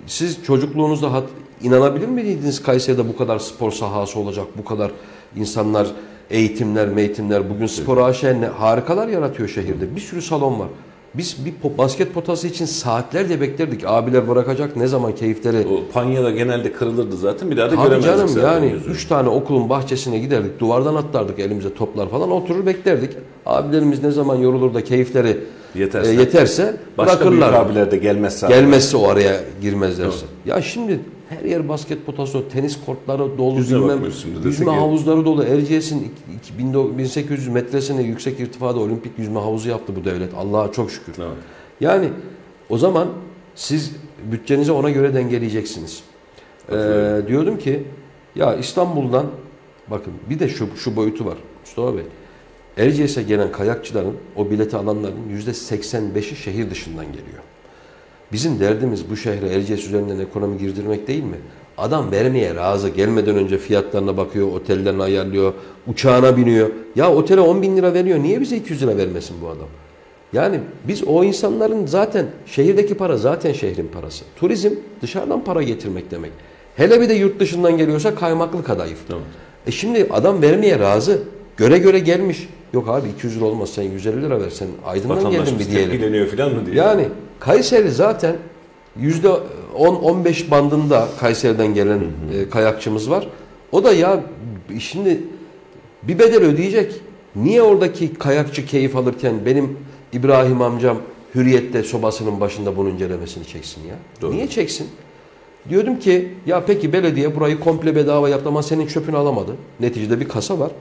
Siz 0.07 0.43
çocukluğunuzda 0.43 1.13
hat, 1.13 1.23
inanabilir 1.61 2.07
miydiniz 2.07 2.63
Kayseri'de 2.63 3.09
bu 3.09 3.17
kadar 3.17 3.39
spor 3.39 3.71
sahası 3.71 4.19
olacak, 4.19 4.45
bu 4.57 4.65
kadar 4.65 4.91
insanlar, 5.35 5.87
eğitimler, 6.29 6.87
meğitimler. 6.87 7.49
Bugün 7.49 7.67
spor 7.67 7.97
AŞ 7.97 8.23
harikalar 8.57 9.07
yaratıyor 9.07 9.49
şehirde. 9.49 9.95
Bir 9.95 10.01
sürü 10.01 10.21
salon 10.21 10.59
var. 10.59 10.67
Biz 11.17 11.37
bir 11.45 11.77
basket 11.77 12.13
potası 12.13 12.47
için 12.47 12.65
saatlerce 12.65 13.41
beklerdik. 13.41 13.81
Abiler 13.85 14.27
bırakacak 14.27 14.75
ne 14.75 14.87
zaman 14.87 15.15
keyifleri 15.15 15.57
O 15.67 15.93
panyada 15.93 16.31
genelde 16.31 16.71
kırılırdı 16.73 17.17
zaten. 17.17 17.51
Bir 17.51 17.57
daha 17.57 17.71
da 17.71 17.75
Tabii 17.75 17.83
göremezdik 17.89 18.35
canım 18.41 18.53
yani 18.53 18.71
yüzünü. 18.73 18.93
üç 18.93 19.05
tane 19.05 19.29
okulun 19.29 19.69
bahçesine 19.69 20.17
giderdik. 20.19 20.59
Duvardan 20.59 20.95
atlardık 20.95 21.39
elimize 21.39 21.73
toplar 21.73 22.09
falan. 22.09 22.31
Oturur 22.31 22.65
beklerdik. 22.65 23.11
Abilerimiz 23.45 24.03
ne 24.03 24.11
zaman 24.11 24.35
yorulur 24.35 24.73
da 24.73 24.83
keyifleri 24.83 25.37
Yeterse. 25.75 26.11
e, 26.11 26.13
yeterse 26.13 26.77
Başka 26.97 27.19
bırakırlar. 27.19 27.53
abiler 27.53 27.91
de 27.91 27.97
gelmezse. 27.97 28.47
Gelmezse 28.47 28.97
o 28.97 29.07
araya 29.09 29.35
girmezlerse. 29.61 30.25
Ya 30.45 30.61
şimdi 30.61 30.99
her 31.29 31.45
yer 31.45 31.69
basket 31.69 32.05
potası, 32.05 32.49
tenis 32.49 32.85
kortları 32.85 33.37
dolu, 33.37 33.57
Yüzüne 33.57 33.79
bilmem, 33.79 34.03
yüzme 34.45 34.71
havuzları 34.71 35.25
dolu. 35.25 35.43
Erciyes'in 35.43 35.99
iki- 35.99 36.37
iki- 36.53 36.57
1800 36.57 37.47
metresine 37.47 38.03
yüksek 38.03 38.39
irtifada 38.39 38.79
olimpik 38.79 39.19
yüzme 39.19 39.39
havuzu 39.39 39.69
yaptı 39.69 39.93
bu 39.95 40.05
devlet. 40.05 40.33
Allah'a 40.33 40.71
çok 40.71 40.91
şükür. 40.91 41.13
Evet. 41.17 41.37
Yani 41.81 42.09
o 42.69 42.77
zaman 42.77 43.07
siz 43.55 43.91
bütçenizi 44.31 44.71
ona 44.71 44.89
göre 44.89 45.13
dengeleyeceksiniz. 45.13 46.03
Ee, 46.71 46.73
diyordum 47.27 47.57
ki 47.57 47.83
ya 48.35 48.55
İstanbul'dan 48.55 49.25
bakın 49.87 50.13
bir 50.29 50.39
de 50.39 50.49
şu, 50.49 50.67
şu 50.77 50.95
boyutu 50.95 51.25
var 51.25 51.37
Mustafa 51.61 51.97
Bey. 51.97 52.03
Erciyes'e 52.77 53.23
gelen 53.23 53.51
kayakçıların 53.51 54.13
o 54.35 54.49
bileti 54.51 54.77
alanların 54.77 55.29
yüzde 55.29 55.51
85'i 55.51 56.35
şehir 56.35 56.69
dışından 56.71 57.05
geliyor. 57.05 57.43
Bizim 58.31 58.59
derdimiz 58.59 59.09
bu 59.09 59.17
şehre 59.17 59.47
Erciyes 59.49 59.87
üzerinden 59.87 60.19
ekonomi 60.19 60.57
girdirmek 60.57 61.07
değil 61.07 61.23
mi? 61.23 61.37
Adam 61.77 62.11
vermeye 62.11 62.55
razı. 62.55 62.89
Gelmeden 62.89 63.35
önce 63.35 63.57
fiyatlarına 63.57 64.17
bakıyor, 64.17 64.47
otellerini 64.47 65.03
ayarlıyor, 65.03 65.53
uçağına 65.87 66.37
biniyor. 66.37 66.69
Ya 66.95 67.13
otele 67.13 67.41
10 67.41 67.61
bin 67.61 67.77
lira 67.77 67.93
veriyor. 67.93 68.19
Niye 68.19 68.41
bize 68.41 68.57
200 68.57 68.81
lira 68.83 68.97
vermesin 68.97 69.35
bu 69.41 69.47
adam? 69.47 69.67
Yani 70.33 70.59
biz 70.87 71.03
o 71.03 71.23
insanların 71.23 71.85
zaten 71.85 72.25
şehirdeki 72.45 72.93
para 72.93 73.17
zaten 73.17 73.53
şehrin 73.53 73.87
parası. 73.87 74.23
Turizm 74.35 74.71
dışarıdan 75.01 75.43
para 75.43 75.63
getirmek 75.63 76.11
demek. 76.11 76.31
Hele 76.75 77.01
bir 77.01 77.09
de 77.09 77.13
yurt 77.13 77.39
dışından 77.39 77.77
geliyorsa 77.77 78.15
kaymaklı 78.15 78.63
kadayıf. 78.63 78.97
Evet. 79.09 79.21
E 79.67 79.71
şimdi 79.71 80.07
adam 80.11 80.41
vermeye 80.41 80.79
razı. 80.79 81.19
Göre 81.57 81.77
göre 81.77 81.99
gelmiş. 81.99 82.49
Yok 82.73 82.89
abi 82.89 83.09
200 83.09 83.37
lira 83.37 83.45
olmaz 83.45 83.69
sen 83.69 83.83
150 83.83 84.21
lira 84.23 84.41
ver 84.41 84.49
sen 84.49 84.67
aydından 84.85 85.17
Vatandaş 85.17 85.37
geldin 85.39 85.59
bir 85.59 85.71
diyelim. 85.71 85.89
tepkileniyor 85.91 86.27
falan 86.27 86.53
mı 86.53 86.65
diye. 86.65 86.75
Yani 86.75 87.07
Kayseri 87.39 87.91
zaten 87.91 88.35
yüzde 88.99 89.27
10-15 89.77 90.51
bandında 90.51 91.07
Kayseri'den 91.19 91.73
gelen 91.73 91.99
e, 92.33 92.49
kayakçımız 92.49 93.09
var. 93.09 93.27
O 93.71 93.83
da 93.83 93.93
ya 93.93 94.23
şimdi 94.79 95.21
bir 96.03 96.19
bedel 96.19 96.43
ödeyecek. 96.43 96.93
Niye 97.35 97.61
oradaki 97.61 98.13
kayakçı 98.13 98.65
keyif 98.65 98.95
alırken 98.95 99.45
benim 99.45 99.77
İbrahim 100.13 100.61
amcam 100.61 100.97
Hürriyet'te 101.35 101.83
sobasının 101.83 102.39
başında 102.39 102.77
bunun 102.77 102.89
incelemesini 102.89 103.45
çeksin 103.47 103.81
ya? 103.87 103.95
Doğru. 104.21 104.31
Niye 104.31 104.47
çeksin? 104.47 104.87
Diyordum 105.69 105.99
ki 105.99 106.33
ya 106.45 106.65
peki 106.65 106.93
belediye 106.93 107.35
burayı 107.35 107.59
komple 107.59 107.95
bedava 107.95 108.29
yaptı 108.29 108.49
ama 108.49 108.63
senin 108.63 108.87
çöpünü 108.87 109.17
alamadı. 109.17 109.55
Neticede 109.79 110.19
bir 110.19 110.27
kasa 110.27 110.59
var. 110.59 110.71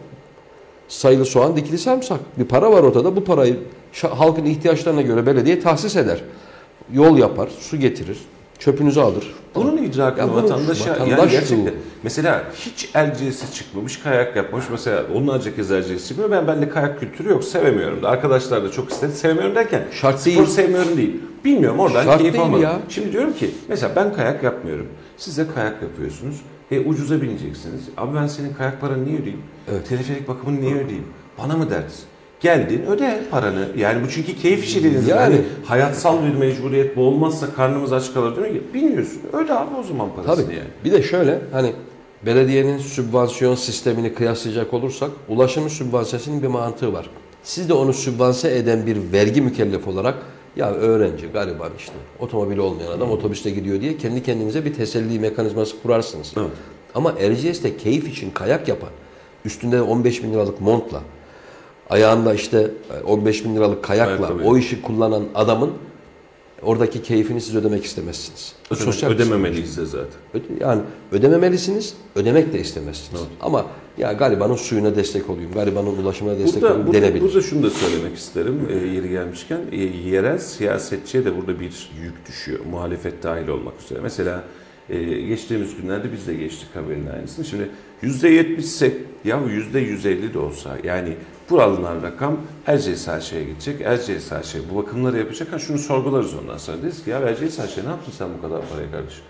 Sayılı 0.88 1.24
soğan 1.24 1.56
dikili 1.56 1.78
sarımsak. 1.78 2.20
Bir 2.38 2.44
para 2.44 2.72
var 2.72 2.82
ortada. 2.82 3.16
Bu 3.16 3.24
parayı 3.24 3.58
halkın 4.02 4.44
ihtiyaçlarına 4.44 5.02
göre 5.02 5.26
belediye 5.26 5.60
tahsis 5.60 5.96
eder. 5.96 6.20
Yol 6.92 7.18
yapar, 7.18 7.48
su 7.60 7.76
getirir, 7.76 8.18
çöpünüzü 8.58 9.00
alır. 9.00 9.34
Bunun 9.54 9.76
idrakını 9.76 10.34
vatandaşa 10.34 10.90
vatandaş 10.90 11.10
yani 11.18 11.30
gerçekten 11.30 11.74
mesela 12.02 12.44
hiç 12.54 12.90
elciyesi 12.94 13.54
çıkmamış 13.54 13.96
kayak 13.96 14.36
yapmış 14.36 14.64
mesela 14.70 15.02
onlarca 15.14 15.56
kez 15.56 15.70
elciyesi 15.72 16.08
çıkmıyor. 16.08 16.30
Ben 16.30 16.46
bende 16.46 16.68
kayak 16.68 17.00
kültürü 17.00 17.28
yok 17.28 17.44
sevemiyorum 17.44 18.02
da. 18.02 18.08
Arkadaşlar 18.08 18.64
da 18.64 18.70
çok 18.70 18.90
istedi 18.90 19.12
sevemiyorum 19.12 19.54
derken 19.54 19.84
Şart 19.92 20.20
spor 20.20 20.26
değil. 20.30 20.46
sevmiyorum 20.46 20.96
değil. 20.96 21.16
Bilmiyorum 21.44 21.78
oradan 21.80 22.04
Şart 22.04 22.18
keyif 22.18 22.38
almadım. 22.38 22.62
ya. 22.62 22.78
Şimdi 22.88 23.12
diyorum 23.12 23.32
ki 23.32 23.50
mesela 23.68 23.96
ben 23.96 24.14
kayak 24.14 24.42
yapmıyorum. 24.42 24.86
Siz 25.16 25.38
de 25.38 25.46
kayak 25.54 25.82
yapıyorsunuz. 25.82 26.36
E 26.70 26.80
ucuza 26.80 27.22
bineceksiniz. 27.22 27.80
Abi 27.96 28.16
ben 28.16 28.26
senin 28.26 28.54
kayak 28.54 28.80
paranı 28.80 29.04
niye 29.04 29.18
ödeyeyim? 29.18 29.42
Evet. 29.72 29.88
teleferik 29.88 30.28
bakımını 30.28 30.60
niye 30.60 30.74
ödeyeyim? 30.74 31.06
Bana 31.38 31.56
mı 31.56 31.70
dert 31.70 31.92
Geldin 32.40 32.82
öde 32.86 33.20
paranı. 33.30 33.68
Yani 33.76 34.04
bu 34.04 34.10
çünkü 34.10 34.36
keyif 34.36 34.64
işi 34.64 34.78
dediğiniz 34.84 35.08
Yani- 35.08 35.34
yani 35.34 35.44
hayatsal 35.64 36.22
bir 36.22 36.34
mecburiyet 36.34 36.96
bu 36.96 37.00
olmazsa 37.02 37.54
karnımız 37.54 37.92
aç 37.92 38.14
kalır 38.14 38.36
değil 38.36 38.54
mi? 38.54 38.60
Bilmiyorsun. 38.74 39.20
Öde 39.32 39.54
abi 39.54 39.74
o 39.80 39.82
zaman 39.82 40.08
parasını 40.16 40.44
Tabii. 40.44 40.54
yani. 40.54 40.68
Bir 40.84 40.92
de 40.92 41.02
şöyle 41.02 41.38
hani 41.52 41.72
belediyenin 42.26 42.78
sübvansiyon 42.78 43.54
sistemini 43.54 44.14
kıyaslayacak 44.14 44.74
olursak 44.74 45.10
ulaşımın 45.28 45.68
sübvansiyasının 45.68 46.42
bir 46.42 46.46
mantığı 46.46 46.92
var. 46.92 47.10
Siz 47.42 47.68
de 47.68 47.72
onu 47.72 47.92
sübvanse 47.92 48.56
eden 48.56 48.86
bir 48.86 48.96
vergi 49.12 49.42
mükellef 49.42 49.88
olarak 49.88 50.14
ya 50.56 50.70
öğrenci, 50.70 51.26
gariban 51.26 51.70
işte 51.78 51.92
otomobili 52.18 52.60
olmayan 52.60 52.92
adam 52.92 53.10
otobüste 53.10 53.50
gidiyor 53.50 53.80
diye 53.80 53.96
kendi 53.96 54.22
kendinize 54.22 54.64
bir 54.64 54.74
teselli 54.74 55.18
mekanizması 55.20 55.82
kurarsınız. 55.82 56.32
Evet. 56.36 56.46
Ama 56.94 57.14
Erciyes'te 57.20 57.76
keyif 57.76 58.08
için 58.08 58.30
kayak 58.30 58.68
yapan, 58.68 58.88
üstünde 59.44 59.82
15 59.82 60.22
bin 60.22 60.32
liralık 60.32 60.60
montla, 60.60 61.00
ayağında 61.90 62.34
işte 62.34 62.70
15 63.06 63.44
bin 63.44 63.56
liralık 63.56 63.84
kayakla 63.84 64.26
Ayakkabı. 64.26 64.48
o 64.48 64.56
işi 64.56 64.82
kullanan 64.82 65.24
adamın 65.34 65.70
oradaki 66.62 67.02
keyfini 67.02 67.40
siz 67.40 67.56
ödemek 67.56 67.84
istemezsiniz. 67.84 68.52
Ödeme- 68.70 68.84
sosyal 68.84 69.10
sorun. 69.10 69.22
ödememeliyiz 69.22 69.78
de 69.78 69.86
zaten. 69.86 70.08
Öde- 70.34 70.64
Yani 70.64 70.82
ödememelisiniz, 71.12 71.94
ödemek 72.16 72.52
de 72.52 72.60
istemezsiniz. 72.60 73.20
Evet. 73.20 73.32
Ama 73.40 73.66
ya 73.98 74.12
garibanın 74.12 74.56
suyuna 74.56 74.96
destek 74.96 75.30
olayım, 75.30 75.52
garibanın 75.52 75.96
ulaşımına 76.02 76.38
destek 76.38 76.62
Burada, 76.62 76.66
olayım 76.74 76.86
burada, 76.86 77.00
denebilir. 77.02 77.22
burada 77.22 77.40
şunu 77.42 77.62
da 77.62 77.70
söylemek 77.70 78.16
isterim 78.16 78.60
e, 78.70 78.74
yeri 78.74 79.08
gelmişken. 79.10 79.60
E, 79.72 79.76
yerel 80.08 80.38
siyasetçiye 80.38 81.24
de 81.24 81.36
burada 81.36 81.60
bir 81.60 81.90
yük 82.02 82.26
düşüyor. 82.28 82.58
Muhalefet 82.70 83.22
dahil 83.22 83.48
olmak 83.48 83.74
üzere. 83.84 83.98
Mesela 84.02 84.44
e, 84.90 85.02
geçtiğimiz 85.20 85.76
günlerde 85.82 86.12
biz 86.12 86.26
de 86.26 86.34
geçtik 86.34 86.68
haberin 86.74 87.06
aynısını. 87.06 87.44
Şimdi 87.44 87.68
%70 88.02 88.58
ise 88.58 88.92
ya 89.24 89.40
%150 89.74 90.34
de 90.34 90.38
olsa 90.38 90.70
yani 90.84 91.12
bu 91.50 91.62
alınan 91.62 92.02
rakam 92.02 92.36
Erciyes 92.66 93.08
HŞ'ye 93.08 93.44
gidecek. 93.44 93.80
Erciyes 93.80 94.32
HŞ 94.32 94.56
bu 94.70 94.76
bakımları 94.76 95.18
yapacak. 95.18 95.52
Ha 95.52 95.58
şunu 95.58 95.78
sorgularız 95.78 96.34
ondan 96.34 96.58
sonra. 96.58 96.82
Deriz 96.82 97.04
ki 97.04 97.10
ya 97.10 97.18
Erciyes 97.18 97.58
HŞ 97.58 97.76
ne 97.76 97.90
yaptın 97.90 98.12
sen 98.12 98.28
bu 98.38 98.42
kadar 98.42 98.68
parayı 98.72 98.90
kardeşim? 98.90 99.24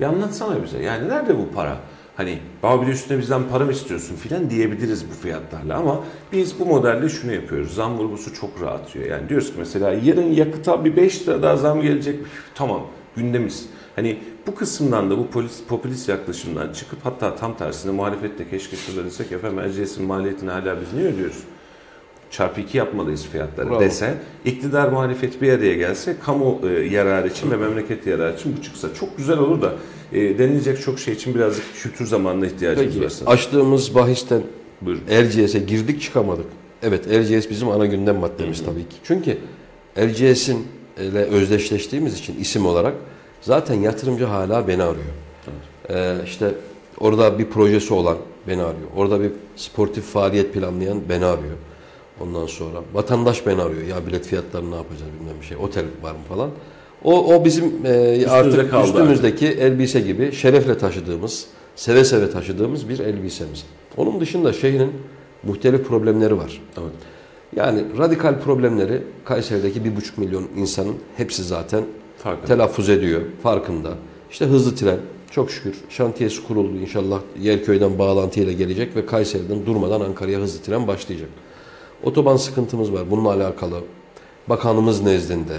Bir 0.00 0.04
anlatsana 0.04 0.62
bize. 0.62 0.82
Yani 0.82 1.08
nerede 1.08 1.38
bu 1.38 1.48
para? 1.54 1.76
Hani 2.16 2.38
de 2.62 2.90
üstüne 2.90 3.18
bizden 3.18 3.42
para 3.50 3.64
mı 3.64 3.72
istiyorsun 3.72 4.16
filan 4.16 4.50
diyebiliriz 4.50 5.10
bu 5.10 5.14
fiyatlarla 5.14 5.76
ama 5.76 6.04
biz 6.32 6.60
bu 6.60 6.66
modelde 6.66 7.08
şunu 7.08 7.32
yapıyoruz. 7.32 7.74
Zam 7.74 7.98
vurgusu 7.98 8.34
çok 8.34 8.62
rahat 8.62 8.94
diyor. 8.94 9.06
Yani 9.06 9.28
diyoruz 9.28 9.46
ki 9.46 9.54
mesela 9.58 9.90
yarın 9.90 10.32
yakıta 10.32 10.84
bir 10.84 10.96
5 10.96 11.28
lira 11.28 11.42
daha 11.42 11.56
zam 11.56 11.80
gelecek. 11.82 12.20
Tamam 12.54 12.82
gündemiz. 13.16 13.66
Hani 13.96 14.18
bu 14.46 14.54
kısımdan 14.54 15.10
da 15.10 15.18
bu 15.18 15.26
polis, 15.26 15.62
popülist 15.68 16.08
yaklaşımdan 16.08 16.72
çıkıp 16.72 16.98
hatta 17.04 17.36
tam 17.36 17.56
tersine 17.56 17.92
muhalefette 17.92 18.50
keşke 18.50 18.76
şurada 18.76 19.04
desek 19.04 19.32
efendim 19.32 19.58
Erciyes'in 19.58 20.04
maliyetini 20.04 20.50
hala 20.50 20.80
biz 20.80 20.92
niye 20.92 21.06
ödüyoruz? 21.06 21.44
Çarpı 22.30 22.60
2 22.60 22.78
yapmalıyız 22.78 23.26
fiyatları 23.26 23.70
Bravo. 23.70 23.80
dese, 23.80 24.14
iktidar 24.44 24.88
muhalefet 24.88 25.42
bir 25.42 25.52
araya 25.52 25.74
gelse, 25.74 26.16
kamu 26.24 26.60
e, 26.68 26.68
yararı 26.68 27.28
için 27.28 27.50
ve 27.50 27.56
memleket 27.56 28.06
yararı 28.06 28.36
için 28.36 28.56
bu 28.58 28.62
çıksa 28.62 28.94
çok 28.94 29.16
güzel 29.16 29.38
olur 29.38 29.62
da 29.62 29.72
e, 30.12 30.38
denilecek 30.38 30.80
çok 30.82 30.98
şey 30.98 31.14
için 31.14 31.34
birazcık 31.34 31.64
kültür 31.74 32.06
zamanına 32.06 32.46
ihtiyacımız 32.46 32.94
Peki, 32.94 33.04
var 33.04 33.10
sanırım. 33.10 33.32
açtığımız 33.32 33.94
bahisten 33.94 34.42
Buyurun. 34.80 35.02
Erciyes'e 35.10 35.58
girdik 35.58 36.02
çıkamadık. 36.02 36.46
Evet 36.82 37.06
Erciyes 37.06 37.50
bizim 37.50 37.68
ana 37.68 37.86
gündem 37.86 38.16
maddemiz 38.16 38.64
tabii 38.64 38.88
ki. 38.88 38.96
Çünkü 39.04 39.38
Erciyes'in 39.96 40.66
ile 40.98 41.18
özdeşleştiğimiz 41.18 42.18
için 42.18 42.36
isim 42.40 42.66
olarak 42.66 42.94
zaten 43.40 43.74
yatırımcı 43.74 44.24
hala 44.24 44.68
beni 44.68 44.82
arıyor. 44.82 45.04
Ee, 45.90 46.16
işte 46.24 46.54
orada 47.00 47.38
bir 47.38 47.46
projesi 47.46 47.94
olan 47.94 48.16
beni 48.48 48.62
arıyor. 48.62 48.88
Orada 48.96 49.20
bir 49.20 49.30
sportif 49.56 50.04
faaliyet 50.04 50.54
planlayan 50.54 51.00
beni 51.08 51.24
arıyor. 51.24 51.56
Ondan 52.20 52.46
sonra 52.46 52.78
vatandaş 52.94 53.46
beni 53.46 53.62
arıyor. 53.62 53.82
Ya 53.82 54.06
bilet 54.06 54.26
fiyatlarını 54.26 54.70
ne 54.70 54.76
yapacağız 54.76 55.12
bilmem 55.20 55.34
bir 55.40 55.46
şey. 55.46 55.56
Otel 55.56 55.84
var 56.02 56.12
mı 56.12 56.18
falan. 56.28 56.50
O, 57.04 57.34
o 57.34 57.44
bizim 57.44 57.72
e, 57.86 58.26
artık 58.26 58.70
kaldı 58.70 58.86
üstümüzdeki 58.86 59.46
elbise 59.46 60.00
gibi 60.00 60.32
şerefle 60.32 60.78
taşıdığımız, 60.78 61.46
seve 61.76 62.04
seve 62.04 62.30
taşıdığımız 62.30 62.88
bir 62.88 62.98
elbisemiz. 62.98 63.64
Onun 63.96 64.20
dışında 64.20 64.52
şehrin 64.52 64.92
muhtelif 65.42 65.86
problemleri 65.86 66.38
var. 66.38 66.62
Evet. 66.78 66.92
Yani 67.56 67.82
radikal 67.98 68.40
problemleri 68.40 69.02
Kayseri'deki 69.24 69.84
bir 69.84 69.96
buçuk 69.96 70.18
milyon 70.18 70.48
insanın 70.56 70.96
hepsi 71.16 71.42
zaten 71.44 71.84
Farkında. 72.18 72.46
telaffuz 72.46 72.88
ediyor, 72.88 73.20
farkında. 73.42 73.90
İşte 74.30 74.44
hızlı 74.44 74.74
tren 74.76 74.98
çok 75.30 75.50
şükür 75.50 75.74
şantiyesi 75.88 76.46
kuruldu 76.46 76.76
inşallah 76.76 77.20
Yerköy'den 77.40 77.98
bağlantıyla 77.98 78.52
gelecek 78.52 78.96
ve 78.96 79.06
Kayseri'den 79.06 79.66
durmadan 79.66 80.00
Ankara'ya 80.00 80.40
hızlı 80.40 80.62
tren 80.62 80.86
başlayacak. 80.86 81.28
Otoban 82.04 82.36
sıkıntımız 82.36 82.92
var 82.92 83.10
bununla 83.10 83.32
alakalı. 83.32 83.80
Bakanımız 84.48 85.02
nezdinde 85.02 85.56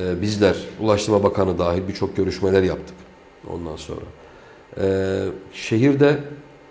e, 0.00 0.22
bizler 0.22 0.56
Ulaştırma 0.80 1.22
Bakanı 1.22 1.58
dahil 1.58 1.88
birçok 1.88 2.16
görüşmeler 2.16 2.62
yaptık 2.62 2.96
ondan 3.50 3.76
sonra. 3.76 4.00
E, 4.80 4.86
şehirde 5.52 6.18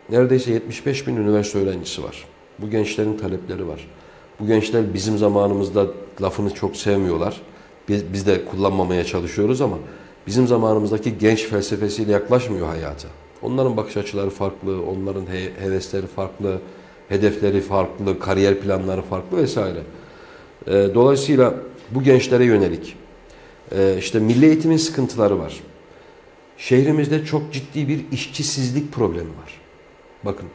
neredeyse 0.09 0.51
75 0.51 1.07
bin 1.07 1.15
üniversite 1.15 1.59
öğrencisi 1.59 2.03
var. 2.03 2.25
Bu 2.59 2.69
gençlerin 2.69 3.17
talepleri 3.17 3.67
var. 3.67 3.87
Bu 4.39 4.47
gençler 4.47 4.93
bizim 4.93 5.17
zamanımızda 5.17 5.87
lafını 6.21 6.53
çok 6.53 6.75
sevmiyorlar. 6.75 7.41
Biz, 7.89 8.13
biz 8.13 8.27
de 8.27 8.45
kullanmamaya 8.45 9.03
çalışıyoruz 9.03 9.61
ama 9.61 9.77
bizim 10.27 10.47
zamanımızdaki 10.47 11.17
genç 11.17 11.45
felsefesiyle 11.45 12.11
yaklaşmıyor 12.11 12.67
hayata. 12.67 13.07
Onların 13.41 13.77
bakış 13.77 13.97
açıları 13.97 14.29
farklı, 14.29 14.81
onların 14.85 15.25
he- 15.25 15.51
hevesleri 15.65 16.07
farklı, 16.07 16.59
hedefleri 17.09 17.61
farklı, 17.61 18.19
kariyer 18.19 18.59
planları 18.59 19.01
farklı 19.01 19.37
vesaire. 19.37 19.79
Ee, 20.67 20.87
dolayısıyla 20.93 21.53
bu 21.91 22.03
gençlere 22.03 22.45
yönelik 22.45 22.95
e, 23.77 23.95
işte 23.99 24.19
milli 24.19 24.45
eğitimin 24.45 24.77
sıkıntıları 24.77 25.39
var. 25.39 25.59
Şehrimizde 26.57 27.25
çok 27.25 27.53
ciddi 27.53 27.87
bir 27.87 27.99
işçisizlik 28.11 28.91
problemi 28.91 29.29
var. 29.29 29.61
Bakın 30.23 30.45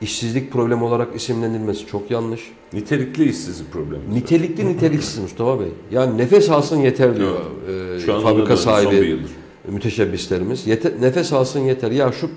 işsizlik 0.00 0.52
problemi 0.52 0.84
olarak 0.84 1.16
isimlenilmesi 1.16 1.86
çok 1.86 2.10
yanlış. 2.10 2.40
Nitelikli 2.72 3.28
işsizlik 3.30 3.72
problemi. 3.72 4.14
Nitelikli 4.14 4.66
niteliksiz 4.66 5.18
Mustafa 5.22 5.60
Bey. 5.60 5.68
Yani 5.90 6.18
nefes 6.18 6.50
alsın 6.50 6.76
yeter 6.80 7.16
diyor 7.16 7.38
e, 7.96 8.00
Şu 8.00 8.14
an 8.14 8.22
fabrika 8.22 8.56
sahibi 8.56 9.18
müteşebbislerimiz. 9.68 10.66
Yete- 10.66 11.00
nefes 11.00 11.32
alsın 11.32 11.60
yeter. 11.60 11.90
Ya 11.90 12.12
şu 12.12 12.30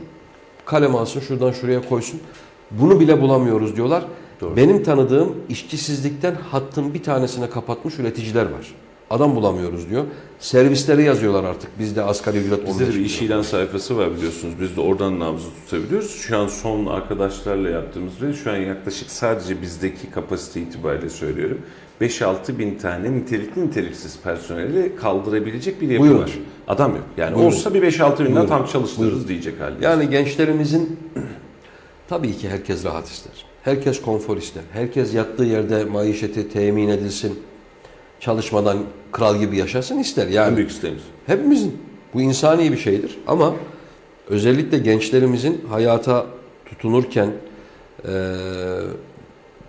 kalem 0.65 0.95
alsın 0.95 1.19
şuradan 1.19 1.51
şuraya 1.51 1.89
koysun. 1.89 2.19
Bunu 2.71 2.99
bile 2.99 3.21
bulamıyoruz 3.21 3.75
diyorlar. 3.75 4.05
Doğru. 4.41 4.55
Benim 4.57 4.83
tanıdığım 4.83 5.35
işçisizlikten 5.49 6.35
hattın 6.51 6.93
bir 6.93 7.03
tanesine 7.03 7.49
kapatmış 7.49 7.99
üreticiler 7.99 8.43
var. 8.45 8.73
Adam 9.09 9.35
bulamıyoruz 9.35 9.89
diyor. 9.89 10.03
Servisleri 10.39 11.03
yazıyorlar 11.03 11.43
artık. 11.43 11.79
Bizde 11.79 12.01
asgari 12.03 12.37
ücret 12.37 12.67
Bizde 12.67 12.79
de 12.79 12.83
15 12.85 12.95
bir 12.95 13.05
iş 13.05 13.21
ilan 13.21 13.41
sayfası 13.41 13.97
var 13.97 14.15
biliyorsunuz. 14.17 14.53
Biz 14.61 14.77
de 14.77 14.81
oradan 14.81 15.19
nabzı 15.19 15.45
tutabiliyoruz. 15.63 16.11
Şu 16.11 16.37
an 16.37 16.47
son 16.47 16.85
arkadaşlarla 16.85 17.69
yaptığımız 17.69 18.21
ve 18.21 18.33
şu 18.33 18.51
an 18.51 18.55
yaklaşık 18.57 19.09
sadece 19.11 19.61
bizdeki 19.61 20.11
kapasite 20.11 20.61
itibariyle 20.61 21.09
söylüyorum. 21.09 21.57
5-6 22.01 22.57
bin 22.57 22.75
tane 22.77 23.11
nitelikli 23.11 23.65
niteliksiz 23.67 24.19
personeli 24.23 24.95
kaldırabilecek 24.95 25.81
bir 25.81 25.89
yapı 25.89 26.01
Buyurun. 26.03 26.21
var. 26.21 26.31
Adam 26.67 26.91
yok. 26.91 27.03
Yani 27.17 27.35
Buyurun. 27.35 27.51
olsa 27.51 27.73
bir 27.73 27.81
5-6 27.83 28.19
binden 28.19 28.27
Buyurun. 28.35 28.47
tam 28.47 28.65
çalıştırırız 28.65 29.13
Buyurun. 29.13 29.27
diyecek 29.27 29.61
halde. 29.61 29.85
Yani 29.85 30.09
gençlerimizin 30.09 30.99
tabii 32.13 32.37
ki 32.37 32.49
herkes 32.49 32.85
rahat 32.85 33.07
ister. 33.07 33.45
Herkes 33.63 34.01
konfor 34.01 34.37
ister. 34.37 34.63
Herkes 34.73 35.13
yattığı 35.13 35.43
yerde 35.43 35.85
maişeti 35.85 36.49
temin 36.49 36.87
edilsin. 36.89 37.39
Çalışmadan 38.19 38.77
kral 39.11 39.35
gibi 39.39 39.57
yaşasın 39.57 39.99
ister. 39.99 40.27
en 40.27 40.31
Yani 40.31 40.57
büyük 40.57 40.71
isteğimiz. 40.71 41.03
hepimizin 41.25 41.77
bu 42.13 42.21
insani 42.21 42.71
bir 42.71 42.77
şeydir 42.77 43.17
ama 43.27 43.53
özellikle 44.27 44.77
gençlerimizin 44.77 45.65
hayata 45.69 46.25
tutunurken 46.65 47.29
eee, 48.07 48.11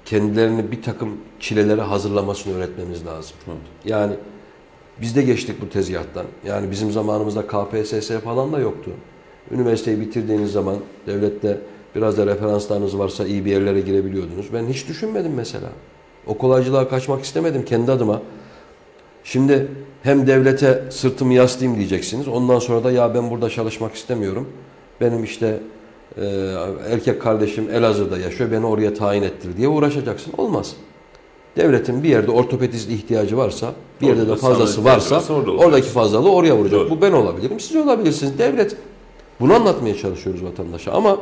kendilerini 0.05 0.70
bir 0.72 0.82
takım 0.82 1.16
çilelere 1.40 1.80
hazırlamasını 1.80 2.57
öğretmemiz 2.57 3.07
lazım. 3.07 3.36
Evet. 3.49 3.57
Yani 3.84 4.14
biz 5.01 5.16
de 5.16 5.22
geçtik 5.22 5.61
bu 5.61 5.68
tezgahtan. 5.68 6.26
Yani 6.47 6.70
bizim 6.70 6.90
zamanımızda 6.92 7.47
KPSS 7.47 8.11
falan 8.11 8.53
da 8.53 8.59
yoktu. 8.59 8.90
Üniversiteyi 9.51 10.01
bitirdiğiniz 10.01 10.53
zaman 10.53 10.76
devlette 11.07 11.59
biraz 11.95 12.18
da 12.18 12.26
referanslarınız 12.26 12.99
varsa 12.99 13.26
iyi 13.26 13.45
bir 13.45 13.51
yerlere 13.51 13.80
girebiliyordunuz. 13.80 14.47
Ben 14.53 14.66
hiç 14.66 14.88
düşünmedim 14.88 15.32
mesela. 15.34 15.68
O 16.26 16.38
kolaycılığa 16.38 16.88
kaçmak 16.88 17.24
istemedim 17.24 17.64
kendi 17.64 17.92
adıma. 17.92 18.22
Şimdi 19.24 19.68
hem 20.03 20.26
devlete 20.26 20.84
sırtımı 20.90 21.34
yaslayayım 21.34 21.78
diyeceksiniz. 21.78 22.28
Ondan 22.28 22.59
sonra 22.59 22.84
da 22.84 22.90
ya 22.90 23.14
ben 23.14 23.30
burada 23.30 23.51
çalışmak 23.51 23.95
istemiyorum. 23.95 24.49
Benim 25.01 25.24
işte 25.24 25.61
e, 26.16 26.24
erkek 26.90 27.22
kardeşim 27.22 27.70
Elazığ'da 27.72 28.18
yaşıyor. 28.18 28.53
Beni 28.53 28.66
oraya 28.66 28.95
tayin 28.95 29.22
ettir 29.22 29.57
diye 29.57 29.68
uğraşacaksın. 29.68 30.32
Olmaz. 30.36 30.76
Devletin 31.57 32.03
bir 32.03 32.09
yerde 32.09 32.30
ortopedist 32.30 32.90
ihtiyacı 32.90 33.36
varsa, 33.36 33.72
bir 34.01 34.07
Orada 34.07 34.18
yerde 34.18 34.32
de 34.32 34.36
fazlası 34.36 34.84
varsa 34.84 35.34
orada 35.34 35.51
oradaki 35.51 35.88
fazlalığı 35.88 36.32
oraya 36.32 36.57
vuracak. 36.57 36.80
Doğru. 36.80 36.90
Bu 36.90 37.01
ben 37.01 37.12
olabilirim, 37.12 37.61
siz 37.61 37.76
olabilirsiniz. 37.76 38.38
Devlet 38.38 38.76
bunu 39.40 39.55
anlatmaya 39.55 39.97
çalışıyoruz 39.97 40.45
vatandaşa 40.45 40.92
ama 40.92 41.18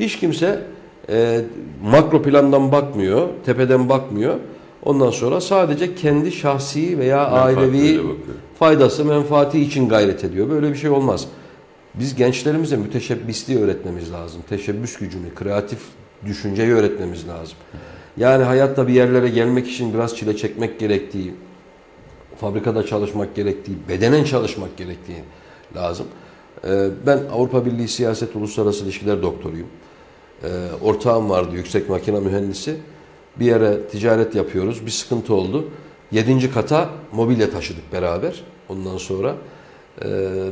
hiç 0.00 0.18
kimse 0.18 0.62
e, 1.08 1.40
makro 1.82 2.22
plandan 2.22 2.72
bakmıyor, 2.72 3.28
tepeden 3.46 3.88
bakmıyor. 3.88 4.34
Ondan 4.84 5.10
sonra 5.10 5.40
sadece 5.40 5.94
kendi 5.94 6.32
şahsi 6.32 6.98
veya 6.98 7.26
ailevi 7.26 8.00
faydası, 8.58 9.04
menfaati 9.04 9.60
için 9.60 9.88
gayret 9.88 10.24
ediyor. 10.24 10.50
Böyle 10.50 10.70
bir 10.70 10.76
şey 10.76 10.90
olmaz. 10.90 11.26
Biz 11.94 12.14
gençlerimize 12.14 12.76
müteşebbisliği 12.76 13.58
öğretmemiz 13.58 14.12
lazım. 14.12 14.42
Teşebbüs 14.48 14.96
gücünü, 14.96 15.34
kreatif 15.34 15.78
düşünceyi 16.26 16.72
öğretmemiz 16.72 17.28
lazım. 17.28 17.56
Yani 18.16 18.44
hayatta 18.44 18.88
bir 18.88 18.92
yerlere 18.92 19.28
gelmek 19.28 19.68
için 19.68 19.94
biraz 19.94 20.16
çile 20.16 20.36
çekmek 20.36 20.80
gerektiği, 20.80 21.34
fabrikada 22.40 22.86
çalışmak 22.86 23.34
gerektiği, 23.34 23.76
bedenen 23.88 24.24
çalışmak 24.24 24.76
gerektiği 24.76 25.22
lazım. 25.76 26.06
Ee, 26.64 26.88
Ben 27.06 27.20
Avrupa 27.32 27.66
Birliği 27.66 27.88
Siyaset 27.88 28.36
Uluslararası 28.36 28.84
İlişkiler 28.84 29.22
doktoruyum. 29.22 29.66
Ee, 30.44 30.48
Ortağım 30.82 31.30
vardı, 31.30 31.50
yüksek 31.54 31.88
makine 31.88 32.20
mühendisi. 32.20 32.76
Bir 33.36 33.44
yere 33.46 33.88
ticaret 33.88 34.34
yapıyoruz, 34.34 34.86
bir 34.86 34.90
sıkıntı 34.90 35.34
oldu. 35.34 35.64
Yedinci 36.12 36.52
kata 36.52 36.88
mobilya 37.12 37.50
taşıdık 37.50 37.92
beraber. 37.92 38.42
Ondan 38.68 38.96
sonra 38.96 39.34
e, 40.04 40.08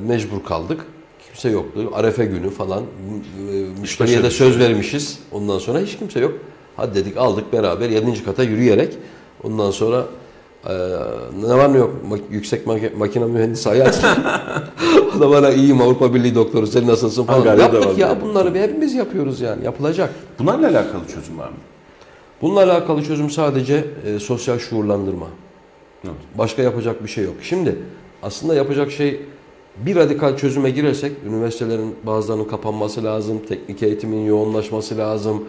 mecbur 0.07 0.45
kaldık. 0.45 0.81
Kimse 1.27 1.49
yoktu. 1.49 1.91
Arefe 1.95 2.25
günü 2.25 2.51
falan. 2.51 2.83
E, 2.83 3.81
Müşteriye 3.81 4.23
de 4.23 4.31
söz 4.31 4.59
vermişiz. 4.59 5.19
Ondan 5.33 5.59
sonra 5.59 5.79
hiç 5.81 5.99
kimse 5.99 6.21
yok. 6.21 6.35
Hadi 6.77 6.95
dedik 6.95 7.17
aldık 7.17 7.53
beraber 7.53 7.91
yedinci 7.91 8.25
kata 8.25 8.43
yürüyerek. 8.43 8.93
Ondan 9.43 9.71
sonra 9.71 10.05
e, 10.69 10.73
ne 11.47 11.55
var 11.55 11.73
ne 11.73 11.79
yok 11.79 11.95
yüksek 12.31 12.67
mak- 12.67 12.97
makine 12.97 13.25
mühendisi 13.25 13.69
hayat. 13.69 14.05
o 15.17 15.21
da 15.21 15.31
bana 15.31 15.51
iyiyim 15.51 15.81
Avrupa 15.81 16.15
Birliği 16.15 16.35
doktoru 16.35 16.67
sen 16.67 16.87
nasılsın 16.87 17.25
falan. 17.25 17.39
Ankara'da 17.39 17.73
da 17.73 17.77
Yaptık 17.77 17.99
ya 17.99 18.21
bunları 18.23 18.55
bir 18.55 18.61
hepimiz 18.61 18.95
yapıyoruz 18.95 19.41
yani 19.41 19.65
yapılacak. 19.65 20.15
Bunlarla 20.39 20.69
alakalı 20.69 21.07
çözüm 21.15 21.39
var 21.39 21.49
mı? 21.49 21.57
Bununla 22.43 22.63
alakalı 22.63 23.03
çözüm 23.03 23.31
sadece 23.31 23.85
e, 24.07 24.19
sosyal 24.19 24.59
şuurlandırma. 24.59 25.27
Evet. 26.05 26.15
Başka 26.39 26.63
yapacak 26.63 27.05
bir 27.05 27.09
şey 27.09 27.25
yok. 27.25 27.35
Şimdi 27.43 27.79
aslında 28.23 28.55
yapacak 28.55 28.91
şey 28.91 29.21
bir 29.77 29.97
radikal 29.97 30.37
çözüme 30.37 30.71
girersek 30.71 31.13
üniversitelerin 31.29 31.95
bazılarının 32.07 32.45
kapanması 32.45 33.05
lazım, 33.05 33.43
teknik 33.49 33.83
eğitimin 33.83 34.27
yoğunlaşması 34.27 34.99
lazım, 34.99 35.45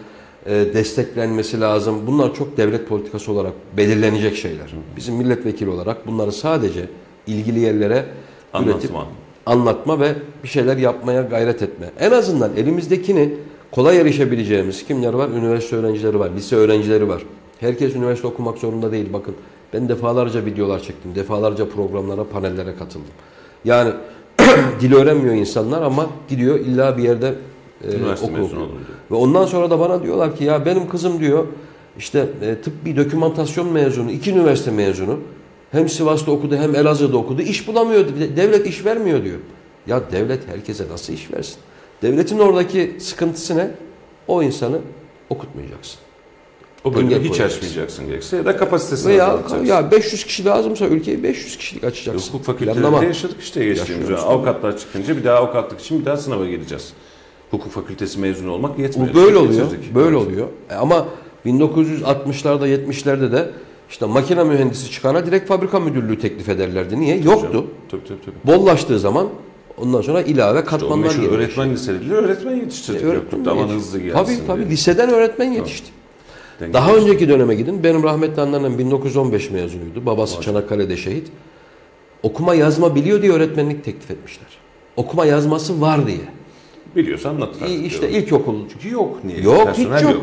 e, 0.45 0.51
desteklenmesi 0.51 1.61
lazım. 1.61 2.07
Bunlar 2.07 2.33
çok 2.33 2.57
devlet 2.57 2.87
politikası 2.87 3.31
olarak 3.31 3.53
belirlenecek 3.77 4.35
şeyler. 4.35 4.73
Bizim 4.97 5.15
milletvekili 5.15 5.69
olarak 5.69 6.07
bunları 6.07 6.31
sadece 6.31 6.89
ilgili 7.27 7.59
yerlere 7.59 8.05
üretip 8.63 8.91
Anlatma. 9.47 9.99
ve 9.99 10.15
bir 10.43 10.47
şeyler 10.47 10.77
yapmaya 10.77 11.21
gayret 11.21 11.61
etme. 11.61 11.89
En 11.99 12.11
azından 12.11 12.51
elimizdekini 12.57 13.33
kolay 13.71 13.97
erişebileceğimiz 13.97 14.85
kimler 14.85 15.13
var? 15.13 15.29
Üniversite 15.29 15.75
öğrencileri 15.75 16.19
var, 16.19 16.29
lise 16.35 16.55
öğrencileri 16.55 17.09
var. 17.09 17.23
Herkes 17.59 17.95
üniversite 17.95 18.27
okumak 18.27 18.57
zorunda 18.57 18.91
değil. 18.91 19.13
Bakın 19.13 19.35
ben 19.73 19.89
defalarca 19.89 20.45
videolar 20.45 20.79
çektim, 20.79 21.15
defalarca 21.15 21.69
programlara, 21.69 22.23
panellere 22.23 22.75
katıldım. 22.75 23.13
Yani 23.65 23.93
dil 24.81 24.93
öğrenmiyor 24.93 25.35
insanlar 25.35 25.81
ama 25.81 26.05
gidiyor 26.29 26.59
illa 26.59 26.97
bir 26.97 27.03
yerde 27.03 27.35
e, 27.83 27.87
okul. 28.23 28.49
Ve 29.11 29.15
ondan 29.15 29.45
sonra 29.45 29.69
da 29.69 29.79
bana 29.79 30.03
diyorlar 30.03 30.35
ki 30.35 30.43
ya 30.43 30.65
benim 30.65 30.89
kızım 30.89 31.19
diyor 31.19 31.45
işte 31.97 32.25
e, 32.41 32.55
tıbbi 32.55 32.97
dokümantasyon 32.97 33.71
mezunu, 33.71 34.11
iki 34.11 34.31
üniversite 34.31 34.71
mezunu. 34.71 35.19
Hem 35.71 35.89
Sivas'ta 35.89 36.31
okudu 36.31 36.55
hem 36.55 36.75
Elazığ'da 36.75 37.17
okudu. 37.17 37.41
İş 37.41 37.67
bulamıyor. 37.67 38.05
Devlet 38.37 38.67
iş 38.67 38.85
vermiyor 38.85 39.23
diyor. 39.23 39.37
Ya 39.87 40.01
devlet 40.11 40.47
herkese 40.47 40.83
nasıl 40.91 41.13
iş 41.13 41.31
versin? 41.33 41.55
Devletin 42.01 42.39
oradaki 42.39 42.95
sıkıntısı 42.99 43.57
ne? 43.57 43.71
O 44.27 44.43
insanı 44.43 44.79
okutmayacaksın. 45.29 45.99
O 46.83 46.93
bölümü 46.93 47.23
hiç 47.23 47.41
açmayacaksın 47.41 48.07
gerekirse 48.07 48.37
ya 48.37 48.45
da 48.45 48.57
kapasitesini 48.57 49.11
Veya 49.11 49.27
azaltacaksın. 49.27 49.65
ya 49.65 49.91
500 49.91 50.23
kişi 50.25 50.45
lazımsa 50.45 50.85
ülkeyi 50.85 51.23
500 51.23 51.57
kişilik 51.57 51.83
açacaksın. 51.83 52.27
Hukuk 52.29 52.45
fakültelerinde 52.45 53.05
yaşadık 53.05 53.35
işte 53.41 53.65
geçtiğimiz 53.65 54.07
dönem. 54.09 54.19
Avukatlar 54.19 54.77
çıkınca 54.77 55.17
bir 55.17 55.23
daha 55.23 55.37
avukatlık 55.37 55.79
için 55.79 55.99
bir 56.01 56.05
daha 56.05 56.17
sınava 56.17 56.45
gireceğiz. 56.45 56.93
Hukuk 57.51 57.71
fakültesi 57.71 58.19
mezunu 58.19 58.51
olmak 58.51 58.79
yetmiyor. 58.79 59.13
Bu 59.13 59.17
böyle 59.17 59.37
oluyor. 59.37 59.63
Getirdik. 59.71 59.95
Böyle 59.95 60.17
Evet. 60.17 60.27
oluyor. 60.27 60.47
Ama 60.79 61.07
1960'larda 61.45 62.67
70'lerde 62.67 63.31
de 63.31 63.49
işte 63.89 64.05
makine 64.05 64.43
mühendisi 64.43 64.91
çıkana 64.91 65.25
direkt 65.25 65.47
fabrika 65.47 65.79
müdürlüğü 65.79 66.19
teklif 66.19 66.49
ederlerdi. 66.49 66.99
Niye? 66.99 67.17
Yoktu. 67.17 67.67
Tabii 67.91 68.03
tabii 68.07 68.19
tabii. 68.25 68.55
Bollaştığı 68.57 68.99
zaman 68.99 69.27
ondan 69.77 70.01
sonra 70.01 70.21
ilave 70.21 70.59
İşte 70.59 70.69
katmanlar 70.69 71.07
meşhur 71.07 71.15
geliyor. 71.21 71.39
öğretmen 71.39 71.71
liseleri 71.71 72.13
öğretmen 72.13 72.55
yetiştirdik. 72.55 73.01
E, 73.01 73.05
Öğretmen 73.05 73.45
Aman 73.45 73.63
yetiş- 73.67 73.75
hızlı 73.75 73.99
gelsin 73.99 74.13
Tabii 74.17 74.27
diye. 74.35 74.47
tabii 74.47 74.65
liseden 74.69 75.09
öğretmen 75.09 75.51
yetişti. 75.51 75.87
Denk 76.59 76.73
Daha 76.73 76.91
gelsin. 76.91 77.01
önceki 77.07 77.29
döneme 77.29 77.55
gidin. 77.55 77.83
Benim 77.83 78.03
rahmetli 78.03 78.41
anneannem 78.41 78.77
1915 78.79 79.51
mezunuydu. 79.51 80.05
Babası 80.05 80.41
Çanakkale'de 80.41 80.97
şehit. 80.97 81.27
Okuma 82.23 82.55
yazma 82.55 82.95
biliyor 82.95 83.21
diye 83.21 83.31
öğretmenlik 83.31 83.83
teklif 83.83 84.11
etmişler. 84.11 84.47
Okuma 84.95 85.25
yazması 85.25 85.81
var 85.81 86.07
diye. 86.07 86.17
Biliyorsa 86.95 87.29
anlatır. 87.29 87.61
artık 87.61 87.85
İşte 87.85 88.09
ilkokul 88.09 88.55
Çünkü 88.73 88.93
yok. 88.95 89.17
Niye? 89.23 89.41
Yok 89.41 89.69
hiç 89.69 89.87
Personel 89.87 90.13
yok. 90.13 90.21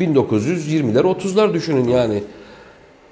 1920'ler 0.00 1.02
30'lar 1.04 1.54
düşünün 1.54 1.88
yani. 1.88 2.22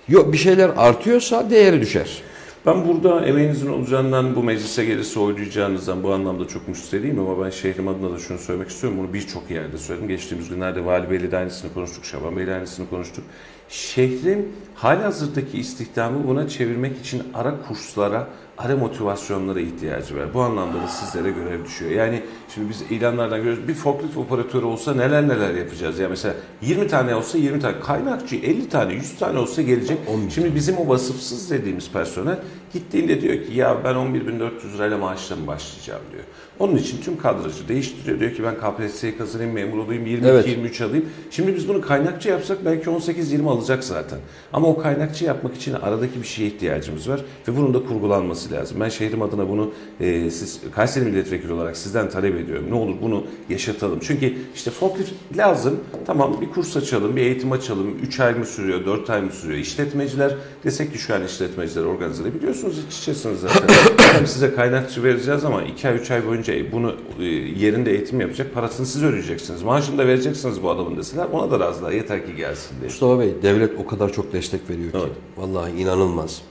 Yok 0.08 0.32
bir 0.32 0.38
şeyler 0.38 0.70
artıyorsa 0.76 1.50
değeri 1.50 1.80
düşer. 1.80 2.22
Ben 2.66 2.88
burada 2.88 3.26
emeğinizin 3.26 3.68
olacağından, 3.68 4.36
bu 4.36 4.42
meclise 4.42 4.84
gelirse 4.84 5.20
oylayacağınızdan 5.20 6.02
bu 6.02 6.12
anlamda 6.12 6.48
çok 6.48 6.68
müşteriyim 6.68 7.18
ama 7.18 7.44
ben 7.44 7.50
şehrim 7.50 7.88
adına 7.88 8.14
da 8.14 8.18
şunu 8.18 8.38
söylemek 8.38 8.70
istiyorum. 8.70 8.98
Bunu 8.98 9.12
birçok 9.12 9.50
yerde 9.50 9.78
söyledim. 9.78 10.08
Geçtiğimiz 10.08 10.48
günlerde 10.48 10.84
Vali 10.84 11.10
Bey'le 11.10 11.30
de 11.30 11.36
aynısını 11.36 11.74
konuştuk, 11.74 12.04
Şaban 12.04 12.36
Bey'le 12.36 12.48
aynısını 12.54 12.90
konuştuk. 12.90 13.24
Şehrin 13.68 14.52
halihazırdaki 14.74 15.58
istihdamı 15.58 16.28
buna 16.28 16.48
çevirmek 16.48 17.00
için 17.00 17.22
ara 17.34 17.54
kurslara, 17.68 18.28
ara 18.58 18.76
motivasyonlara 18.76 19.60
ihtiyacı 19.60 20.16
var. 20.16 20.34
Bu 20.34 20.40
anlamda 20.40 20.82
da 20.82 20.88
sizlere 20.88 21.30
görev 21.30 21.64
düşüyor. 21.64 21.90
Yani 21.90 22.22
şimdi 22.54 22.68
biz 22.68 22.82
ilanlardan 22.90 23.38
görüyoruz. 23.38 23.68
Bir 23.68 23.74
forklift 23.74 24.16
operatörü 24.16 24.64
olsa 24.64 24.94
neler 24.94 25.28
neler 25.28 25.54
yapacağız. 25.54 25.98
Ya 25.98 26.08
mesela 26.08 26.34
20 26.62 26.88
tane 26.88 27.14
olsa 27.14 27.38
20 27.38 27.60
tane, 27.60 27.80
kaynakçı 27.80 28.36
50 28.36 28.68
tane, 28.68 28.94
100 28.94 29.18
tane 29.18 29.38
olsa 29.38 29.62
gelecek. 29.62 29.98
Şimdi 30.34 30.54
bizim 30.54 30.76
o 30.76 30.88
vasıfsız 30.88 31.50
dediğimiz 31.50 31.90
personel 31.90 32.38
gittiğinde 32.72 33.20
diyor 33.20 33.34
ki 33.34 33.52
ya 33.54 33.76
ben 33.84 33.94
11.400 33.94 34.74
lirayla 34.74 34.98
maaşla 34.98 35.36
mı 35.36 35.46
başlayacağım 35.46 36.02
diyor. 36.12 36.24
Onun 36.58 36.76
için 36.76 37.00
tüm 37.02 37.18
kadrajı 37.18 37.68
değiştiriyor. 37.68 38.20
Diyor 38.20 38.34
ki 38.34 38.42
ben 38.42 38.54
KPSS'yi 38.54 39.18
kazanayım, 39.18 39.52
memur 39.52 39.78
olayım, 39.78 40.06
22-23 40.06 40.84
alayım. 40.84 41.06
Şimdi 41.30 41.56
biz 41.56 41.68
bunu 41.68 41.80
kaynakçı 41.80 42.28
yapsak 42.28 42.64
belki 42.64 42.90
18-20 42.90 43.48
alacak 43.48 43.84
zaten. 43.84 44.18
Ama 44.52 44.68
o 44.68 44.78
kaynakçı 44.78 45.24
yapmak 45.24 45.56
için 45.56 45.72
aradaki 45.72 46.22
bir 46.22 46.26
şeye 46.26 46.46
ihtiyacımız 46.46 47.08
var 47.08 47.20
ve 47.48 47.56
bunun 47.56 47.74
da 47.74 47.82
kurgulanması 47.82 48.52
lazım. 48.52 48.76
Ben 48.80 48.88
şehrim 48.88 49.22
adına 49.22 49.48
bunu 49.48 49.72
e, 50.00 50.30
siz 50.30 50.60
Kayseri 50.74 51.04
Milletvekili 51.04 51.52
olarak 51.52 51.76
sizden 51.76 52.10
talep 52.10 52.37
ediyorum. 52.38 52.66
Ne 52.70 52.74
olur 52.74 52.94
bunu 53.02 53.24
yaşatalım. 53.48 53.98
Çünkü 54.02 54.34
işte 54.54 54.70
forklift 54.70 55.12
lazım. 55.36 55.80
Tamam 56.06 56.40
bir 56.40 56.50
kurs 56.50 56.76
açalım, 56.76 57.16
bir 57.16 57.22
eğitim 57.22 57.52
açalım. 57.52 57.98
3 58.02 58.20
ay 58.20 58.34
mı 58.34 58.46
sürüyor, 58.46 58.86
4 58.86 59.10
ay 59.10 59.22
mı 59.22 59.32
sürüyor? 59.32 59.58
İşletmeciler 59.58 60.34
desek 60.64 60.92
ki 60.92 60.98
şu 60.98 61.14
an 61.14 61.24
işletmeciler 61.24 61.84
organize 61.84 62.34
biliyorsunuz 62.34 62.78
iç 62.88 62.98
içesiniz 62.98 63.40
zaten. 63.40 63.68
Hem 63.98 64.26
size 64.26 64.54
kaynakçı 64.54 65.04
vereceğiz 65.04 65.44
ama 65.44 65.62
2 65.62 65.88
ay 65.88 65.96
3 65.96 66.10
ay 66.10 66.26
boyunca 66.26 66.72
bunu 66.72 66.94
e, 67.20 67.24
yerinde 67.24 67.90
eğitim 67.90 68.20
yapacak. 68.20 68.54
Parasını 68.54 68.86
siz 68.86 69.04
ödeyeceksiniz. 69.04 69.62
Maaşını 69.62 69.98
da 69.98 70.06
vereceksiniz 70.06 70.62
bu 70.62 70.70
adamın 70.70 70.96
deseler 70.96 71.26
ona 71.32 71.50
da 71.50 71.60
razılar. 71.60 71.92
Yeter 71.92 72.26
ki 72.26 72.36
gelsin 72.36 72.76
diye. 72.80 72.84
Mustafa 72.88 73.20
Bey 73.20 73.34
devlet 73.42 73.70
o 73.78 73.86
kadar 73.86 74.12
çok 74.12 74.32
destek 74.32 74.70
veriyor 74.70 74.92
ki. 74.92 74.98
Evet. 75.00 75.16
Vallahi 75.36 75.72
inanılmaz. 75.72 76.42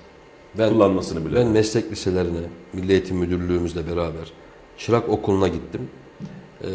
Ben, 0.57 0.69
Kullanmasını 0.69 1.25
bile. 1.25 1.35
ben 1.35 1.47
meslek 1.47 1.91
liselerine, 1.91 2.39
Milli 2.73 2.91
Eğitim 2.91 3.17
Müdürlüğümüzle 3.17 3.87
beraber 3.87 4.33
çırak 4.77 5.09
okuluna 5.09 5.47
gittim. 5.47 5.81
Ee, 6.63 6.67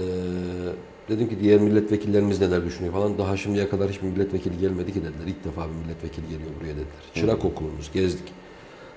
dedim 1.09 1.29
ki 1.29 1.41
diğer 1.41 1.61
milletvekillerimiz 1.61 2.41
neler 2.41 2.65
düşünüyor 2.65 2.95
falan. 2.95 3.19
Daha 3.19 3.37
şimdiye 3.37 3.69
kadar 3.69 3.91
hiçbir 3.91 4.07
milletvekili 4.07 4.59
gelmedi 4.59 4.93
ki 4.93 5.01
dediler. 5.01 5.27
İlk 5.27 5.45
defa 5.45 5.63
bir 5.69 5.87
milletvekili 5.87 6.25
geliyor 6.25 6.51
buraya 6.61 6.73
dediler. 6.73 6.87
Çırak 7.15 7.45
okulumuz 7.45 7.91
gezdik. 7.93 8.25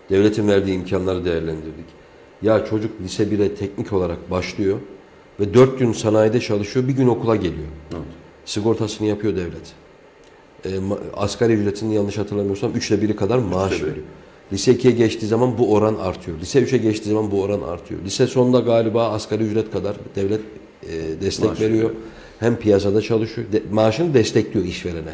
Devletin 0.10 0.48
verdiği 0.48 0.76
imkanları 0.76 1.26
değerlendirdik. 1.26 1.86
Ya 2.42 2.66
çocuk 2.66 3.02
lise 3.02 3.24
1'e 3.24 3.56
teknik 3.56 3.94
olarak 3.94 4.32
başlıyor 4.32 4.80
ve 5.40 5.54
4 5.54 5.80
gün 5.80 5.94
sanayide 5.94 6.40
çalışıyor, 6.40 6.88
bir 6.88 6.94
gün 6.94 7.08
okula 7.08 7.36
geliyor. 7.36 7.68
Evet. 7.94 8.02
Sigortasını 8.46 9.08
yapıyor 9.08 9.36
devlet. 9.36 9.74
E, 10.66 10.70
asgari 11.14 11.54
ücretinin 11.54 11.92
yanlış 11.92 12.18
hatırlamıyorsam 12.18 12.72
üçte 12.72 13.02
biri 13.02 13.16
kadar 13.16 13.38
maaş 13.38 13.74
veriyor. 13.84 14.06
Lise 14.54 14.72
2'ye 14.72 14.94
geçtiği 14.94 15.28
zaman 15.28 15.58
bu 15.58 15.74
oran 15.74 15.96
artıyor. 15.96 16.40
Lise 16.40 16.60
3'e 16.60 16.78
geçtiği 16.78 17.10
zaman 17.10 17.32
bu 17.32 17.42
oran 17.42 17.62
artıyor. 17.62 18.02
Lise 18.06 18.28
sonunda 18.28 18.60
galiba 18.60 19.10
asgari 19.10 19.44
ücret 19.44 19.72
kadar 19.72 19.96
devlet 20.16 20.42
e, 20.84 21.22
destek 21.22 21.50
Maaş 21.50 21.62
veriyor. 21.62 21.90
Hem 22.40 22.56
piyasada 22.56 23.02
çalışıyor. 23.02 23.52
De, 23.52 23.62
maaşını 23.72 24.14
destekliyor 24.14 24.66
işverene. 24.66 25.14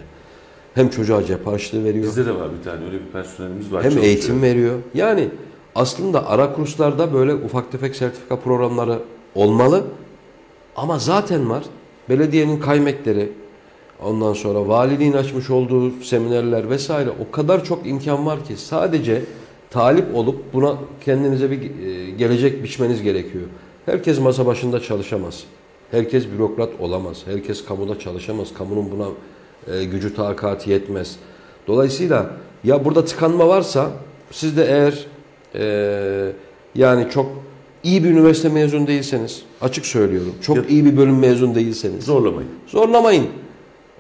Hem 0.74 0.90
çocuğa 0.90 1.26
cep 1.26 1.48
harçlığı 1.48 1.84
veriyor. 1.84 2.06
Bizde 2.06 2.26
de 2.26 2.36
var 2.36 2.50
bir 2.60 2.64
tane 2.64 2.86
öyle 2.86 3.00
bir 3.06 3.12
personelimiz 3.12 3.72
var. 3.72 3.84
Hem 3.84 3.92
çalışıyor. 3.92 4.06
eğitim 4.06 4.42
veriyor. 4.42 4.76
Yani 4.94 5.30
aslında 5.76 6.30
ara 6.30 6.54
kurslarda 6.54 7.14
böyle 7.14 7.34
ufak 7.34 7.72
tefek 7.72 7.96
sertifika 7.96 8.40
programları 8.40 9.00
olmalı. 9.36 9.84
Ama 10.76 11.00
zaten 11.00 11.50
var. 11.50 11.64
Belediyenin 12.10 12.60
kaymekleri, 12.60 13.32
Ondan 14.02 14.34
sonra 14.34 14.68
valiliğin 14.68 15.14
açmış 15.14 15.50
olduğu 15.50 15.92
seminerler 16.04 16.70
vesaire 16.70 17.10
o 17.28 17.32
kadar 17.32 17.64
çok 17.66 17.88
imkan 17.88 18.26
var 18.26 18.46
ki 18.46 18.54
sadece 18.58 19.22
talip 19.70 20.16
olup 20.16 20.54
buna 20.54 20.76
kendinize 21.06 21.52
bir 21.52 21.62
e, 21.62 22.10
gelecek 22.12 22.64
biçmeniz 22.64 23.02
gerekiyor. 23.02 23.44
Herkes 23.86 24.20
masa 24.20 24.46
başında 24.46 24.80
çalışamaz. 24.80 25.44
Herkes 25.92 26.26
bürokrat 26.32 26.70
olamaz. 26.80 27.22
Herkes 27.26 27.66
kamuda 27.66 28.00
çalışamaz. 28.00 28.54
Kamunun 28.54 28.92
buna 28.92 29.08
e, 29.76 29.84
gücü 29.86 30.16
takati 30.16 30.70
yetmez. 30.72 31.16
Dolayısıyla 31.68 32.30
ya 32.64 32.86
burada 32.86 33.06
tıkanma 33.06 33.48
varsa 33.48 33.92
siz 34.32 34.58
de 34.58 34.66
eğer 34.66 35.06
e, 35.56 36.32
yani 36.76 37.10
çok 37.10 37.26
iyi 37.84 38.04
bir 38.04 38.10
üniversite 38.10 38.50
mezun 38.50 38.88
değilseniz 38.88 39.42
açık 39.62 39.86
söylüyorum. 39.86 40.34
Çok 40.42 40.58
Ya- 40.58 40.64
iyi 40.70 40.86
bir 40.86 40.98
bölüm 40.98 41.20
mezun 41.20 41.56
değilseniz 41.56 42.06
Zorlamayın. 42.06 42.50
Zorlamayın. 42.68 43.28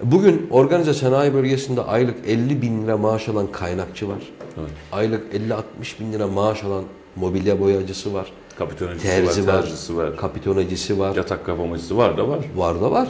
Bugün 0.04 0.48
organize 0.52 0.94
sanayi 0.94 1.34
bölgesinde 1.34 1.82
aylık 1.82 2.16
50 2.28 2.62
bin 2.62 2.84
lira 2.84 2.98
maaş 2.98 3.30
alan 3.30 3.48
kaynakçı 3.52 4.10
var. 4.10 4.18
Evet. 4.60 4.70
Aylık 4.92 5.34
50-60 5.34 6.00
bin 6.00 6.14
lira 6.14 6.28
maaş 6.28 6.64
alan 6.64 6.84
mobilya 7.16 7.60
boyacısı 7.60 8.14
var. 8.14 8.32
Kapitonacısı 8.58 9.08
Terzi 9.08 9.48
var, 9.48 9.62
tercisi 9.62 9.98
var. 9.98 10.18
Kapitonacısı 10.18 11.00
var. 11.00 11.16
Yatak 11.16 11.46
kapamacısı 11.46 11.98
var 11.98 12.18
da 12.18 12.30
var. 12.30 12.40
Var 12.56 12.82
da 12.82 12.92
var. 12.92 13.08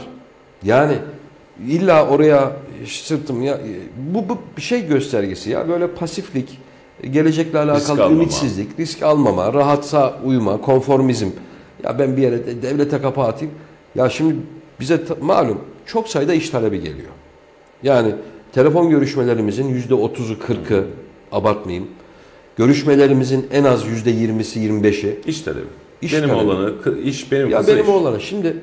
Yani 0.62 0.94
illa 1.68 2.08
oraya 2.08 2.52
sırtım 2.86 3.42
ya 3.42 3.60
bu, 4.14 4.28
bu 4.28 4.38
bir 4.56 4.62
şey 4.62 4.86
göstergesi 4.86 5.50
ya 5.50 5.68
böyle 5.68 5.86
pasiflik, 5.86 6.58
gelecekle 7.10 7.58
alakalı 7.58 8.02
almama. 8.02 8.22
ümitsizlik, 8.22 8.78
risk 8.80 9.02
almama, 9.02 9.52
rahatsa 9.52 10.20
uyuma, 10.24 10.60
konformizm. 10.60 11.28
Ya 11.84 11.98
ben 11.98 12.16
bir 12.16 12.22
yere 12.22 12.46
de- 12.46 12.62
devlete 12.62 13.02
kapı 13.02 13.20
atayım. 13.20 13.54
Ya 13.94 14.10
şimdi 14.10 14.36
bize 14.80 15.00
malum 15.20 15.58
çok 15.86 16.08
sayıda 16.08 16.34
iş 16.34 16.50
talebi 16.50 16.80
geliyor. 16.80 17.10
Yani 17.82 18.14
telefon 18.52 18.90
görüşmelerimizin 18.90 19.68
yüzde 19.68 19.94
otuzu, 19.94 20.38
kırkı 20.38 20.84
abartmayayım. 21.32 21.88
Görüşmelerimizin 22.56 23.46
en 23.52 23.64
az 23.64 23.86
yüzde 23.86 24.10
yirmisi, 24.10 24.60
yirmi 24.60 24.82
beşi 24.82 25.20
İş 25.26 25.40
talebi. 25.40 25.66
İş 26.02 26.12
benim 26.14 26.28
talebi. 26.28 26.44
olanı, 26.44 26.72
iş 27.04 27.32
benim 27.32 27.50
ya 27.50 27.66
benim 27.66 27.82
iş. 27.82 27.88
oğlana 27.88 28.20
şimdi 28.20 28.56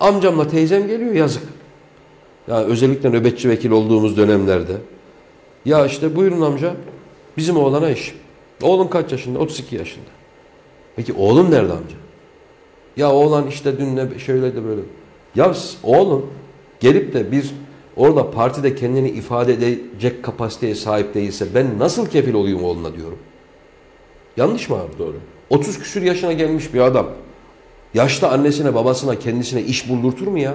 amcamla 0.00 0.48
teyzem 0.48 0.86
geliyor 0.86 1.12
yazık. 1.12 1.42
Ya 2.48 2.64
özellikle 2.64 3.10
nöbetçi 3.10 3.48
vekil 3.48 3.70
olduğumuz 3.70 4.16
dönemlerde. 4.16 4.72
Ya 5.64 5.86
işte 5.86 6.16
buyurun 6.16 6.40
amca 6.40 6.74
bizim 7.36 7.56
oğlana 7.56 7.90
iş. 7.90 8.14
Oğlum 8.62 8.90
kaç 8.90 9.12
yaşında? 9.12 9.38
32 9.38 9.76
yaşında. 9.76 10.06
Peki 10.96 11.12
oğlum 11.12 11.50
nerede 11.50 11.72
amca? 11.72 11.96
Ya 12.96 13.12
oğlan 13.12 13.46
işte 13.46 13.78
dün 13.78 13.96
ne 13.96 14.18
şöyle 14.18 14.54
de 14.56 14.64
böyle. 14.64 14.80
Ya 15.36 15.54
oğlum 15.82 16.26
gelip 16.80 17.14
de 17.14 17.32
bir 17.32 17.54
orada 17.96 18.30
partide 18.30 18.74
kendini 18.74 19.10
ifade 19.10 19.52
edecek 19.52 20.22
kapasiteye 20.22 20.74
sahip 20.74 21.14
değilse 21.14 21.46
ben 21.54 21.78
nasıl 21.78 22.06
kefil 22.06 22.34
olayım 22.34 22.64
oğluna 22.64 22.96
diyorum. 22.96 23.18
Yanlış 24.36 24.68
mı 24.70 24.76
abi? 24.76 24.98
Doğru. 24.98 25.16
30 25.50 25.78
küsür 25.78 26.02
yaşına 26.02 26.32
gelmiş 26.32 26.74
bir 26.74 26.80
adam. 26.80 27.06
Yaşlı 27.94 28.28
annesine 28.28 28.74
babasına 28.74 29.18
kendisine 29.18 29.62
iş 29.62 29.88
buldurtur 29.88 30.26
mu 30.26 30.38
ya? 30.38 30.54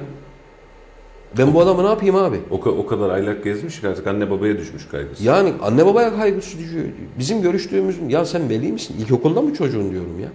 Ben 1.38 1.53
bu 1.53 1.61
adamı 1.61 1.84
ne 1.84 1.88
yapayım 1.88 2.15
abi? 2.15 2.38
O, 2.51 2.55
o 2.55 2.86
kadar 2.88 3.09
aylak 3.09 3.43
gezmiş 3.43 3.82
ki 3.82 3.88
artık 3.88 4.07
anne 4.07 4.29
babaya 4.32 4.57
düşmüş 4.57 4.88
kaygısı. 4.88 5.23
Yani 5.23 5.53
anne 5.61 5.86
babaya 5.86 6.15
kaygısı 6.15 6.59
düşüyor. 6.59 6.86
Bizim 7.19 7.41
görüştüğümüz 7.41 7.95
ya 8.07 8.25
sen 8.25 8.49
veli 8.49 8.71
misin? 8.71 8.95
İlkokulda 8.99 9.41
mı 9.41 9.53
çocuğun 9.53 9.91
diyorum 9.91 10.19
ya. 10.19 10.29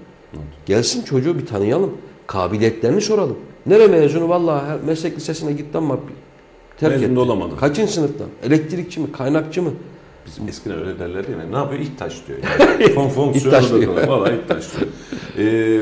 Gelsin 0.67 1.03
çocuğu 1.03 1.39
bir 1.39 1.47
tanıyalım. 1.47 1.93
Kabiliyetlerini 2.27 3.01
soralım. 3.01 3.37
Nere 3.67 3.87
mezunu? 3.87 4.29
Vallahi 4.29 4.79
meslek 4.87 5.17
lisesine 5.17 5.53
gittim 5.53 5.77
ama 5.85 5.99
terk 6.79 6.93
Mezun 6.93 7.05
etti. 7.07 7.17
da 7.17 7.21
olamadı. 7.21 7.57
Kaçıncı 7.61 7.93
sınıftan? 7.93 8.27
Elektrikçi 8.43 9.01
mi? 9.01 9.13
Kaynakçı 9.13 9.63
mı? 9.63 9.71
Bizim 10.27 10.49
eskiden 10.49 10.79
öyle 10.79 10.99
derler 10.99 11.29
mi? 11.29 11.37
Ne 11.53 11.57
yapıyor? 11.57 11.81
İhtaç 11.81 12.13
diyor. 12.29 12.39
Yani. 12.61 12.89
Fon 12.95 13.09
fonksiyonu 13.09 13.71
da 13.71 13.81
diyor. 13.81 14.09
Valla 14.09 14.33
ihtaç 14.33 14.65
diyor. 14.77 14.91
Ee, 15.39 15.81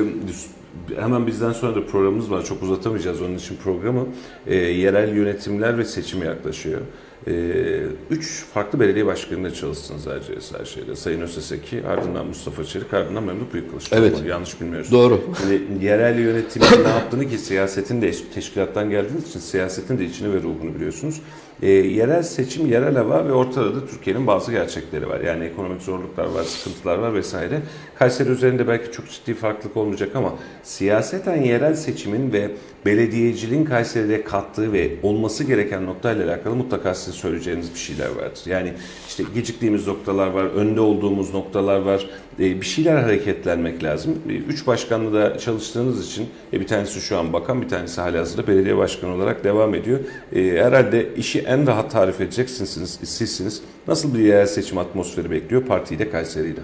hemen 1.01 1.26
bizden 1.26 1.53
sonra 1.53 1.74
da 1.74 1.87
programımız 1.87 2.30
var. 2.30 2.45
Çok 2.45 2.62
uzatamayacağız 2.62 3.22
onun 3.22 3.35
için 3.37 3.57
programı. 3.64 4.07
Ee, 4.47 4.55
yerel 4.55 5.16
yönetimler 5.16 5.78
ve 5.78 5.85
seçime 5.85 6.26
yaklaşıyor. 6.26 6.80
Ee, 7.27 7.81
üç 8.11 8.45
farklı 8.45 8.81
belediye 8.81 9.07
başkanıyla 9.07 9.55
çalıştınız 9.55 10.07
Erciyes 10.07 10.53
her 10.59 10.64
şeyde. 10.64 10.97
Sayın 10.97 11.20
Öseseki, 11.20 11.87
ardından 11.87 12.27
Mustafa 12.27 12.64
Çelik, 12.64 12.95
ardından 12.95 13.25
Memduh 13.25 13.45
Büyükkılıç. 13.53 13.89
Evet. 13.93 14.22
Yanlış 14.27 14.61
bilmiyoruz. 14.61 14.93
Doğru. 14.93 15.20
Şimdi 15.41 15.85
yerel 15.85 16.18
yönetimin 16.18 16.85
ne 16.85 16.89
yaptığını 16.89 17.29
ki 17.29 17.39
siyasetin 17.39 18.03
de 18.03 18.12
teşkilattan 18.35 18.91
geldiğiniz 18.91 19.29
için 19.29 19.41
siyasetin 19.41 19.99
de 19.99 20.05
içini 20.05 20.35
ve 20.35 20.43
ruhunu 20.43 20.75
biliyorsunuz. 20.75 21.20
Ee, 21.62 21.68
yerel 21.70 22.22
seçim, 22.22 22.66
yerel 22.66 22.94
hava 22.94 23.26
ve 23.26 23.32
ortada 23.32 23.74
da 23.74 23.86
Türkiye'nin 23.86 24.26
bazı 24.26 24.52
gerçekleri 24.52 25.09
var. 25.09 25.20
Yani 25.20 25.44
ekonomik 25.44 25.82
zorluklar 25.82 26.26
var, 26.26 26.44
sıkıntılar 26.44 26.98
var 26.98 27.14
vesaire. 27.14 27.61
Kayseri 27.98 28.28
üzerinde 28.28 28.68
belki 28.68 28.92
çok 28.92 29.11
ciddi 29.11 29.34
farklılık 29.34 29.76
olmayacak 29.76 30.16
ama 30.16 30.32
siyaseten 30.62 31.42
yerel 31.42 31.74
seçimin 31.74 32.32
ve 32.32 32.50
belediyeciliğin 32.86 33.64
Kayseri'de 33.64 34.24
kattığı 34.24 34.72
ve 34.72 34.90
olması 35.02 35.44
gereken 35.44 35.86
noktayla 35.86 36.26
alakalı 36.26 36.57
mutlaka 36.57 36.94
size 36.94 37.16
söyleyeceğiniz 37.16 37.74
bir 37.74 37.78
şeyler 37.78 38.09
vardır. 38.09 38.42
Yani 38.46 38.72
işte 39.09 39.22
geciktiğimiz 39.34 39.86
noktalar 39.86 40.28
var, 40.28 40.44
önde 40.44 40.80
olduğumuz 40.80 41.34
noktalar 41.34 41.78
var. 41.80 42.07
Ee, 42.40 42.61
bir 42.61 42.66
şeyler 42.66 42.96
hareketlenmek 42.96 43.84
lazım. 43.84 44.18
Ee, 44.28 44.32
Üç 44.32 44.66
başkanlı 44.66 45.14
da 45.14 45.38
çalıştığınız 45.38 46.07
için 46.07 46.26
e, 46.52 46.61
bir 46.61 46.66
tanesi 46.66 47.00
şu 47.00 47.18
an 47.18 47.32
bakan, 47.32 47.62
bir 47.62 47.68
tanesi 47.68 48.00
hali 48.00 48.18
hazırda 48.18 48.46
belediye 48.46 48.76
başkanı 48.76 49.14
olarak 49.14 49.44
devam 49.44 49.74
ediyor. 49.74 49.98
Ee, 50.32 50.42
herhalde 50.42 51.14
işi 51.16 51.43
en 51.47 51.66
rahat 51.66 51.90
tarif 51.90 52.20
edeceksiniz 52.20 52.99
sizsiniz. 53.05 53.62
Nasıl 53.88 54.14
bir 54.14 54.18
yerel 54.18 54.47
seçim 54.47 54.78
atmosferi 54.78 55.30
bekliyor 55.30 55.62
partiyi 55.64 55.99
de 55.99 56.11
Kayseri'yi 56.11 56.55
de? 56.57 56.61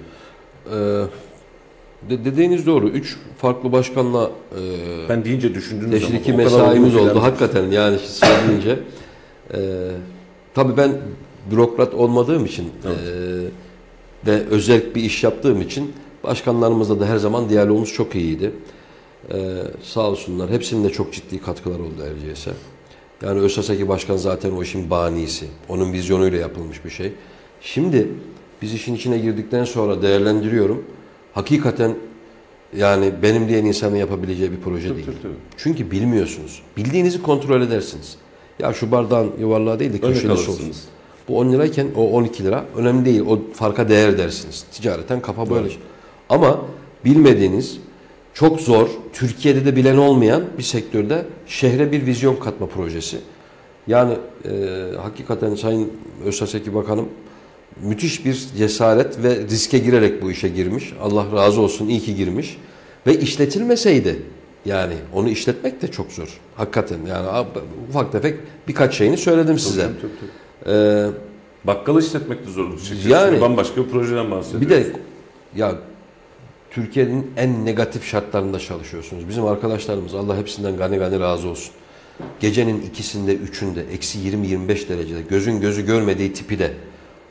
Ee, 0.67 0.77
de- 2.11 2.25
dediğiniz 2.25 2.67
doğru. 2.67 2.89
Üç 2.89 3.17
farklı 3.39 3.73
başkanla 3.73 4.31
e, 4.53 5.09
Ben 5.09 5.25
deyince 5.25 5.55
düşündüğünüz 5.55 5.93
zaman 6.03 6.23
kadar 6.23 6.37
mesaimiz 6.45 6.97
oldu 6.97 7.09
filan- 7.09 7.21
hakikaten 7.21 7.65
yani 7.71 7.99
söyleyince. 7.99 8.79
Ee, 9.55 9.59
tabii 10.55 10.77
ben 10.77 10.93
bürokrat 11.51 11.95
olmadığım 11.95 12.45
için 12.45 12.69
Evet. 12.87 12.97
e, 14.27 14.31
ve 14.31 14.47
özel 14.51 14.95
bir 14.95 15.03
iş 15.03 15.25
yaptığım 15.25 15.61
için 15.61 15.93
başkanlarımızla 16.25 17.01
da 17.01 17.07
her 17.07 17.17
zaman 17.17 17.49
diyalogumuz 17.49 17.93
çok 17.93 18.15
iyiydi. 18.15 18.53
Ee, 19.33 19.37
sağ 19.83 20.01
olsunlar. 20.01 20.51
Hepsinin 20.51 20.85
de 20.85 20.91
çok 20.91 21.13
ciddi 21.13 21.39
katkılar 21.41 21.79
oldu 21.79 22.03
Erciyes'e. 22.15 22.51
Yani 23.23 23.41
Özsaseki 23.41 23.89
Başkan 23.89 24.17
zaten 24.17 24.51
o 24.51 24.63
işin 24.63 24.91
banisi. 24.91 25.47
Onun 25.69 25.93
vizyonuyla 25.93 26.39
yapılmış 26.39 26.85
bir 26.85 26.91
şey. 26.91 27.13
Şimdi 27.61 28.09
biz 28.63 28.75
işin 28.75 28.95
içine 28.95 29.19
girdikten 29.19 29.65
sonra 29.65 30.03
değerlendiriyorum. 30.03 30.85
Hakikaten 31.35 31.95
yani 32.77 33.13
benim 33.23 33.49
diyen 33.49 33.65
insanın 33.65 33.97
yapabileceği 33.97 34.53
bir 34.53 34.61
proje 34.61 34.89
Tabii, 34.89 34.97
değil. 34.97 35.07
tabii, 35.07 35.23
tabii. 35.23 35.33
Çünkü 35.57 35.91
bilmiyorsunuz. 35.91 36.63
Bildiğinizi 36.77 37.23
kontrol 37.23 37.63
edersiniz. 37.63 38.17
Ya 38.59 38.73
şu 38.73 38.91
bardağın 38.91 39.31
yuvarlağı 39.41 39.79
değil 39.79 39.93
de 39.93 39.97
Önde 39.97 40.15
köşelisi 40.15 40.51
olsun. 40.51 40.73
Bu 41.29 41.39
10 41.39 41.53
lirayken 41.53 41.87
o 41.97 42.11
12 42.11 42.45
lira 42.45 42.65
önemli 42.77 43.05
değil. 43.05 43.21
O 43.21 43.39
farka 43.55 43.89
değer 43.89 44.19
dersiniz. 44.19 44.65
Ticareten 44.73 45.21
kafa 45.21 45.51
böyle. 45.51 45.69
Ama 46.29 46.61
bilmediğiniz 47.05 47.79
çok 48.35 48.61
zor, 48.61 48.89
Türkiye'de 49.13 49.65
de 49.65 49.77
bilen 49.77 49.97
olmayan 49.97 50.43
bir 50.59 50.63
sektörde 50.63 51.25
şehre 51.47 51.93
bir 51.93 52.07
vizyon 52.07 52.37
katma 52.37 52.67
projesi. 52.67 53.17
Yani 53.87 54.15
e, 54.45 54.51
hakikaten 55.03 55.55
Sayın 55.55 55.93
Özsaseki 56.25 56.75
Bakanım 56.75 57.09
müthiş 57.83 58.25
bir 58.25 58.47
cesaret 58.59 59.23
ve 59.23 59.37
riske 59.37 59.79
girerek 59.79 60.23
bu 60.23 60.31
işe 60.31 60.49
girmiş. 60.49 60.93
Allah 61.03 61.27
razı 61.35 61.61
olsun 61.61 61.89
iyi 61.89 62.01
ki 62.01 62.15
girmiş. 62.17 62.59
Ve 63.07 63.19
işletilmeseydi 63.19 64.23
yani 64.65 64.95
onu 65.15 65.29
işletmek 65.29 65.83
de 65.83 65.89
çok 65.91 66.13
zor. 66.13 66.41
Hakikaten 66.57 66.99
yani 67.09 67.47
ufak 67.91 68.13
tefek 68.13 68.37
birkaç 68.69 68.95
şeyini 68.95 69.17
söyledim 69.17 69.59
size. 69.59 69.83
Tabii, 69.83 69.95
tabii, 70.01 70.13
tabii. 70.21 70.77
Ee, 70.77 71.07
Bakkalı 71.65 72.01
işletmek 72.03 72.47
de 72.47 72.51
zorluk 72.51 72.79
çekiyorsunuz. 72.79 73.13
Yani- 73.13 73.41
Bambaşka 73.41 73.85
bir 73.85 73.89
projeden 73.91 74.31
bahsediyoruz. 74.31 74.69
bir 74.69 74.75
de 74.75 74.87
ya 75.57 75.75
Türkiye'nin 76.71 77.31
en 77.37 77.65
negatif 77.65 78.05
şartlarında 78.05 78.59
çalışıyorsunuz. 78.59 79.29
Bizim 79.29 79.45
arkadaşlarımız 79.45 80.15
Allah 80.15 80.37
hepsinden 80.37 80.77
gani 80.77 80.99
gani 80.99 81.21
razı 81.21 81.49
olsun. 81.49 81.75
Gecenin 82.41 82.83
ikisinde, 82.83 83.35
üçünde, 83.35 83.85
eksi 83.93 84.19
20-25 84.19 84.89
derecede 84.89 85.21
gözün 85.31 85.61
gözü 85.61 85.87
görmediği 85.87 86.33
tipi 86.33 86.59
de 86.59 86.73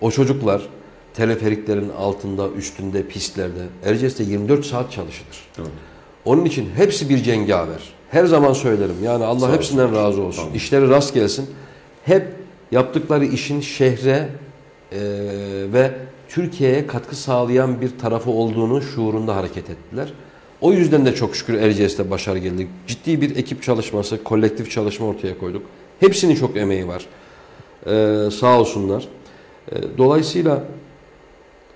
o 0.02 0.12
çocuklar 0.12 0.62
teleferiklerin 1.14 1.90
altında, 1.90 2.50
üstünde, 2.50 3.08
pistlerde 3.08 3.62
Erciyes'te 3.86 4.24
24 4.24 4.66
saat 4.66 4.92
çalışılır. 4.92 5.48
Evet. 5.60 5.70
Onun 6.26 6.46
için 6.46 6.70
hepsi 6.76 7.10
bir 7.10 7.24
cengaver. 7.24 7.94
Her 8.12 8.26
zaman 8.26 8.54
söylerim. 8.54 8.96
Yani 9.04 9.26
Allah 9.26 9.40
Sağ 9.40 9.54
hepsinden 9.54 9.84
olsun. 9.84 9.96
razı 9.96 10.22
olsun. 10.22 10.42
Tamam. 10.42 10.56
İşleri 10.56 10.90
rast 10.90 11.14
gelsin. 11.14 11.50
Hep 12.04 12.28
yaptıkları 12.72 13.26
işin 13.26 13.62
şehre 13.62 14.30
e, 14.92 15.00
ve 15.74 15.92
Türkiye'ye 16.30 16.88
katkı 16.88 17.16
sağlayan 17.16 17.82
bir 17.82 18.00
tarafı 18.00 18.32
olduğunu 18.32 18.82
şuurunda 18.82 19.36
hareket 19.36 19.70
ettiler. 19.70 20.14
O 20.62 20.74
yüzden 20.74 21.06
de 21.06 21.16
çok 21.16 21.36
şükür 21.36 21.54
Erciyes'te 21.54 22.10
başarı 22.12 22.40
geldi. 22.40 22.68
Ciddi 22.88 23.22
bir 23.22 23.36
ekip 23.36 23.64
çalışması, 23.64 24.24
kolektif 24.24 24.72
çalışma 24.72 25.08
ortaya 25.08 25.38
koyduk. 25.38 25.62
Hepsinin 26.00 26.36
çok 26.36 26.58
emeği 26.58 26.88
var. 26.88 27.06
Ee, 27.86 28.32
sağ 28.32 28.60
olsunlar. 28.60 29.08
Ee, 29.72 29.76
dolayısıyla 29.98 30.64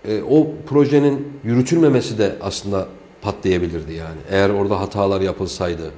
e, 0.08 0.22
o 0.22 0.48
projenin 0.68 1.28
yürütülmemesi 1.44 2.18
de 2.18 2.36
aslında 2.42 2.88
patlayabilirdi 3.22 3.94
yani. 3.94 4.20
Eğer 4.32 4.50
orada 4.50 4.80
hatalar 4.80 5.22
yapılsaydı, 5.22 5.92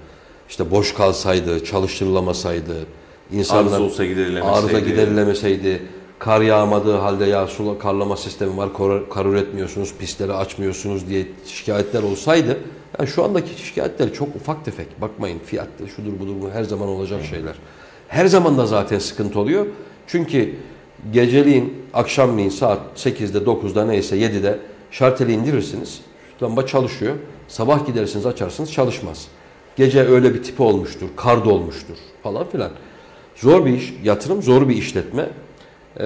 işte 0.50 0.72
boş 0.72 0.94
kalsaydı, 0.94 1.64
çalıştırılamasaydı, 1.64 2.76
insanlar 3.32 3.62
Arıza 3.62 3.82
olsa 3.82 4.06
giderilemeseydi. 4.06 4.58
arıza 4.58 4.80
giderilemeseydi, 4.80 5.82
kar 6.20 6.42
yağmadığı 6.42 6.98
halde 6.98 7.26
ya 7.26 7.48
su 7.48 7.80
karlama 7.80 8.18
sistemi 8.18 8.58
var, 8.58 8.74
kar, 8.74 9.10
kar 9.10 9.26
üretmiyorsunuz, 9.26 9.94
pistleri 10.00 10.34
açmıyorsunuz 10.34 11.10
diye 11.10 11.28
şikayetler 11.46 12.04
olsaydı, 12.04 12.58
yani 13.00 13.10
şu 13.10 13.24
andaki 13.24 13.62
şikayetler 13.68 14.14
çok 14.14 14.36
ufak 14.36 14.66
tefek. 14.66 15.02
Bakmayın 15.02 15.40
fiyattır, 15.40 15.88
şudur 15.88 16.20
budur 16.20 16.34
bu 16.42 16.50
her 16.50 16.64
zaman 16.64 16.88
olacak 16.88 17.24
şeyler. 17.30 17.56
Her 18.08 18.26
zaman 18.26 18.58
da 18.58 18.66
zaten 18.66 19.00
sıkıntı 19.00 19.40
oluyor. 19.40 19.66
Çünkü 20.08 20.56
geceliğin, 21.14 21.74
akşamleyin 21.94 22.50
saat 22.50 22.80
8'de, 22.96 23.38
9'da 23.38 23.86
neyse 23.86 24.18
7'de 24.18 24.60
şarteli 24.92 25.34
indirirsiniz. 25.34 26.02
Lamba 26.44 26.68
çalışıyor. 26.68 27.16
Sabah 27.48 27.86
gidersiniz 27.86 28.26
açarsınız 28.26 28.72
çalışmaz. 28.72 29.28
Gece 29.76 30.02
öyle 30.02 30.34
bir 30.34 30.44
tipi 30.44 30.64
olmuştur, 30.64 31.08
kar 31.16 31.46
dolmuştur 31.46 31.96
falan 32.24 32.50
filan. 32.50 32.72
Zor 33.36 33.66
bir 33.66 33.74
iş, 33.74 33.94
yatırım 34.04 34.42
zor 34.42 34.70
bir 34.70 34.76
işletme. 34.76 35.30
Ee, 36.00 36.06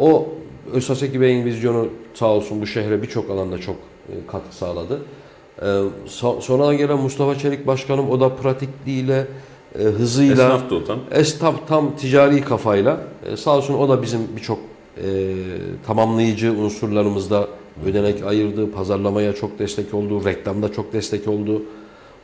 o 0.00 0.28
Özsaseki 0.72 1.20
Bey'in 1.20 1.44
vizyonu 1.44 1.88
sağ 2.14 2.26
olsun 2.26 2.60
bu 2.60 2.66
şehre 2.66 3.02
birçok 3.02 3.30
alanda 3.30 3.58
çok 3.58 3.76
e, 4.08 4.14
katkı 4.26 4.56
sağladı. 4.56 5.00
Ee, 5.62 5.64
so- 6.06 6.40
sonradan 6.40 6.76
gelen 6.76 6.98
Mustafa 6.98 7.38
Çelik 7.38 7.66
Başkanım 7.66 8.10
o 8.10 8.20
da 8.20 8.36
pratikliğiyle, 8.36 9.26
e, 9.78 9.82
hızıyla, 9.82 10.32
Esnaf 10.44 10.70
da 10.70 10.74
o 10.74 10.84
tam. 10.84 10.98
Esnaf 11.10 11.68
tam 11.68 11.96
ticari 11.96 12.40
kafayla 12.40 13.00
e, 13.32 13.36
sağ 13.36 13.56
olsun 13.56 13.74
o 13.74 13.88
da 13.88 14.02
bizim 14.02 14.20
birçok 14.36 14.58
tamamlayıcı 15.86 16.52
unsurlarımızda 16.52 17.48
ödenek 17.86 18.24
ayırdı, 18.24 18.72
pazarlamaya 18.72 19.34
çok 19.34 19.58
destek 19.58 19.94
oldu, 19.94 20.24
reklamda 20.24 20.72
çok 20.72 20.92
destek 20.92 21.28
oldu. 21.28 21.62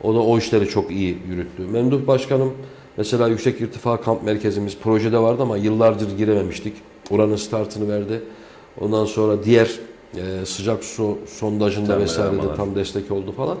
O 0.03 0.15
da 0.15 0.19
o 0.19 0.37
işleri 0.37 0.67
çok 0.67 0.91
iyi 0.91 1.17
yürüttü. 1.29 1.61
Memduh 1.71 2.07
Başkanım 2.07 2.53
mesela 2.97 3.27
Yüksek 3.27 3.61
İrtifa 3.61 4.01
Kamp 4.01 4.23
Merkezimiz 4.23 4.77
projede 4.77 5.17
vardı 5.19 5.41
ama 5.41 5.57
yıllardır 5.57 6.17
girememiştik. 6.17 6.73
Oranın 7.11 7.35
startını 7.35 7.89
verdi. 7.93 8.21
Ondan 8.81 9.05
sonra 9.05 9.43
diğer 9.43 9.71
e, 10.15 10.45
sıcak 10.45 10.83
su 10.83 11.17
sondajında 11.27 11.87
Temel 11.87 12.01
vesairede 12.03 12.35
aramalar. 12.35 12.55
tam 12.55 12.75
destek 12.75 13.11
oldu 13.11 13.31
falan. 13.31 13.57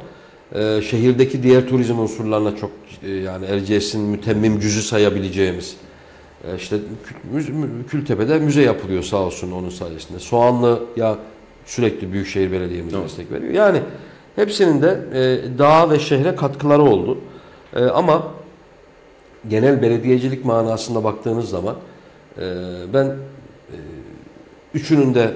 Ee, 0.55 0.81
şehirdeki 0.81 1.43
diğer 1.43 1.67
turizm 1.67 1.99
unsurlarına 1.99 2.55
çok 2.55 2.71
e, 3.03 3.11
yani 3.11 3.45
Erciyes'in 3.45 4.01
mütemmim 4.01 4.59
cüzü 4.59 4.81
sayabileceğimiz 4.81 5.75
e, 6.43 6.55
işte 6.55 6.77
Kültepe'de 7.89 8.39
müze 8.39 8.61
yapılıyor 8.61 9.03
sağ 9.03 9.17
olsun 9.17 9.51
onun 9.51 9.69
sayesinde. 9.69 10.19
Soğanlı 10.19 10.79
ya 10.95 11.17
sürekli 11.65 12.13
Büyükşehir 12.13 12.51
Belediye'miz 12.51 12.93
Evet. 12.93 13.03
destek 13.05 13.31
veriyor. 13.31 13.53
Yani 13.53 13.81
hepsinin 14.35 14.81
de 14.81 14.99
e, 15.13 15.57
dağa 15.59 15.89
ve 15.89 15.99
şehre 15.99 16.35
katkıları 16.35 16.81
oldu. 16.81 17.17
E, 17.75 17.83
ama 17.85 18.27
genel 19.49 19.81
belediyecilik 19.81 20.45
manasında 20.45 21.03
baktığınız 21.03 21.49
zaman 21.49 21.75
e, 22.37 22.41
ben 22.93 23.05
e, 23.05 23.15
üçünün 24.77 25.15
de 25.15 25.33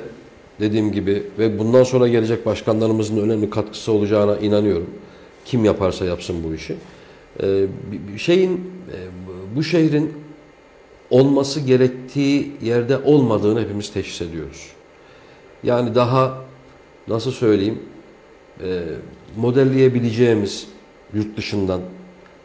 dediğim 0.60 0.92
gibi 0.92 1.24
ve 1.40 1.60
bundan 1.60 1.84
sonra 1.84 2.08
gelecek 2.08 2.46
başkanlarımızın 2.46 3.18
önemli 3.18 3.50
katkısı 3.50 3.92
olacağına 3.92 4.38
inanıyorum. 4.38 4.90
Kim 5.46 5.66
yaparsa 5.66 6.06
yapsın 6.06 6.44
bu 6.44 6.56
işi. 6.56 6.76
Ee, 7.44 7.66
şeyin 8.18 8.52
e, 8.54 8.98
bu 9.56 9.64
şehrin 9.64 10.14
olması 11.10 11.60
gerektiği 11.60 12.52
yerde 12.62 12.98
olmadığını 12.98 13.62
hepimiz 13.62 13.94
teşhis 13.94 14.22
ediyoruz. 14.22 14.68
Yani 15.64 15.96
daha 15.96 16.38
nasıl 17.08 17.32
söyleyeyim 17.32 17.80
e, 18.64 18.84
modelleyebileceğimiz 19.38 20.68
yurt 21.14 21.38
dışından 21.38 21.82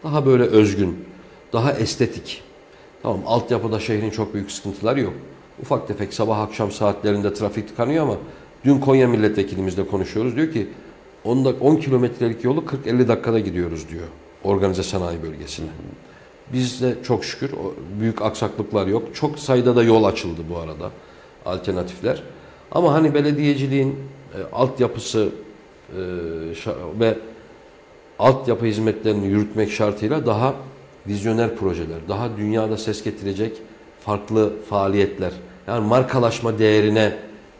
daha 0.04 0.26
böyle 0.26 0.42
özgün, 0.42 1.04
daha 1.52 1.72
estetik. 1.72 2.42
Tamam 3.02 3.20
altyapıda 3.26 3.80
şehrin 3.80 4.10
çok 4.10 4.34
büyük 4.34 4.50
sıkıntıları 4.50 5.00
yok. 5.00 5.14
Ufak 5.62 5.88
tefek 5.88 6.14
sabah 6.14 6.38
akşam 6.38 6.70
saatlerinde 6.72 7.34
trafik 7.34 7.68
tıkanıyor 7.68 8.02
ama 8.02 8.16
dün 8.64 8.78
Konya 8.78 9.08
milletvekilimizle 9.08 9.86
konuşuyoruz. 9.86 10.36
Diyor 10.36 10.52
ki 10.52 10.68
10, 11.24 11.44
dak- 11.44 11.60
10 11.60 11.76
kilometrelik 11.76 12.44
yolu 12.44 12.64
40-50 12.86 13.08
dakikada 13.08 13.38
gidiyoruz 13.38 13.88
diyor 13.88 14.06
organize 14.44 14.82
sanayi 14.82 15.22
bölgesine. 15.22 15.66
Bizde 16.52 16.94
çok 17.06 17.24
şükür 17.24 17.50
büyük 18.00 18.22
aksaklıklar 18.22 18.86
yok. 18.86 19.02
Çok 19.14 19.38
sayıda 19.38 19.76
da 19.76 19.82
yol 19.82 20.04
açıldı 20.04 20.40
bu 20.50 20.56
arada 20.58 20.90
alternatifler. 21.46 22.22
Ama 22.72 22.92
hani 22.92 23.14
belediyeciliğin 23.14 23.96
e, 24.34 24.54
altyapısı 24.54 25.28
e, 25.88 26.00
ve 27.00 27.18
altyapı 28.18 28.66
hizmetlerini 28.66 29.26
yürütmek 29.26 29.70
şartıyla 29.70 30.26
daha 30.26 30.54
vizyoner 31.06 31.56
projeler, 31.56 31.98
daha 32.08 32.36
dünyada 32.36 32.76
ses 32.76 33.04
getirecek 33.04 33.56
farklı 34.00 34.52
faaliyetler, 34.68 35.32
yani 35.66 35.86
markalaşma 35.86 36.58
değerine 36.58 37.00
Daha 37.00 37.14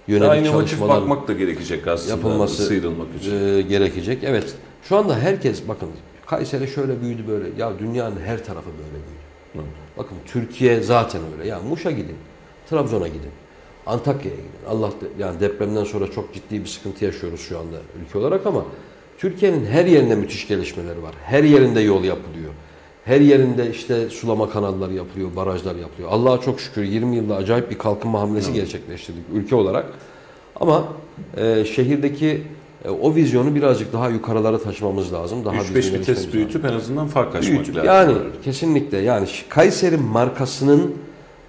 yönelik 0.09 0.46
inovatif 0.46 0.70
çalışmalar 0.70 1.00
bakmak 1.02 1.28
da 1.28 1.32
gerekecek 1.32 1.86
aslında 1.88 2.11
yapılması 2.11 2.62
sıyrılmak 2.66 3.07
için. 3.20 3.57
e, 3.59 3.62
gerekecek. 3.62 4.24
Evet. 4.24 4.54
Şu 4.82 4.96
anda 4.96 5.18
herkes 5.18 5.68
bakın 5.68 5.88
Kayseri 6.26 6.68
şöyle 6.68 7.00
büyüdü 7.00 7.22
böyle. 7.28 7.48
Ya 7.59 7.78
dünyanın 7.78 8.20
her 8.26 8.44
tarafı 8.44 8.68
böyle 8.70 8.92
büyüdü. 9.04 9.68
Bakın 9.96 10.16
Türkiye 10.26 10.80
zaten 10.80 11.20
öyle. 11.38 11.48
Ya 11.48 11.61
Muş'a 11.61 11.90
gidin. 11.90 12.16
Trabzon'a 12.70 13.09
gidin. 13.09 13.30
Antakya'ya 13.86 14.36
gidin. 14.36 14.50
Allah 14.68 14.90
de- 14.90 15.22
yani 15.22 15.40
depremden 15.40 15.84
sonra 15.84 16.11
çok 16.11 16.34
ciddi 16.34 16.61
bir 16.61 16.66
sıkıntı 16.66 17.04
yaşıyoruz 17.04 17.40
şu 17.40 17.59
anda 17.59 17.76
ülke 18.02 18.18
olarak 18.18 18.46
ama 18.46 18.64
Türkiye'nin 19.18 19.66
her 19.66 19.84
yerinde 19.86 20.14
müthiş 20.14 20.48
gelişmeleri 20.48 21.02
var. 21.02 21.14
Her 21.24 21.44
yerinde 21.44 21.80
yol 21.80 22.04
yapılıyor. 22.04 22.50
Her 23.07 23.20
yerinde 23.20 23.70
işte 23.70 24.11
sulama 24.11 24.50
kanalları 24.50 24.92
yapılıyor, 24.92 25.36
barajlar 25.36 25.76
yapılıyor. 25.76 26.09
Allah'a 26.12 26.40
çok 26.40 26.61
şükür 26.61 26.82
20 26.82 27.16
yılda 27.16 27.36
acayip 27.36 27.70
bir 27.70 27.78
kalkınma 27.78 28.20
hamlesi 28.20 28.52
gerçekleştirdik 28.52 29.22
ülke 29.34 29.54
olarak. 29.54 29.86
Ama 30.57 30.88
e, 31.36 31.64
şehirdeki 31.64 32.42
e, 32.84 32.90
o 32.90 33.14
vizyonu 33.14 33.54
birazcık 33.54 33.92
daha 33.92 34.09
yukarılara 34.09 34.59
taşımamız 34.59 35.12
lazım. 35.12 35.44
Daha 35.44 35.57
3-5 35.57 35.74
düzgün 35.74 35.98
vites 35.98 36.32
büyütüp 36.32 36.64
en 36.64 36.72
azından 36.72 37.07
fark 37.07 37.34
açmak 37.34 37.52
Büyütüp, 37.52 37.76
lazım. 37.76 37.86
Yani 37.86 38.14
kesinlikle 38.44 38.98
yani 38.98 39.28
Kayseri 39.48 39.96
markasının 39.96 40.94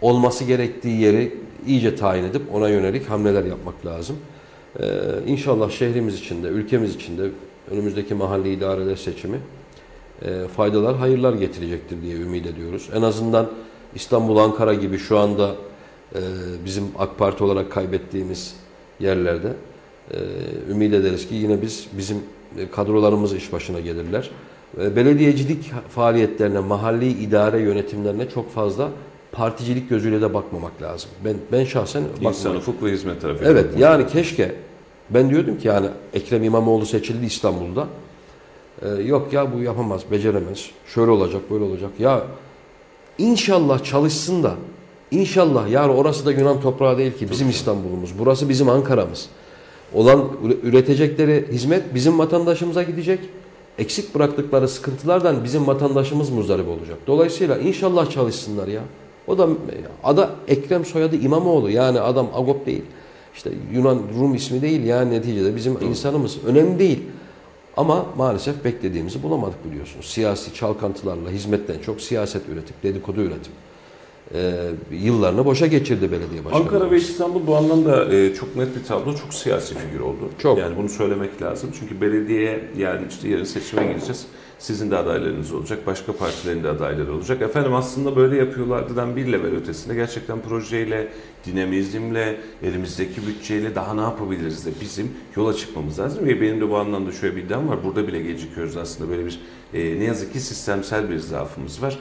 olması 0.02 0.44
gerektiği 0.44 1.02
yeri 1.02 1.36
iyice 1.68 1.96
tayin 1.96 2.24
edip 2.24 2.42
ona 2.54 2.70
yönelik 2.70 3.10
hamleler 3.10 3.44
yapmak 3.44 3.86
lazım. 3.86 4.16
Ee, 4.80 4.86
inşallah 5.28 5.72
şehrimiz 5.72 6.20
için 6.20 6.44
de 6.44 6.48
ülkemiz 6.48 6.96
için 6.96 7.18
de 7.18 7.30
önümüzdeki 7.72 8.14
mahalli 8.14 8.54
idareler 8.54 8.96
seçimi 8.96 9.38
e, 10.26 10.48
faydalar, 10.48 10.96
hayırlar 10.96 11.34
getirecektir 11.34 12.02
diye 12.02 12.16
ümit 12.16 12.46
ediyoruz. 12.48 12.90
En 12.96 13.02
azından 13.02 13.48
İstanbul, 13.96 14.38
Ankara 14.38 14.74
gibi 14.74 14.98
şu 14.98 15.18
anda 15.18 15.56
e, 16.16 16.20
bizim 16.66 16.84
AK 17.00 17.18
Parti 17.18 17.44
olarak 17.44 17.72
kaybettiğimiz 17.72 18.56
yerlerde 19.00 19.54
e, 20.12 20.18
ümit 20.72 20.94
ederiz 20.94 21.28
ki 21.28 21.36
yine 21.36 21.62
biz 21.62 21.88
bizim 21.98 22.18
e, 22.58 22.70
kadrolarımız 22.72 23.34
iş 23.36 23.54
başına 23.54 23.80
gelirler. 23.80 24.30
E, 24.82 24.96
Belediyecilik 24.96 25.72
faaliyetlerine, 25.90 26.60
mahalli 26.60 27.08
idare 27.10 27.60
yönetimlerine 27.62 28.30
çok 28.30 28.52
fazla 28.52 28.90
particilik 29.32 29.90
gözüyle 29.90 30.22
de 30.22 30.34
bakmamak 30.34 30.82
lazım. 30.82 31.10
Ben 31.26 31.36
ben 31.52 31.64
şahsen 31.64 32.02
İnsan 32.02 32.24
bakmıyorum. 32.26 32.60
ufuk 32.62 32.84
ve 32.84 32.92
hizmet 32.92 33.22
tarafı. 33.22 33.46
Evet 33.46 33.66
yani 33.78 34.08
keşke 34.08 34.56
ben 35.10 35.30
diyordum 35.30 35.58
ki 35.58 35.68
yani 35.68 35.88
Ekrem 36.14 36.44
İmamoğlu 36.44 36.86
seçildi 36.86 37.26
İstanbul'da. 37.26 37.88
Ee, 38.82 38.88
yok 39.04 39.34
ya 39.34 39.54
bu 39.54 39.62
yapamaz, 39.62 40.02
beceremez. 40.12 40.70
Şöyle 40.88 41.12
olacak, 41.12 41.42
böyle 41.52 41.64
olacak. 41.64 41.90
Ya 42.00 42.24
inşallah 43.18 43.84
çalışsın 43.84 44.44
da 44.44 44.56
inşallah 45.12 45.70
yani 45.70 45.92
orası 45.92 46.26
da 46.26 46.32
Yunan 46.32 46.62
toprağı 46.62 46.98
değil 46.98 47.14
ki 47.18 47.32
bizim 47.32 47.50
İstanbul'umuz. 47.50 48.20
Burası 48.20 48.50
bizim 48.50 48.70
Ankara'mız. 48.70 49.30
Olan 49.94 50.20
üre- 50.44 50.58
üretecekleri 50.64 51.48
hizmet 51.52 51.96
bizim 51.96 52.20
vatandaşımıza 52.20 52.84
gidecek. 52.84 53.20
Eksik 53.80 54.16
bıraktıkları 54.16 54.68
sıkıntılardan 54.68 55.44
bizim 55.44 55.68
vatandaşımız 55.68 56.30
muzdarip 56.30 56.68
olacak. 56.68 56.98
Dolayısıyla 57.08 57.58
inşallah 57.58 58.10
çalışsınlar 58.10 58.68
ya. 58.68 58.82
O 59.28 59.38
da 59.38 59.48
ada 60.04 60.30
Ekrem 60.48 60.86
soyadı 60.86 61.16
İmamoğlu. 61.16 61.70
Yani 61.70 62.00
adam 62.00 62.28
Agop 62.36 62.66
değil. 62.66 62.82
İşte 63.36 63.50
Yunan 63.74 64.00
Rum 64.20 64.36
ismi 64.36 64.62
değil 64.62 64.84
yani 64.84 65.12
neticede 65.14 65.56
bizim 65.56 65.78
insanımız. 65.90 66.38
Önemli 66.46 66.80
değil. 66.80 67.00
Ama 67.78 68.06
maalesef 68.18 68.64
beklediğimizi 68.66 69.24
bulamadık 69.24 69.66
biliyorsunuz. 69.72 70.06
Siyasi 70.06 70.54
çalkantılarla 70.54 71.30
hizmetten 71.30 71.80
çok 71.80 72.02
siyaset 72.02 72.50
üretip 72.50 72.84
dedikodu 72.84 73.22
üretip 73.22 73.54
e, 74.34 74.70
yıllarını 74.92 75.46
boşa 75.46 75.68
geçirdi 75.68 76.12
belediye 76.12 76.46
başkanı. 76.46 76.62
Ankara 76.62 76.92
ve 76.92 76.98
İstanbul 76.98 77.48
bu 77.48 77.56
anlamda 77.56 78.16
e, 78.16 78.34
çok 78.34 78.56
net 78.56 78.76
bir 78.76 78.84
tablo, 78.84 79.16
çok 79.16 79.34
siyasi 79.34 79.76
figür 79.76 80.00
oldu. 80.00 80.30
Çok. 80.40 80.58
Yani 80.58 80.78
bunu 80.78 80.90
söylemek 80.90 81.42
lazım. 81.42 81.70
Çünkü 81.80 82.02
belediyeye 82.02 82.64
yani 82.78 83.02
işte 83.10 83.30
yarın 83.30 83.44
seçime 83.44 83.84
gireceğiz. 83.84 84.26
Sizin 84.60 84.92
de 84.92 84.98
adaylarınız 84.98 85.54
olacak, 85.54 85.88
başka 85.88 86.14
partilerin 86.14 86.64
de 86.64 86.70
adayları 86.70 87.14
olacak. 87.14 87.42
Efendim 87.42 87.74
aslında 87.74 88.16
böyle 88.16 88.38
yapıyorlardıdan 88.38 89.16
bir 89.16 89.32
level 89.32 89.56
ötesinde 89.56 89.96
gerçekten 89.96 90.42
projeyle, 90.42 91.08
dinamizmle, 91.46 92.38
elimizdeki 92.64 93.28
bütçeyle 93.28 93.76
daha 93.76 93.94
ne 93.94 94.02
yapabiliriz 94.02 94.66
de 94.66 94.72
bizim 94.82 95.12
yola 95.36 95.54
çıkmamız 95.54 96.00
lazım. 96.00 96.26
Ve 96.26 96.42
benim 96.42 96.62
de 96.62 96.70
bu 96.70 96.78
anlamda 96.78 97.12
şöyle 97.12 97.36
bir 97.36 97.44
iddiam 97.44 97.70
var. 97.70 97.84
Burada 97.84 98.08
bile 98.08 98.22
gecikiyoruz 98.22 98.78
aslında 98.78 99.10
böyle 99.10 99.26
bir 99.26 99.40
e, 99.74 100.00
ne 100.00 100.04
yazık 100.04 100.34
ki 100.34 100.40
sistemsel 100.40 101.10
bir 101.10 101.20
zaafımız 101.20 101.82
var. 101.82 102.00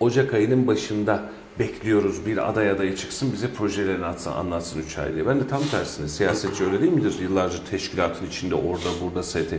Ocak 0.00 0.34
ayının 0.34 0.66
başında 0.66 1.22
bekliyoruz 1.58 2.26
bir 2.26 2.50
aday 2.50 2.70
adayı 2.70 2.96
çıksın 2.96 3.32
bize 3.32 3.48
projelerini 3.48 4.04
atsın, 4.04 4.32
anlatsın 4.32 4.80
3 4.80 4.98
ay 4.98 5.14
diye. 5.14 5.26
Ben 5.26 5.40
de 5.40 5.48
tam 5.48 5.62
tersine 5.70 6.08
siyasetçi 6.08 6.64
öyle 6.64 6.80
değil 6.80 6.92
midir? 6.92 7.14
Yıllarca 7.20 7.58
teşkilatın 7.70 8.26
içinde 8.26 8.54
orada 8.54 8.88
burada 9.02 9.22
ST. 9.22 9.54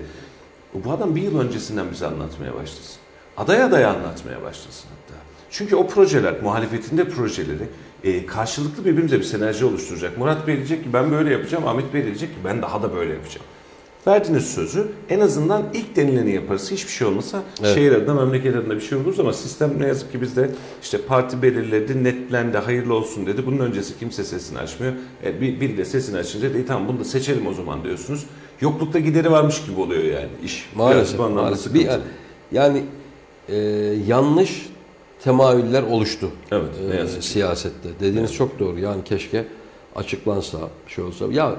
Bu 0.84 0.92
adam 0.92 1.16
bir 1.16 1.22
yıl 1.22 1.40
öncesinden 1.40 1.92
bize 1.92 2.08
anlatmaya 2.08 2.54
başlasın. 2.54 2.96
Aday 3.38 3.64
aday 3.64 3.86
anlatmaya 3.86 4.42
başlasın 4.44 4.90
hatta. 4.90 5.22
Çünkü 5.50 5.76
o 5.76 5.88
projeler, 5.88 6.42
muhalefetin 6.44 6.98
de 6.98 7.10
projeleri 7.10 7.68
e, 8.04 8.26
karşılıklı 8.26 8.86
birbirimize 8.86 9.20
bir 9.20 9.24
sinerji 9.24 9.66
oluşturacak. 9.66 10.18
Murat 10.18 10.48
Bey 10.48 10.56
diyecek 10.56 10.84
ki 10.84 10.94
ben 10.94 11.12
böyle 11.12 11.32
yapacağım, 11.32 11.68
Ahmet 11.68 11.94
Bey 11.94 12.04
diyecek 12.04 12.30
ki 12.30 12.36
ben 12.46 12.62
daha 12.62 12.84
da 12.84 12.96
böyle 12.96 13.14
yapacağım. 13.14 13.46
Verdiğiniz 14.08 14.46
sözü 14.54 14.88
en 15.10 15.20
azından 15.20 15.64
ilk 15.74 15.96
denileni 15.96 16.32
yaparız. 16.32 16.72
Hiçbir 16.72 16.92
şey 16.92 17.08
olmasa 17.08 17.44
Evet. 17.62 17.76
şehir 17.76 17.92
adına, 17.92 18.14
memleket 18.14 18.56
adına 18.56 18.76
bir 18.76 18.82
şey 18.82 18.98
oluruz 18.98 19.20
ama 19.20 19.34
sistem 19.34 19.74
ne 19.80 19.88
yazık 19.88 20.12
ki 20.12 20.22
bizde 20.22 20.50
işte 20.82 20.98
parti 20.98 21.42
belirledi, 21.42 22.04
netlendi, 22.04 22.58
hayırlı 22.58 22.94
olsun 22.94 23.26
dedi. 23.26 23.46
Bunun 23.46 23.60
öncesi 23.60 24.00
kimse 24.00 24.24
sesini 24.24 24.60
açmıyor. 24.60 24.94
E, 25.24 25.42
bir, 25.42 25.62
biri 25.62 25.78
de 25.78 25.86
sesini 25.86 26.18
açınca 26.18 26.54
de 26.54 26.66
tamam 26.66 26.88
bunu 26.88 27.00
da 27.00 27.04
seçelim 27.04 27.48
o 27.48 27.54
zaman 27.54 27.84
diyorsunuz. 27.84 28.26
Yoklukta 28.62 29.00
gideri 29.00 29.32
varmış 29.32 29.66
gibi 29.66 29.82
oluyor 29.82 30.04
yani 30.04 30.30
iş. 30.44 30.70
Maalesef. 30.76 31.20
maalesef. 31.20 31.74
Bir, 31.74 31.90
yani 32.52 32.84
e, 33.50 33.56
yanlış 34.08 34.70
temayüller 35.24 35.84
oluştu. 35.84 36.30
Evet, 36.52 36.70
ne 36.88 36.96
e, 36.96 36.98
yazık 37.00 37.22
ki. 37.22 37.28
siyasette. 37.28 37.90
Dediğiniz 38.00 38.34
çok 38.34 38.60
doğru. 38.60 38.80
Yani 38.80 39.04
keşke 39.04 39.46
açıklansa, 39.96 40.58
şey 40.88 41.04
olsa. 41.04 41.26
Ya 41.32 41.56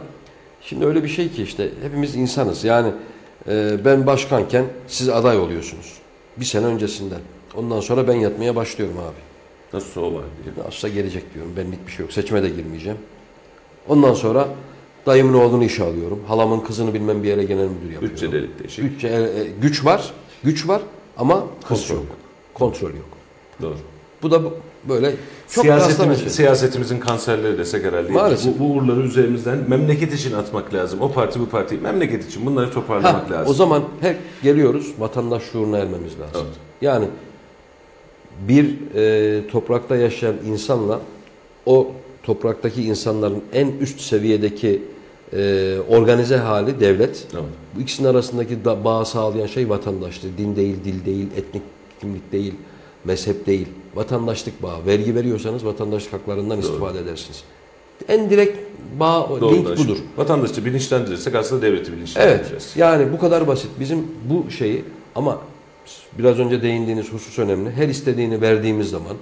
şimdi 0.61 0.87
öyle 0.87 1.03
bir 1.03 1.09
şey 1.09 1.31
ki 1.31 1.43
işte 1.43 1.71
hepimiz 1.83 2.17
insanız. 2.17 2.65
Yani 2.65 2.93
e, 3.49 3.85
ben 3.85 4.07
başkanken 4.07 4.65
siz 4.87 5.09
aday 5.09 5.39
oluyorsunuz. 5.39 5.93
Bir 6.37 6.45
sene 6.45 6.67
öncesinden. 6.67 7.21
Ondan 7.55 7.81
sonra 7.81 8.09
ben 8.09 8.15
yatmaya 8.15 8.57
başlıyorum 8.57 8.99
abi. 8.99 9.27
Nasıl 9.73 10.03
o 10.03 10.15
var 10.15 10.25
diye. 10.45 10.67
Nasılsa 10.67 10.89
gelecek 10.89 11.35
diyorum. 11.35 11.53
Benlik 11.57 11.87
bir 11.87 11.93
şey 11.93 12.03
yok. 12.05 12.13
Seçime 12.13 12.43
de 12.43 12.49
girmeyeceğim. 12.49 12.99
Ondan 13.89 14.15
sonra 14.15 14.49
dayımın 15.07 15.35
oğlunu 15.35 15.65
işe 15.65 15.85
alıyorum. 15.85 16.21
Halamın 16.29 16.61
kızını 16.61 16.95
bilmem 16.95 17.23
bir 17.23 17.29
yere 17.29 17.45
genel 17.45 17.69
müdür 17.69 17.93
yapıyorum. 17.93 18.09
Bütçe 18.11 18.33
delik 18.33 18.59
değişik. 18.59 18.85
Bütçe, 18.85 19.09
e, 19.09 19.13
e, 19.13 19.47
güç 19.63 19.85
var. 19.85 20.11
Güç 20.45 20.69
var 20.69 20.83
ama 21.17 21.47
hız 21.65 21.69
Kontrol 21.89 21.95
yok. 21.97 22.05
yok. 22.05 22.17
Kontrol 22.55 22.89
yok. 22.89 23.07
Doğru. 23.63 23.75
Bu 24.23 24.31
da 24.31 24.43
böyle 24.89 25.15
çok 25.51 25.65
Siyasetimiz, 25.65 26.21
şey. 26.21 26.31
siyasetimizin 26.31 27.01
kanserleri 27.01 27.59
desek 27.59 27.85
herhalde. 27.85 28.13
Maalesef. 28.13 28.55
Bu, 28.55 28.59
bu 28.59 28.65
uğurları 28.73 29.01
üzerimizden 29.01 29.59
memleket 29.69 30.15
için 30.15 30.33
atmak 30.33 30.75
lazım. 30.75 31.01
O 31.01 31.13
parti 31.13 31.41
bu 31.41 31.49
parti 31.49 31.75
memleket 31.77 32.27
için 32.27 32.47
bunları 32.47 32.71
toparlamak 32.71 33.31
Ha, 33.31 33.35
lazım. 33.35 33.51
o 33.51 33.55
zaman 33.55 33.83
hep 34.01 34.17
geliyoruz 34.43 34.93
vatandaş 34.99 35.43
şuuruna 35.43 35.79
ermemiz 35.79 36.13
lazım. 36.21 36.47
Evet. 36.47 36.57
Yani 36.81 37.07
bir 38.49 38.75
e, 38.95 39.49
toprakta 39.49 39.97
yaşayan 39.97 40.35
insanla 40.47 41.01
o 41.67 41.93
topraktaki 42.23 42.83
insanların 42.83 43.43
en 43.53 43.69
üst 43.81 44.01
seviyedeki 44.01 44.83
e, 45.33 45.77
organize 45.89 46.37
hali 46.37 46.81
devlet. 46.81 47.27
Evet. 47.35 47.45
Bu 47.77 47.81
ikisinin 47.81 48.09
arasındaki 48.09 48.65
da, 48.65 48.85
bağı 48.85 49.07
sağlayan 49.07 49.47
şey 49.47 49.69
vatandaşlık. 49.69 50.39
Din 50.39 50.57
değil, 50.57 50.77
dil 50.85 51.07
değil, 51.07 51.27
etnik 51.37 51.63
kimlik 52.01 52.33
değil, 52.33 52.55
mezhep 53.05 53.47
değil. 53.47 53.69
Vatandaşlık 53.95 54.63
bağı. 54.63 54.87
Vergi 54.87 55.15
veriyorsanız 55.15 55.65
vatandaşlık 55.67 56.13
haklarından 56.13 56.59
istifade 56.59 56.99
edersiniz. 56.99 57.43
En 58.09 58.31
direkt 58.31 58.59
bağ, 59.01 59.29
Doğru 59.41 59.55
link 59.55 59.67
budur. 59.79 59.97
şu. 59.97 60.21
Vatandaşı 60.21 60.65
bilinçlendirirsek 60.65 61.35
aslında 61.35 61.63
devleti 61.63 61.83
Evet. 61.83 61.97
bilinçlendireceğiz. 61.97 62.73
Yani 62.77 63.13
bu 63.13 63.19
kadar 63.19 63.47
basit. 63.47 63.71
Bizim 63.81 64.07
bu 64.31 64.51
şeyi 64.51 64.85
ama 65.15 65.39
biraz 66.19 66.39
önce 66.39 66.63
değindiğiniz 66.63 67.13
husus 67.13 67.39
önemli. 67.39 67.71
Her 67.71 67.89
istediğini 67.89 68.41
verdiğimiz 68.41 68.91
zaman 68.91 69.17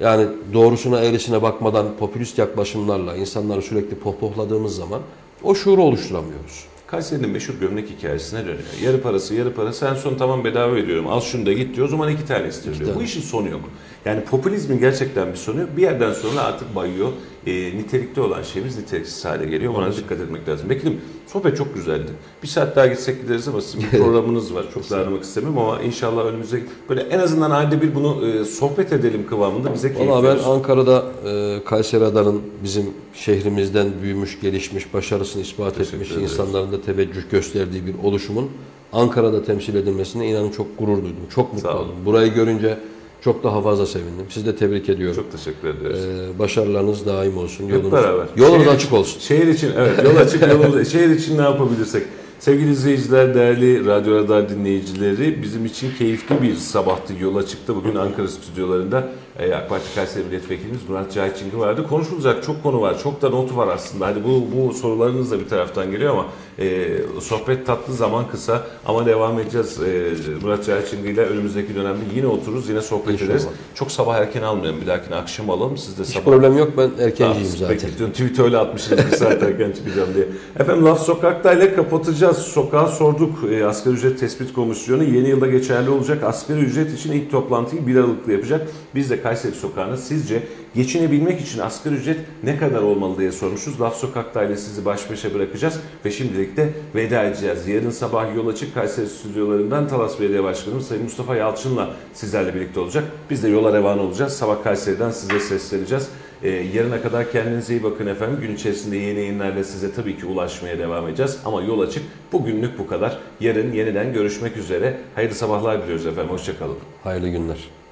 yani 0.00 0.26
doğrusuna 0.52 1.00
eğrisine 1.00 1.42
bakmadan 1.42 1.86
popülist 1.98 2.38
yaklaşımlarla 2.38 3.16
insanları 3.16 3.62
sürekli 3.62 3.96
pohpohladığımız 3.96 4.76
zaman 4.76 5.00
o 5.44 5.54
şuuru 5.54 5.82
oluşturamıyoruz. 5.82 6.64
Kayseri'nin 6.86 7.30
meşhur 7.30 7.54
gömlek 7.54 7.90
hikayesine 7.90 8.40
dönüyor. 8.40 8.58
Yarı 8.82 9.02
parası 9.02 9.34
yarı 9.34 9.54
parası 9.54 9.86
en 9.86 9.94
son 9.94 10.14
tamam 10.14 10.44
bedava 10.44 10.74
veriyorum 10.74 11.06
al 11.06 11.20
şunu 11.20 11.46
da 11.46 11.52
git 11.52 11.76
diyor 11.76 11.86
o 11.86 11.90
zaman 11.90 12.08
iki 12.08 12.24
tane 12.24 12.48
istiyor. 12.48 12.76
tane. 12.76 12.94
Bu 12.94 13.02
işin 13.02 13.20
sonu 13.20 13.48
yok. 13.48 13.60
Yani 14.04 14.24
popülizmin 14.24 14.78
gerçekten 14.78 15.32
bir 15.32 15.36
sonu. 15.36 15.58
Bir 15.76 15.82
yerden 15.82 16.12
sonra 16.12 16.40
artık 16.40 16.74
bayıyor. 16.74 17.08
E, 17.46 17.52
nitelikli 17.52 18.20
olan 18.20 18.42
şeyimiz 18.42 18.78
niteliksiz 18.78 19.24
hale 19.24 19.46
geliyor. 19.46 19.74
Ona 19.74 19.92
dikkat 19.96 20.20
etmek 20.20 20.48
lazım. 20.48 20.70
Bekir'im 20.70 21.00
sohbet 21.26 21.56
çok 21.56 21.74
güzeldi. 21.74 22.10
Bir 22.42 22.48
saat 22.48 22.76
daha 22.76 22.86
gitsek 22.86 23.22
gideriz 23.22 23.48
ama 23.48 23.60
sizin 23.60 23.82
bir 23.82 23.98
programınız 23.98 24.54
var. 24.54 24.64
Çok 24.74 24.90
da 24.90 24.96
aramak 24.96 25.22
istemem 25.22 25.58
ama 25.58 25.82
inşallah 25.82 26.24
önümüze 26.24 26.60
böyle 26.88 27.00
en 27.00 27.18
azından 27.18 27.50
ayda 27.50 27.82
bir 27.82 27.94
bunu 27.94 28.26
e, 28.26 28.44
sohbet 28.44 28.92
edelim 28.92 29.26
kıvamında 29.28 29.74
bize 29.74 29.94
keyif 29.94 30.10
Valla 30.10 30.22
ben 30.22 30.36
verir. 30.36 30.42
Ankara'da 30.46 31.04
e, 31.26 31.64
Kayseri 31.64 32.04
Adanın 32.04 32.42
bizim 32.64 32.84
şehrimizden 33.14 33.88
büyümüş, 34.02 34.40
gelişmiş, 34.40 34.94
başarısını 34.94 35.42
ispat 35.42 35.76
Teşekkür 35.76 35.96
etmiş 35.96 36.10
ederiz. 36.10 36.32
insanların 36.32 36.72
da 36.72 36.82
teveccüh 36.82 37.30
gösterdiği 37.30 37.86
bir 37.86 37.94
oluşumun 38.04 38.50
Ankara'da 38.92 39.44
temsil 39.44 39.74
edilmesine 39.74 40.28
inanın 40.28 40.50
çok 40.50 40.78
gurur 40.78 40.96
duydum. 40.96 41.26
Çok 41.34 41.54
mutlu 41.54 41.70
oldum. 41.70 41.94
Burayı 42.04 42.34
görünce 42.34 42.78
çok 43.24 43.44
daha 43.44 43.62
fazla 43.62 43.86
sevindim. 43.86 44.26
Sizi 44.28 44.46
de 44.46 44.56
tebrik 44.56 44.88
ediyorum. 44.88 45.16
Çok 45.16 45.32
teşekkür 45.32 45.68
ederiz. 45.68 45.98
Ee, 46.04 46.38
başarılarınız 46.38 47.06
daim 47.06 47.38
olsun. 47.38 47.64
Hep 47.64 47.72
Yolunuz, 47.72 47.92
beraber. 47.92 48.26
yolunuz 48.36 48.64
Şehir 48.64 48.74
açık 48.76 48.92
olsun. 48.92 49.20
Şehir 49.20 49.46
için 49.46 49.70
evet 49.78 50.04
yol 50.04 50.16
açık 50.16 50.42
yolumuz. 50.52 50.92
şehir 50.92 51.10
için 51.10 51.38
ne 51.38 51.42
yapabilirsek. 51.42 52.02
Sevgili 52.38 52.70
izleyiciler, 52.70 53.34
değerli 53.34 53.86
Radyo 53.86 54.14
Radar 54.14 54.48
dinleyicileri 54.48 55.42
bizim 55.42 55.64
için 55.66 55.90
keyifli 55.98 56.42
bir 56.42 56.54
sabahtı 56.54 57.12
yola 57.20 57.46
çıktı. 57.46 57.76
Bugün 57.76 57.94
Ankara 57.94 58.28
stüdyolarında 58.28 59.08
e, 59.38 59.54
AK 59.54 59.68
Parti 59.68 59.94
Kayseri 59.94 60.24
Milletvekilimiz 60.24 60.88
Murat 60.88 61.12
Cahit 61.12 61.36
Çingil 61.36 61.58
vardı. 61.58 61.86
Konuşulacak 61.88 62.42
çok 62.44 62.62
konu 62.62 62.80
var. 62.80 62.98
Çok 63.02 63.22
da 63.22 63.28
notu 63.30 63.56
var 63.56 63.68
aslında. 63.68 64.06
Hani 64.06 64.24
bu, 64.24 64.44
bu 64.56 64.74
sorularınız 64.74 65.30
da 65.30 65.40
bir 65.40 65.48
taraftan 65.48 65.90
geliyor 65.90 66.12
ama 66.12 66.26
e, 66.58 66.88
sohbet 67.20 67.66
tatlı 67.66 67.94
zaman 67.94 68.28
kısa 68.30 68.62
ama 68.86 69.06
devam 69.06 69.38
edeceğiz. 69.38 69.80
E, 69.82 70.10
Murat 70.42 70.66
Cahit 70.66 70.88
Çingil 70.90 71.08
ile 71.08 71.20
önümüzdeki 71.20 71.74
dönemde 71.74 72.00
yine 72.14 72.26
otururuz, 72.26 72.68
yine 72.68 72.80
sohbet 72.80 73.12
İnşallah. 73.12 73.28
ederiz. 73.30 73.46
Çok 73.74 73.90
sabah 73.92 74.16
erken 74.16 74.42
almayalım. 74.42 74.80
Bir 74.80 74.86
dahakine 74.86 75.16
akşam 75.16 75.50
alalım. 75.50 75.78
Siz 75.78 75.98
de 75.98 76.02
Hiç 76.02 76.08
sabah 76.10 76.24
problem 76.24 76.58
yok. 76.58 76.72
Ben 76.78 76.90
erkenciyim 77.04 77.48
Peki, 77.68 77.80
zaten. 77.80 77.90
dün 78.06 78.10
tweet 78.10 78.38
öyle 78.38 78.58
atmışsınız 78.58 79.06
bir 79.12 79.16
saat 79.16 79.42
erken 79.42 79.72
çıkacağım 79.72 80.08
diye. 80.14 80.26
Efendim 80.58 80.84
Laf 80.84 81.00
Sokak'ta 81.02 81.52
ile 81.52 81.74
kapatacağız. 81.74 82.38
Sokağa 82.38 82.88
sorduk. 82.88 83.38
E, 83.50 83.64
asgari 83.66 83.94
ücret 83.94 84.20
tespit 84.20 84.52
komisyonu 84.52 85.04
yeni 85.04 85.28
yılda 85.28 85.46
geçerli 85.46 85.90
olacak. 85.90 86.24
Asgari 86.24 86.60
ücret 86.60 86.94
için 86.98 87.12
ilk 87.12 87.30
toplantıyı 87.30 87.86
1 87.86 87.96
Aralık'ta 87.96 88.32
yapacak. 88.32 88.68
Biz 88.94 89.10
de 89.10 89.22
Kayseri 89.24 89.54
Sokağı'na 89.54 89.96
sizce 89.96 90.42
geçinebilmek 90.74 91.40
için 91.40 91.58
asgari 91.58 91.94
ücret 91.94 92.18
ne 92.42 92.58
kadar 92.58 92.82
olmalı 92.82 93.18
diye 93.18 93.32
sormuşuz. 93.32 93.80
Laf 93.80 93.96
Sokak'ta 93.96 94.44
ile 94.44 94.56
sizi 94.56 94.84
baş 94.84 95.10
başa 95.10 95.34
bırakacağız 95.34 95.80
ve 96.04 96.10
şimdilik 96.10 96.56
de 96.56 96.68
veda 96.94 97.22
edeceğiz. 97.22 97.68
Yarın 97.68 97.90
sabah 97.90 98.36
yol 98.36 98.48
açık 98.48 98.74
Kayseri 98.74 99.06
stüdyolarından 99.06 99.88
Talas 99.88 100.20
Belediye 100.20 100.42
Başkanımız 100.42 100.88
Sayın 100.88 101.02
Mustafa 101.02 101.36
Yalçın'la 101.36 101.90
sizlerle 102.14 102.54
birlikte 102.54 102.80
olacak. 102.80 103.04
Biz 103.30 103.42
de 103.42 103.48
yola 103.48 103.78
revan 103.78 103.98
olacağız. 103.98 104.32
Sabah 104.32 104.64
Kayseri'den 104.64 105.10
size 105.10 105.40
sesleneceğiz. 105.40 106.08
Ee, 106.42 106.48
yarına 106.48 107.02
kadar 107.02 107.32
kendinize 107.32 107.74
iyi 107.74 107.82
bakın 107.82 108.06
efendim. 108.06 108.38
Gün 108.40 108.54
içerisinde 108.54 108.96
yeni 108.96 109.18
yayınlarla 109.18 109.64
size 109.64 109.92
tabii 109.92 110.18
ki 110.18 110.26
ulaşmaya 110.26 110.78
devam 110.78 111.08
edeceğiz. 111.08 111.38
Ama 111.44 111.62
yol 111.62 111.80
açık. 111.80 112.02
Bugünlük 112.32 112.78
bu 112.78 112.86
kadar. 112.86 113.18
Yarın 113.40 113.72
yeniden 113.72 114.12
görüşmek 114.12 114.56
üzere. 114.56 114.96
Hayırlı 115.14 115.34
sabahlar 115.34 115.82
diliyoruz 115.82 116.06
efendim. 116.06 116.30
Hoşçakalın. 116.30 116.76
Hayırlı 117.04 117.28
günler. 117.28 117.83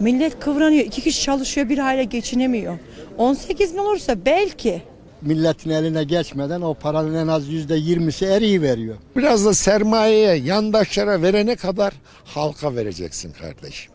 Millet 0.00 0.40
kıvranıyor. 0.40 0.84
İki 0.84 1.02
kişi 1.02 1.22
çalışıyor 1.22 1.68
bir 1.68 1.78
aile 1.78 2.04
geçinemiyor. 2.04 2.78
18 3.18 3.72
bin 3.74 3.78
olursa 3.78 4.24
belki. 4.26 4.82
milletin 5.22 5.70
eline 5.70 6.04
geçmeden 6.04 6.60
o 6.60 6.74
paranın 6.74 7.14
en 7.14 7.28
az 7.28 7.48
yüzde 7.48 7.76
yirmisi 7.76 8.24
eriyi 8.26 8.62
veriyor. 8.62 8.96
Biraz 9.16 9.44
da 9.46 9.54
sermayeye, 9.54 10.34
yandaşlara 10.34 11.22
verene 11.22 11.56
kadar 11.56 11.92
halka 12.24 12.74
vereceksin 12.76 13.32
kardeşim. 13.32 13.92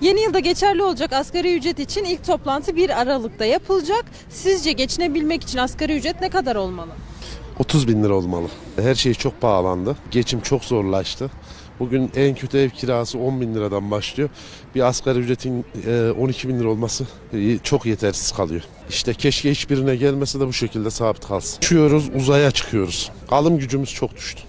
Yeni 0.00 0.20
yılda 0.20 0.38
geçerli 0.38 0.82
olacak 0.82 1.12
asgari 1.12 1.56
ücret 1.56 1.78
için 1.78 2.04
ilk 2.04 2.24
toplantı 2.26 2.76
1 2.76 3.00
Aralık'ta 3.00 3.44
yapılacak. 3.44 4.04
Sizce 4.30 4.72
geçinebilmek 4.72 5.42
için 5.42 5.58
asgari 5.58 5.96
ücret 5.96 6.20
ne 6.20 6.28
kadar 6.30 6.56
olmalı? 6.56 6.90
30 7.58 7.88
bin 7.88 8.04
lira 8.04 8.14
olmalı. 8.14 8.48
Her 8.76 8.94
şey 8.94 9.14
çok 9.14 9.40
pahalandı. 9.40 9.96
Geçim 10.10 10.40
çok 10.40 10.64
zorlaştı. 10.64 11.30
Bugün 11.80 12.10
en 12.16 12.34
kötü 12.34 12.58
ev 12.58 12.70
kirası 12.70 13.18
10 13.18 13.40
bin 13.40 13.54
liradan 13.54 13.90
başlıyor. 13.90 14.30
Bir 14.74 14.80
asgari 14.80 15.18
ücretin 15.18 15.64
e, 15.86 16.10
12 16.10 16.48
bin 16.48 16.60
lira 16.60 16.68
olması 16.68 17.04
e, 17.32 17.58
çok 17.58 17.86
yetersiz 17.86 18.32
kalıyor. 18.32 18.62
İşte 18.88 19.14
keşke 19.14 19.50
hiçbirine 19.50 19.96
gelmese 19.96 20.40
de 20.40 20.46
bu 20.46 20.52
şekilde 20.52 20.90
sabit 20.90 21.26
kalsın. 21.26 21.60
Çıkıyoruz 21.60 22.10
uzaya 22.16 22.50
çıkıyoruz. 22.50 23.10
Alım 23.30 23.58
gücümüz 23.58 23.94
çok 23.94 24.16
düştü. 24.16 24.42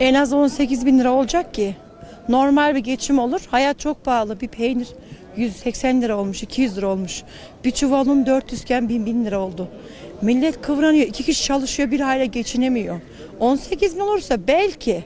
En 0.00 0.14
az 0.14 0.32
18 0.32 0.86
bin 0.86 0.98
lira 0.98 1.12
olacak 1.12 1.54
ki 1.54 1.76
normal 2.28 2.74
bir 2.74 2.80
geçim 2.80 3.18
olur. 3.18 3.40
Hayat 3.50 3.78
çok 3.78 4.04
pahalı. 4.04 4.40
Bir 4.40 4.48
peynir 4.48 4.88
180 5.36 6.02
lira 6.02 6.16
olmuş, 6.16 6.42
200 6.42 6.76
lira 6.76 6.86
olmuş. 6.86 7.22
Bir 7.64 7.70
çuvalın 7.70 8.26
400 8.26 8.62
iken 8.62 8.88
1000, 8.88 9.06
1000 9.06 9.24
lira 9.24 9.40
oldu. 9.40 9.68
Millet 10.22 10.62
kıvranıyor. 10.62 11.06
iki 11.06 11.24
kişi 11.24 11.44
çalışıyor, 11.44 11.90
bir 11.90 12.00
aile 12.00 12.26
geçinemiyor. 12.26 13.00
18 13.40 13.96
bin 13.96 14.00
olursa 14.00 14.46
belki 14.46 15.04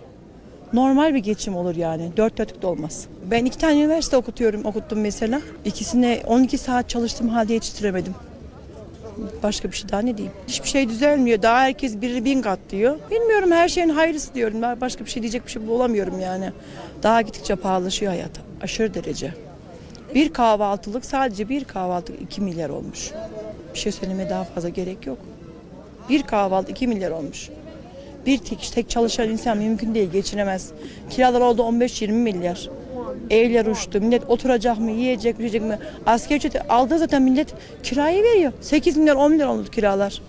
normal 0.76 1.14
bir 1.14 1.18
geçim 1.18 1.56
olur 1.56 1.76
yani. 1.76 2.10
Dört 2.16 2.38
dörtlük 2.38 2.62
de 2.62 2.66
olmaz. 2.66 3.06
Ben 3.30 3.44
iki 3.44 3.58
tane 3.58 3.80
üniversite 3.80 4.16
okutuyorum, 4.16 4.64
okuttum 4.64 5.00
mesela. 5.00 5.40
İkisine 5.64 6.22
12 6.26 6.58
saat 6.58 6.88
çalıştım 6.88 7.28
halde 7.28 7.52
yetiştiremedim. 7.52 8.14
Başka 9.42 9.70
bir 9.70 9.76
şey 9.76 9.90
daha 9.90 10.00
ne 10.00 10.16
diyeyim? 10.16 10.34
Hiçbir 10.48 10.68
şey 10.68 10.88
düzelmiyor. 10.88 11.42
Daha 11.42 11.60
herkes 11.60 12.00
biri 12.00 12.24
bin 12.24 12.42
kat 12.42 12.58
diyor. 12.70 12.96
Bilmiyorum 13.10 13.50
her 13.50 13.68
şeyin 13.68 13.88
hayırlısı 13.88 14.34
diyorum. 14.34 14.62
Ben 14.62 14.80
başka 14.80 15.04
bir 15.04 15.10
şey 15.10 15.22
diyecek 15.22 15.46
bir 15.46 15.50
şey 15.50 15.66
bulamıyorum 15.66 16.20
yani. 16.20 16.52
Daha 17.02 17.22
gittikçe 17.22 17.56
pahalılaşıyor 17.56 18.12
hayat. 18.12 18.30
Aşırı 18.62 18.94
derece. 18.94 19.34
Bir 20.14 20.32
kahvaltılık 20.32 21.04
sadece 21.04 21.48
bir 21.48 21.64
kahvaltılık 21.64 22.22
2 22.22 22.40
milyar 22.40 22.70
olmuş. 22.70 23.10
Bir 23.74 23.78
şey 23.78 23.92
söylemeye 23.92 24.30
daha 24.30 24.44
fazla 24.44 24.68
gerek 24.68 25.06
yok. 25.06 25.18
Bir 26.08 26.22
kahvaltı 26.22 26.70
2 26.72 26.86
milyar 26.86 27.10
olmuş. 27.10 27.50
Bir 28.26 28.38
tek, 28.38 28.70
tek 28.74 28.90
çalışan 28.90 29.28
insan 29.28 29.58
mümkün 29.58 29.94
değil 29.94 30.10
geçinemez. 30.10 30.70
Kiralar 31.10 31.40
oldu 31.40 31.62
15-20 31.62 32.12
milyar. 32.12 32.70
Evler 33.30 33.66
uçtu. 33.66 34.00
Millet 34.00 34.30
oturacak 34.30 34.78
mı, 34.78 34.90
yiyecek 34.90 35.38
yiyecek 35.38 35.62
mi? 35.62 35.78
Asgari 36.06 36.36
ücreti 36.38 36.62
aldığı 36.62 36.98
zaten 36.98 37.22
millet 37.22 37.54
kirayı 37.82 38.22
veriyor. 38.22 38.52
8 38.60 38.96
milyar 38.96 39.16
10 39.16 39.32
milyar 39.32 39.46
oldu 39.46 39.70
kiralar. 39.70 40.22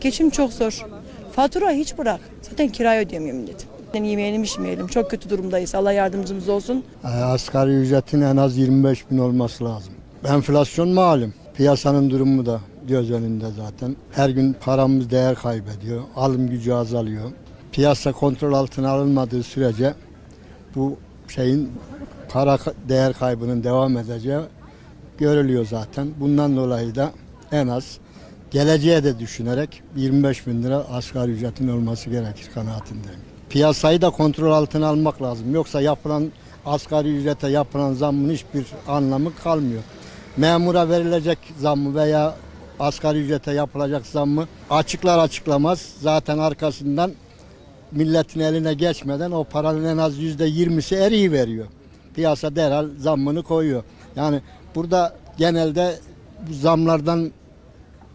Geçim 0.00 0.30
çok 0.30 0.52
zor. 0.52 0.86
Fatura 1.32 1.70
hiç 1.70 1.98
bırak. 1.98 2.20
Zaten 2.42 2.68
kirayı 2.68 3.06
ödeyemiyor 3.06 3.36
millet. 3.36 3.66
Yani 3.94 4.08
yemeyelim 4.08 4.42
içmeyelim. 4.42 4.86
Çok 4.86 5.10
kötü 5.10 5.30
durumdayız. 5.30 5.74
Allah 5.74 5.92
yardımcımız 5.92 6.48
olsun. 6.48 6.84
E, 7.04 7.08
Asgari 7.08 7.70
ücretin 7.70 8.20
en 8.20 8.36
az 8.36 8.56
25 8.56 9.10
bin 9.10 9.18
olması 9.18 9.64
lazım. 9.64 9.92
Enflasyon 10.28 10.88
malum. 10.88 11.34
Piyasanın 11.56 12.10
durumu 12.10 12.46
da 12.46 12.60
göz 12.88 13.10
önünde 13.10 13.44
zaten. 13.56 13.96
Her 14.12 14.28
gün 14.28 14.56
paramız 14.60 15.10
değer 15.10 15.34
kaybediyor. 15.34 16.02
Alım 16.16 16.50
gücü 16.50 16.72
azalıyor. 16.72 17.30
Piyasa 17.72 18.12
kontrol 18.12 18.52
altına 18.52 18.90
alınmadığı 18.90 19.42
sürece 19.42 19.94
bu 20.74 20.96
şeyin 21.28 21.72
para 22.28 22.58
değer 22.88 23.12
kaybının 23.12 23.64
devam 23.64 23.96
edeceği 23.96 24.40
görülüyor 25.18 25.66
zaten. 25.66 26.08
Bundan 26.20 26.56
dolayı 26.56 26.94
da 26.94 27.12
en 27.52 27.68
az 27.68 27.98
geleceğe 28.50 29.04
de 29.04 29.18
düşünerek 29.18 29.82
25 29.96 30.46
bin 30.46 30.62
lira 30.62 30.76
asgari 30.76 31.30
ücretin 31.30 31.68
olması 31.68 32.10
gerekir 32.10 32.50
kanaatindeyim. 32.54 33.20
Piyasayı 33.50 34.02
da 34.02 34.10
kontrol 34.10 34.52
altına 34.52 34.86
almak 34.86 35.22
lazım. 35.22 35.54
Yoksa 35.54 35.80
yapılan 35.80 36.32
asgari 36.66 37.16
ücrete 37.16 37.48
yapılan 37.48 37.92
zammın 37.92 38.30
hiçbir 38.30 38.66
anlamı 38.88 39.36
kalmıyor. 39.44 39.82
Memura 40.36 40.88
verilecek 40.88 41.38
zammı 41.58 41.94
veya 41.94 42.34
asgari 42.80 43.18
ücrete 43.18 43.52
yapılacak 43.52 44.06
zammı 44.06 44.48
açıklar 44.70 45.18
açıklamaz 45.18 45.86
zaten 46.00 46.38
arkasından 46.38 47.12
milletin 47.92 48.40
eline 48.40 48.74
geçmeden 48.74 49.30
o 49.30 49.44
paranın 49.44 49.84
en 49.84 49.98
az 49.98 50.18
yüzde 50.18 50.44
yirmisi 50.44 50.94
eriyi 50.94 51.32
veriyor. 51.32 51.66
Piyasa 52.14 52.56
derhal 52.56 52.86
zammını 52.98 53.42
koyuyor. 53.42 53.84
Yani 54.16 54.40
burada 54.74 55.16
genelde 55.38 55.98
bu 56.48 56.54
zamlardan 56.54 57.32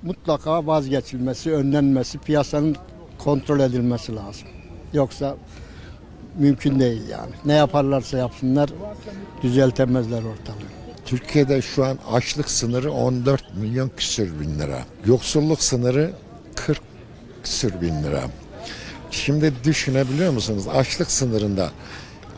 mutlaka 0.04 0.68
vazgeçilmesi, 0.68 1.54
önlenmesi, 1.54 2.18
piyasanın 2.18 2.76
kontrol 3.18 3.60
edilmesi 3.60 4.16
lazım. 4.16 4.48
Yoksa 4.94 5.36
mümkün 6.38 6.80
değil 6.80 7.10
yani. 7.10 7.32
Ne 7.46 7.54
yaparlarsa 7.54 8.18
yapsınlar 8.18 8.70
düzeltemezler 9.44 10.18
ortalığı. 10.18 10.78
Türkiye'de 11.06 11.62
şu 11.62 11.86
an 11.86 11.98
açlık 12.12 12.50
sınırı 12.50 12.92
14 12.92 13.56
milyon 13.56 13.92
küsür 13.98 14.40
bin 14.40 14.60
lira. 14.60 14.80
Yoksulluk 15.06 15.62
sınırı 15.62 16.12
40 16.56 16.82
küsür 17.44 17.82
bin 17.82 18.04
lira. 18.04 18.24
Şimdi 19.26 19.54
düşünebiliyor 19.64 20.34
musunuz? 20.34 20.68
Açlık 20.74 21.12
sınırında 21.12 21.72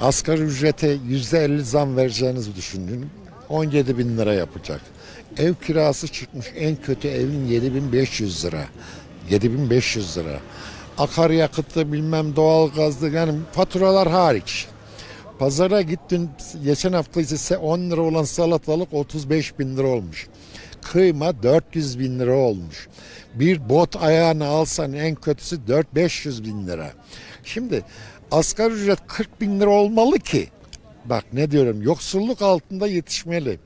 asgari 0.01 0.41
ücrete 0.41 0.97
yüzde 1.07 1.39
50 1.39 1.65
zam 1.65 1.97
vereceğinizi 1.97 2.55
düşünün. 2.55 3.09
17 3.49 3.97
bin 3.97 4.17
lira 4.17 4.33
yapacak. 4.33 4.81
Ev 5.37 5.53
kirası 5.53 6.07
çıkmış 6.07 6.45
en 6.55 6.75
kötü 6.75 7.07
evin 7.07 7.47
7500 7.47 8.45
lira. 8.45 8.65
7500 9.29 10.17
lira. 10.17 10.39
Akaryakıtı 10.97 11.93
bilmem 11.93 12.35
doğalgazdı 12.35 13.09
yani 13.09 13.39
faturalar 13.51 14.09
hariç. 14.09 14.67
Pazara 15.39 15.81
gittin 15.81 16.29
geçen 16.63 16.93
hafta 16.93 17.21
ise 17.21 17.57
10 17.57 17.79
lira 17.79 18.01
olan 18.01 18.23
salatalık 18.23 18.93
35 18.93 19.59
bin 19.59 19.77
lira 19.77 19.87
olmuş. 19.87 20.27
Kıyma 20.81 21.43
400 21.43 21.99
bin 21.99 22.19
lira 22.19 22.35
olmuş. 22.35 22.87
Bir 23.35 23.69
bot 23.69 23.95
ayağını 23.95 24.45
alsan 24.45 24.93
en 24.93 25.15
kötüsü 25.15 25.55
4-500 25.95 26.43
bin 26.43 26.67
lira. 26.67 26.91
Şimdi 27.43 27.83
asgari 28.31 28.73
ücret 28.73 28.99
40 29.07 29.41
bin 29.41 29.59
lira 29.59 29.69
olmalı 29.69 30.19
ki. 30.19 30.47
Bak 31.05 31.25
ne 31.33 31.51
diyorum 31.51 31.81
yoksulluk 31.81 32.41
altında 32.41 32.87
yetişmeli. 32.87 33.59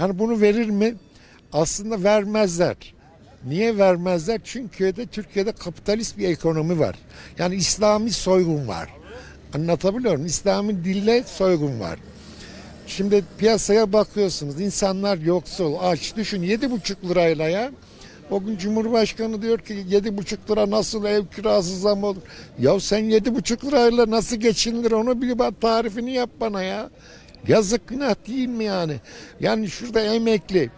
Yani 0.00 0.18
bunu 0.18 0.40
verir 0.40 0.68
mi? 0.68 0.94
Aslında 1.52 2.02
vermezler. 2.02 2.76
Niye 3.46 3.78
vermezler? 3.78 4.40
Çünkü 4.44 4.96
de 4.96 5.06
Türkiye'de 5.06 5.52
kapitalist 5.52 6.18
bir 6.18 6.28
ekonomi 6.28 6.78
var. 6.78 6.96
Yani 7.38 7.54
İslami 7.54 8.10
soygun 8.10 8.68
var. 8.68 8.88
Anlatabiliyor 9.54 10.14
muyum? 10.14 10.26
İslami 10.26 10.84
dille 10.84 11.22
soygun 11.22 11.80
var. 11.80 11.98
Şimdi 12.88 13.24
piyasaya 13.38 13.92
bakıyorsunuz. 13.92 14.60
insanlar 14.60 15.18
yoksul, 15.18 15.74
aç. 15.80 16.16
Düşün 16.16 16.42
yedi 16.42 16.70
buçuk 16.70 17.04
lirayla 17.04 17.48
ya. 17.48 17.70
O 18.30 18.44
gün 18.44 18.56
Cumhurbaşkanı 18.56 19.42
diyor 19.42 19.58
ki 19.58 19.84
yedi 19.88 20.16
buçuk 20.16 20.50
lira 20.50 20.70
nasıl 20.70 21.04
ev 21.04 21.26
kirası 21.26 21.78
zam 21.78 22.04
olur? 22.04 22.22
Ya 22.58 22.80
sen 22.80 23.04
yedi 23.04 23.34
buçuk 23.34 23.64
lirayla 23.64 24.10
nasıl 24.10 24.36
geçinilir 24.36 24.92
onu 24.92 25.22
bir 25.22 25.38
bak 25.38 25.60
tarifini 25.60 26.12
yap 26.12 26.30
bana 26.40 26.62
ya. 26.62 26.90
Yazık 27.48 27.88
günah 27.88 28.14
değil 28.28 28.48
mi 28.48 28.64
yani? 28.64 28.96
Yani 29.40 29.68
şurada 29.68 30.00
emekli. 30.00 30.70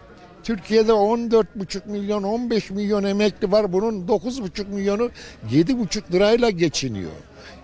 Türkiye'de 0.43 0.91
14,5 0.91 1.89
milyon 1.89 2.23
15 2.23 2.69
milyon 2.69 3.03
emekli 3.03 3.51
var. 3.51 3.73
Bunun 3.73 4.07
9,5 4.07 4.67
milyonu 4.67 5.09
7,5 5.51 6.13
lirayla 6.13 6.49
geçiniyor. 6.49 7.11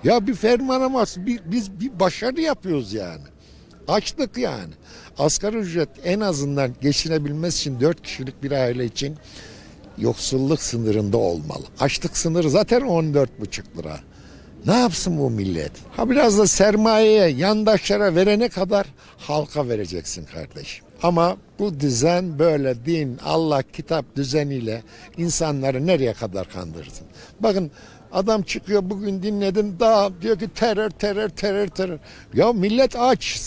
Ya 0.04 0.28
bir 0.28 0.34
ferman 0.34 0.82
ama 0.82 1.06
bir, 1.18 1.40
biz 1.46 1.80
bir 1.80 2.00
başarı 2.00 2.42
yapıyoruz 2.42 2.94
yani. 2.94 3.24
Açlık 3.88 4.38
yani. 4.38 4.74
Asgari 5.18 5.58
ücret 5.58 5.90
en 6.04 6.20
azından 6.20 6.72
geçinebilmesi 6.82 7.60
için 7.60 7.80
4 7.80 8.02
kişilik 8.04 8.44
bir 8.44 8.52
aile 8.52 8.86
için 8.86 9.16
yoksulluk 9.98 10.62
sınırında 10.62 11.18
olmalı. 11.18 11.64
Açlık 11.80 12.18
sınırı 12.18 12.50
zaten 12.50 12.82
14,5 12.82 13.78
lira. 13.78 14.00
Ne 14.66 14.80
yapsın 14.80 15.20
bu 15.20 15.30
millet? 15.30 15.72
Ha 15.96 16.10
biraz 16.10 16.38
da 16.38 16.48
sermayeye, 16.48 17.28
yandaşlara 17.28 18.16
verene 18.16 18.50
kadar 18.50 18.88
halka 19.18 19.70
vereceksin 19.70 20.26
kardeşim. 20.26 20.86
Ama 21.04 21.38
bu 21.60 21.80
düzen 21.80 22.40
böyle 22.40 22.86
din, 22.86 23.20
Allah, 23.26 23.64
kitap 23.64 24.16
düzeniyle 24.16 24.84
insanları 25.18 25.88
nereye 25.88 26.14
kadar 26.14 26.50
kandırırsın? 26.50 27.08
Bakın 27.40 27.72
adam 28.12 28.42
çıkıyor 28.42 28.82
bugün 28.90 29.24
dinledim 29.24 29.80
daha 29.80 30.22
diyor 30.22 30.40
ki 30.40 30.50
terör, 30.56 30.90
terör, 30.90 31.30
terör, 31.30 31.68
terör. 31.68 32.00
Ya 32.34 32.54
millet 32.54 32.96
aç. 32.96 33.42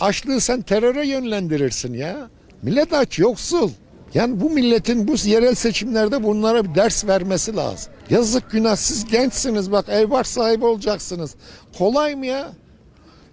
Açlığı 0.00 0.40
sen 0.40 0.62
teröre 0.62 1.06
yönlendirirsin 1.06 1.94
ya. 1.94 2.30
Millet 2.62 2.92
aç, 2.92 3.18
yoksul. 3.18 3.70
Yani 4.14 4.40
bu 4.40 4.50
milletin 4.50 5.08
bu 5.08 5.14
yerel 5.24 5.54
seçimlerde 5.54 6.22
bunlara 6.22 6.64
bir 6.64 6.74
ders 6.74 7.06
vermesi 7.06 7.56
lazım. 7.56 7.92
Yazık 8.10 8.50
günah 8.50 8.76
siz 8.76 9.04
gençsiniz 9.04 9.72
bak 9.72 9.88
ev 9.88 10.10
var 10.10 10.24
sahibi 10.24 10.64
olacaksınız. 10.64 11.34
Kolay 11.78 12.14
mı 12.14 12.26
ya? 12.26 12.52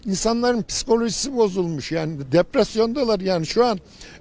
İnsanların 0.05 0.63
psikolojisi 0.63 1.35
bozulmuş 1.35 1.91
yani 1.91 2.31
depresyondalar 2.31 3.19
yani 3.19 3.45
şu 3.45 3.65
an 3.65 3.79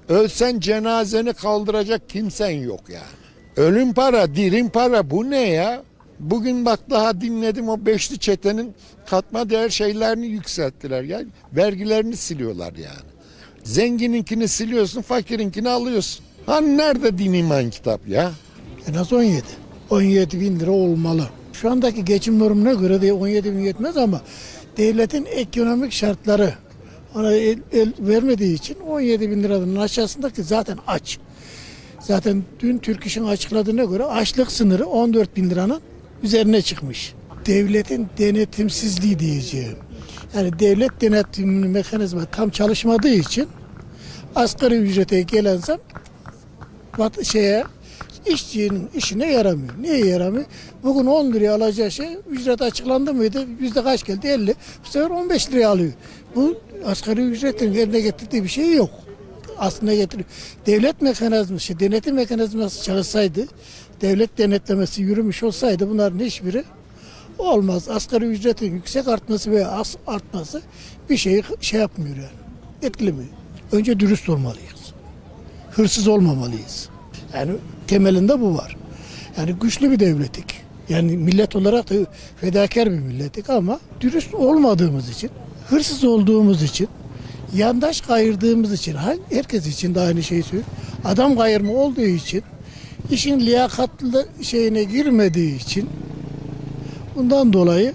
ölsen 0.09 0.61
cenazeni 0.61 1.32
kaldıracak 1.32 2.09
kimsen 2.09 2.51
yok 2.51 2.80
yani. 2.88 3.22
Ölüm 3.57 3.95
para, 3.95 4.34
dirim 4.34 4.68
para 4.68 5.11
bu 5.11 5.30
ne 5.30 5.49
ya? 5.49 5.82
Bugün 6.21 6.65
bak 6.65 6.91
daha 6.91 7.21
dinledim 7.21 7.69
o 7.69 7.87
beşli 7.87 8.19
çetenin 8.19 8.75
katma 9.07 9.51
değer 9.51 9.69
şeylerini 9.69 10.27
yükselttiler 10.27 11.03
ya. 11.03 11.21
Vergilerini 11.53 12.17
siliyorlar 12.17 12.73
yani. 12.75 13.11
Zengininkini 13.65 14.49
siliyorsun, 14.49 15.03
fakirinkini 15.03 15.69
alıyorsun. 15.69 16.25
Hani 16.47 16.77
nerede 16.77 17.19
din 17.19 17.33
iman 17.33 17.71
kitap 17.71 18.09
ya? 18.09 18.33
En 18.89 18.95
az 18.95 19.13
17. 19.13 19.43
17 19.91 20.41
bin 20.41 20.61
lira 20.61 20.71
olmalı. 20.71 21.29
Şu 21.53 21.71
andaki 21.71 22.05
geçim 22.05 22.41
durumuna 22.41 22.73
göre 22.73 23.03
de 23.03 23.13
17 23.13 23.53
bin 23.53 23.61
yetmez 23.61 23.97
ama 23.97 24.21
devletin 24.77 25.25
ekonomik 25.25 25.93
şartları 25.93 26.55
ona 27.15 27.33
el, 27.33 27.59
el 27.73 27.93
vermediği 27.99 28.55
için 28.55 28.77
17 28.81 29.31
bin 29.31 29.43
liranın 29.43 29.77
aşağısındaki 29.77 30.43
zaten 30.43 30.79
aç. 30.87 31.19
Zaten 32.01 32.43
dün 32.61 32.79
Türk 32.79 33.07
İş'in 33.07 33.25
açıkladığına 33.25 33.85
göre 33.85 34.05
açlık 34.05 34.53
sınırı 34.53 34.87
14 34.87 35.37
bin 35.37 35.51
liranın 35.51 35.81
üzerine 36.23 36.62
çıkmış. 36.62 37.14
devletin 37.47 38.09
denetimsizliği 38.18 39.18
diyeceğim. 39.18 39.77
Yani 40.37 40.59
devlet 40.59 41.01
denetim 41.01 41.70
mekanizma 41.70 42.25
tam 42.25 42.51
çalışmadığı 42.51 43.14
için 43.14 43.49
asgari 44.35 44.75
ücrete 44.75 45.23
gelen 45.23 45.57
zam 45.57 45.79
şeye 47.23 47.64
işçinin 48.27 48.91
işine 48.95 49.33
yaramıyor. 49.33 49.75
Niye 49.81 50.07
yaramıyor? 50.07 50.45
Bugün 50.83 51.07
10 51.07 51.33
liraya 51.33 51.55
alacağı 51.55 51.91
şey 51.91 52.09
ücret 52.31 52.62
açıklandı 52.62 53.14
mıydı? 53.14 53.47
Yüzde 53.61 53.83
kaç 53.83 54.05
geldi? 54.05 54.27
50. 54.27 54.55
Bu 54.85 54.91
sefer 54.91 55.11
15 55.11 55.51
liraya 55.51 55.68
alıyor. 55.68 55.93
Bu 56.37 56.59
asgari 56.87 57.23
ücretin 57.23 57.73
yerine 57.73 58.01
getirdiği 58.01 58.45
bir 58.45 58.49
şey 58.49 58.75
yok. 58.75 58.91
Aslında 59.59 59.95
getiriyor. 59.95 60.29
Devlet 60.66 61.03
mekanizması, 61.03 61.81
denetim 61.81 62.14
mekanizması 62.14 62.85
çalışsaydı, 62.85 63.47
devlet 64.03 64.39
denetlemesi 64.39 65.03
yürümüş 65.03 65.43
olsaydı 65.43 65.91
bunların 65.91 66.19
hiçbiri 66.19 66.65
olmaz. 67.39 67.89
Asgari 67.89 68.25
ücretin 68.25 68.75
yüksek 68.75 69.09
artması 69.09 69.51
veya 69.51 69.71
az 69.71 69.97
artması 70.07 70.63
bir 71.11 71.17
şeyi 71.17 71.43
şey 71.61 71.81
yapmıyor 71.81 72.17
yani. 72.17 72.43
Etkilemiyor. 72.83 73.29
Önce 73.73 74.01
dürüst 74.01 74.29
olmalıyız. 74.29 74.93
Hırsız 75.71 76.09
olmamalıyız. 76.09 76.89
Yani 77.35 77.53
temelinde 77.87 78.41
bu 78.41 78.57
var. 78.57 78.77
Yani 79.37 79.53
güçlü 79.53 79.91
bir 79.91 80.01
devletik. 80.01 80.63
Yani 80.89 81.17
millet 81.17 81.57
olarak 81.57 81.91
da 81.91 81.95
fedakar 82.41 82.91
bir 82.91 82.99
milletik 82.99 83.51
ama 83.51 83.81
dürüst 84.01 84.35
olmadığımız 84.35 85.11
için, 85.11 85.31
hırsız 85.69 86.05
olduğumuz 86.05 86.63
için, 86.63 86.89
yandaş 87.55 88.01
kayırdığımız 88.01 88.73
için, 88.73 88.97
herkes 89.31 89.67
için 89.67 89.95
de 89.95 90.01
aynı 90.01 90.23
şeyi 90.23 90.43
söylüyorum. 90.43 90.73
Adam 91.05 91.37
kayırma 91.37 91.73
olduğu 91.73 92.01
için, 92.01 92.43
işin 93.11 93.41
liyakatlı 93.41 94.29
şeyine 94.43 94.85
girmediği 94.85 95.61
için 95.61 95.91
bundan 97.17 97.53
dolayı 97.53 97.95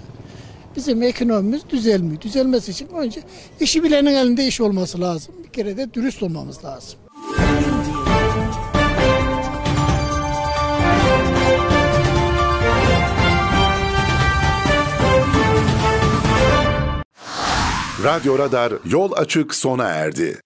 bizim 0.76 1.02
ekonomimiz 1.02 1.62
düzelmiyor. 1.70 2.20
Düzelmesi 2.20 2.70
için 2.70 2.88
önce 2.88 3.20
işi 3.60 3.82
bilenin 3.82 4.14
elinde 4.14 4.46
iş 4.46 4.60
olması 4.60 5.00
lazım. 5.00 5.34
Bir 5.44 5.52
kere 5.52 5.76
de 5.76 5.94
dürüst 5.94 6.22
olmamız 6.22 6.64
lazım. 6.64 6.98
Radyo 18.04 18.38
Radar 18.38 18.72
yol 18.84 19.12
açık 19.12 19.54
sona 19.54 19.84
erdi. 19.84 20.40